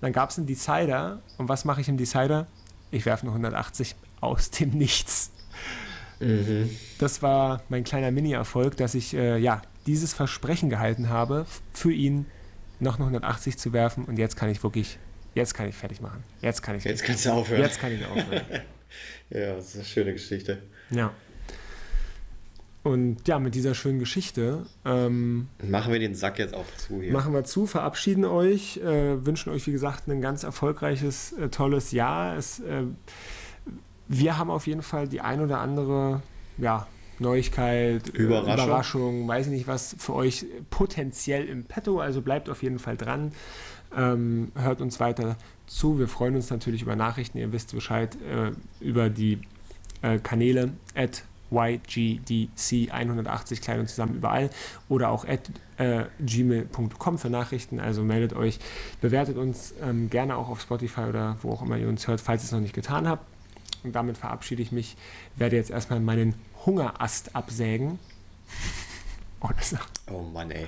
Dann 0.00 0.12
gab 0.12 0.30
es 0.30 0.38
einen 0.38 0.46
Decider. 0.46 1.20
Und 1.38 1.48
was 1.48 1.64
mache 1.64 1.80
ich 1.80 1.88
im 1.88 1.96
Decider? 1.96 2.46
Ich 2.90 3.06
werfe 3.06 3.22
eine 3.22 3.30
180 3.30 3.96
aus 4.20 4.50
dem 4.50 4.70
Nichts. 4.70 5.30
Mhm. 6.20 6.70
Das 6.98 7.22
war 7.22 7.62
mein 7.68 7.84
kleiner 7.84 8.10
Mini-Erfolg, 8.10 8.76
dass 8.76 8.94
ich 8.94 9.14
äh, 9.14 9.38
ja 9.38 9.62
dieses 9.86 10.12
Versprechen 10.12 10.70
gehalten 10.70 11.08
habe, 11.08 11.46
für 11.72 11.92
ihn 11.92 12.26
noch 12.80 12.96
eine 12.96 13.04
180 13.04 13.58
zu 13.58 13.72
werfen. 13.72 14.04
Und 14.04 14.18
jetzt 14.18 14.36
kann 14.36 14.48
ich 14.48 14.62
wirklich 14.62 14.98
jetzt 15.36 15.54
kann 15.54 15.68
ich 15.68 15.76
fertig 15.76 16.00
machen. 16.00 16.24
Jetzt 16.40 16.62
kann 16.62 16.76
ich. 16.76 16.84
Jetzt 16.84 17.04
kannst 17.04 17.26
du 17.26 17.30
aufhören. 17.30 17.60
Jetzt 17.60 17.78
kann 17.78 17.92
ich 17.92 18.04
aufhören. 18.04 18.42
ja, 19.30 19.54
das 19.54 19.68
ist 19.68 19.76
eine 19.76 19.84
schöne 19.84 20.12
Geschichte. 20.12 20.62
Ja. 20.90 21.12
Und 22.82 23.26
ja, 23.26 23.40
mit 23.40 23.54
dieser 23.56 23.74
schönen 23.74 23.98
Geschichte. 23.98 24.64
Ähm, 24.84 25.48
machen 25.60 25.92
wir 25.92 25.98
den 25.98 26.14
Sack 26.14 26.38
jetzt 26.38 26.54
auch 26.54 26.66
zu 26.76 27.02
hier. 27.02 27.12
Machen 27.12 27.32
wir 27.34 27.42
zu, 27.42 27.66
verabschieden 27.66 28.24
euch, 28.24 28.76
äh, 28.76 29.26
wünschen 29.26 29.52
euch, 29.52 29.66
wie 29.66 29.72
gesagt, 29.72 30.06
ein 30.06 30.20
ganz 30.20 30.44
erfolgreiches, 30.44 31.32
äh, 31.32 31.48
tolles 31.48 31.90
Jahr. 31.90 32.36
Es, 32.36 32.60
äh, 32.60 32.84
wir 34.06 34.38
haben 34.38 34.50
auf 34.50 34.68
jeden 34.68 34.82
Fall 34.82 35.08
die 35.08 35.20
ein 35.20 35.40
oder 35.40 35.58
andere 35.58 36.22
ja, 36.58 36.86
Neuigkeit, 37.18 38.08
äh, 38.14 38.18
Überraschung. 38.18 38.64
Überraschung, 38.64 39.28
weiß 39.28 39.46
ich 39.46 39.52
nicht 39.52 39.66
was, 39.66 39.96
für 39.98 40.14
euch 40.14 40.46
potenziell 40.70 41.46
im 41.48 41.64
Petto. 41.64 41.98
Also 41.98 42.22
bleibt 42.22 42.48
auf 42.48 42.62
jeden 42.62 42.78
Fall 42.78 42.96
dran. 42.96 43.32
Ähm, 43.96 44.52
hört 44.54 44.80
uns 44.80 45.00
weiter 45.00 45.36
zu. 45.66 45.98
Wir 45.98 46.08
freuen 46.08 46.36
uns 46.36 46.50
natürlich 46.50 46.82
über 46.82 46.96
Nachrichten. 46.96 47.38
Ihr 47.38 47.52
wisst 47.52 47.74
Bescheid 47.74 48.16
äh, 48.16 48.52
über 48.84 49.08
die 49.08 49.40
äh, 50.02 50.18
Kanäle 50.18 50.72
at 50.94 51.24
ygdc180 51.50 53.62
klein 53.62 53.80
und 53.80 53.88
zusammen 53.88 54.16
überall 54.16 54.50
oder 54.88 55.08
auch 55.10 55.26
at 55.26 55.50
äh, 55.78 56.04
gmail.com 56.20 57.18
für 57.18 57.30
Nachrichten. 57.30 57.80
Also 57.80 58.02
meldet 58.02 58.34
euch, 58.34 58.58
bewertet 59.00 59.36
uns 59.36 59.74
ähm, 59.82 60.10
gerne 60.10 60.36
auch 60.36 60.48
auf 60.48 60.60
Spotify 60.60 61.02
oder 61.02 61.36
wo 61.42 61.52
auch 61.52 61.62
immer 61.62 61.78
ihr 61.78 61.88
uns 61.88 62.08
hört, 62.08 62.20
falls 62.20 62.42
ihr 62.42 62.46
es 62.46 62.52
noch 62.52 62.60
nicht 62.60 62.74
getan 62.74 63.08
habt. 63.08 63.24
Und 63.84 63.94
damit 63.94 64.18
verabschiede 64.18 64.62
ich 64.62 64.72
mich. 64.72 64.96
Werde 65.36 65.56
jetzt 65.56 65.70
erstmal 65.70 66.00
meinen 66.00 66.34
Hungerast 66.64 67.36
absägen. 67.36 67.98
Oh, 70.08 70.14
oh 70.14 70.22
Mann, 70.22 70.50
ey. 70.50 70.66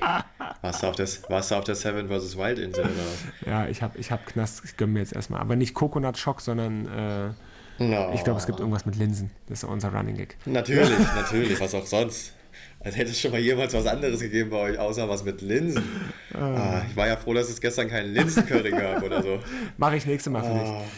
Warst 0.63 0.83
du 0.83 0.87
auf, 0.89 0.97
das, 0.97 1.23
warst 1.29 1.51
du 1.51 1.55
auf 1.55 1.65
der 1.65 1.75
Seven 1.75 2.09
vs. 2.09 2.37
Wild 2.37 2.59
Insel 2.59 2.85
oder 2.85 2.93
was? 2.93 3.47
Ja, 3.47 3.67
ich 3.69 3.83
habe 3.83 3.99
ich 3.99 4.11
hab 4.11 4.27
Knast, 4.27 4.63
ich 4.65 4.77
gönne 4.77 4.93
mir 4.93 4.99
jetzt 5.01 5.15
erstmal. 5.15 5.41
Aber 5.41 5.57
nicht 5.57 5.75
Coconut 5.75 6.19
Shock, 6.19 6.41
sondern 6.41 6.87
äh, 6.87 7.85
no. 7.85 8.13
ich 8.15 8.25
glaube, 8.25 8.39
es 8.39 8.47
gibt 8.47 8.61
irgendwas 8.61 8.87
mit 8.87 8.97
Linsen. 8.97 9.31
Das 9.49 9.63
ist 9.63 9.69
unser 9.69 9.93
Running 9.93 10.17
Gag. 10.17 10.37
Natürlich, 10.47 10.99
natürlich, 11.15 11.61
was 11.61 11.75
auch 11.75 11.87
sonst. 11.87 12.35
Als 12.81 12.97
hätte 12.97 13.11
es 13.11 13.21
schon 13.21 13.33
mal 13.33 13.41
jemals 13.41 13.75
was 13.75 13.87
anderes 13.87 14.21
gegeben 14.21 14.51
bei 14.51 14.57
euch, 14.57 14.79
außer 14.79 15.09
was 15.09 15.25
mit 15.25 15.43
Linsen. 15.43 15.83
Ah. 16.33 16.39
Ah, 16.39 16.83
ich 16.89 16.97
war 16.97 17.07
ja 17.07 17.17
froh, 17.17 17.35
dass 17.35 17.49
es 17.49 17.61
gestern 17.61 17.89
keinen 17.89 18.15
Linsencurry 18.15 18.71
gab 18.71 19.03
oder 19.03 19.23
so. 19.23 19.41
Mache 19.77 19.97
ich 19.97 20.07
nächstes 20.07 20.33
Mal 20.33 20.43
für 20.43 20.51
ah. 20.51 20.59
dich. 20.59 20.89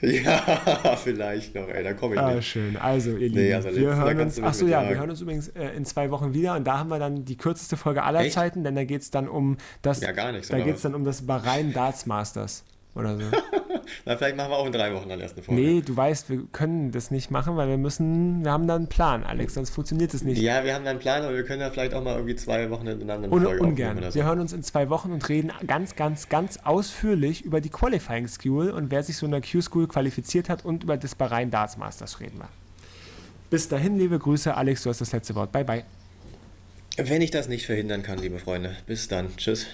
Ja, 0.10 0.96
vielleicht 0.96 1.54
noch, 1.54 1.68
ey, 1.68 1.84
da 1.84 1.92
komme 1.92 2.14
ich 2.14 2.20
ah, 2.20 2.34
nicht. 2.34 2.48
schön. 2.48 2.76
Also, 2.76 3.10
ihr 3.12 3.28
Lieben, 3.28 3.34
nee, 3.34 3.54
also 3.54 3.74
wir 3.74 3.96
hören 3.96 4.20
uns, 4.20 4.42
achso 4.42 4.66
ja, 4.66 4.88
wir 4.88 4.98
hören 4.98 5.10
uns 5.10 5.20
übrigens 5.20 5.48
äh, 5.48 5.68
in 5.76 5.84
zwei 5.84 6.10
Wochen 6.10 6.32
wieder 6.32 6.56
und 6.56 6.64
da 6.64 6.78
haben 6.78 6.90
wir 6.90 6.98
dann 6.98 7.24
die 7.24 7.36
kürzeste 7.36 7.76
Folge 7.76 8.02
aller 8.02 8.20
Echt? 8.20 8.32
Zeiten, 8.32 8.64
denn 8.64 8.74
da 8.74 8.84
geht 8.84 9.02
es 9.02 9.10
dann 9.10 9.28
um 9.28 9.58
das, 9.82 10.00
ja, 10.00 10.12
gar 10.12 10.32
nichts, 10.32 10.48
da 10.48 10.58
geht 10.58 10.76
es 10.76 10.82
dann 10.82 10.94
um 10.94 11.04
das 11.04 11.26
Bahrain 11.26 11.72
Darts 11.72 12.06
Masters 12.06 12.64
oder 12.94 13.16
so. 13.16 13.22
Na, 14.04 14.16
vielleicht 14.16 14.36
machen 14.36 14.50
wir 14.50 14.56
auch 14.56 14.66
in 14.66 14.72
drei 14.72 14.94
Wochen 14.94 15.08
dann 15.08 15.20
erst 15.20 15.36
eine 15.36 15.42
Folge. 15.42 15.60
Nee, 15.60 15.80
du 15.80 15.96
weißt, 15.96 16.30
wir 16.30 16.44
können 16.52 16.92
das 16.92 17.10
nicht 17.10 17.30
machen, 17.30 17.56
weil 17.56 17.68
wir 17.68 17.76
müssen, 17.76 18.44
wir 18.44 18.52
haben 18.52 18.66
da 18.66 18.76
einen 18.76 18.88
Plan, 18.88 19.24
Alex, 19.24 19.54
sonst 19.54 19.70
funktioniert 19.70 20.14
es 20.14 20.22
nicht. 20.22 20.40
Ja, 20.40 20.64
wir 20.64 20.74
haben 20.74 20.84
da 20.84 20.90
einen 20.90 20.98
Plan, 20.98 21.22
aber 21.22 21.34
wir 21.34 21.44
können 21.44 21.60
ja 21.60 21.70
vielleicht 21.70 21.94
auch 21.94 22.02
mal 22.02 22.14
irgendwie 22.14 22.36
zwei 22.36 22.70
Wochen 22.70 22.86
hintereinander 22.86 23.26
eine 23.26 23.34
Un 23.34 23.42
Folge 23.42 23.62
ungern. 23.62 23.98
Oder 23.98 24.10
so. 24.10 24.14
Wir 24.14 24.24
hören 24.24 24.40
uns 24.40 24.52
in 24.52 24.62
zwei 24.62 24.88
Wochen 24.90 25.12
und 25.12 25.28
reden 25.28 25.52
ganz, 25.66 25.96
ganz, 25.96 26.28
ganz 26.28 26.58
ausführlich 26.64 27.44
über 27.44 27.60
die 27.60 27.70
Qualifying 27.70 28.28
School 28.28 28.70
und 28.70 28.90
wer 28.90 29.02
sich 29.02 29.16
so 29.16 29.26
in 29.26 29.32
der 29.32 29.42
Q-School 29.42 29.88
qualifiziert 29.88 30.48
hat 30.48 30.64
und 30.64 30.84
über 30.84 30.96
das 30.96 31.14
Bahrain 31.14 31.50
Darts 31.50 31.76
Masters 31.76 32.20
reden 32.20 32.38
wir. 32.38 32.48
Bis 33.50 33.68
dahin, 33.68 33.98
liebe 33.98 34.18
Grüße, 34.18 34.54
Alex, 34.54 34.84
du 34.84 34.90
hast 34.90 35.00
das 35.00 35.12
letzte 35.12 35.34
Wort. 35.34 35.50
Bye, 35.50 35.64
bye. 35.64 35.84
Wenn 36.96 37.22
ich 37.22 37.30
das 37.30 37.48
nicht 37.48 37.66
verhindern 37.66 38.02
kann, 38.02 38.18
liebe 38.18 38.38
Freunde, 38.38 38.76
bis 38.86 39.08
dann. 39.08 39.36
Tschüss. 39.36 39.66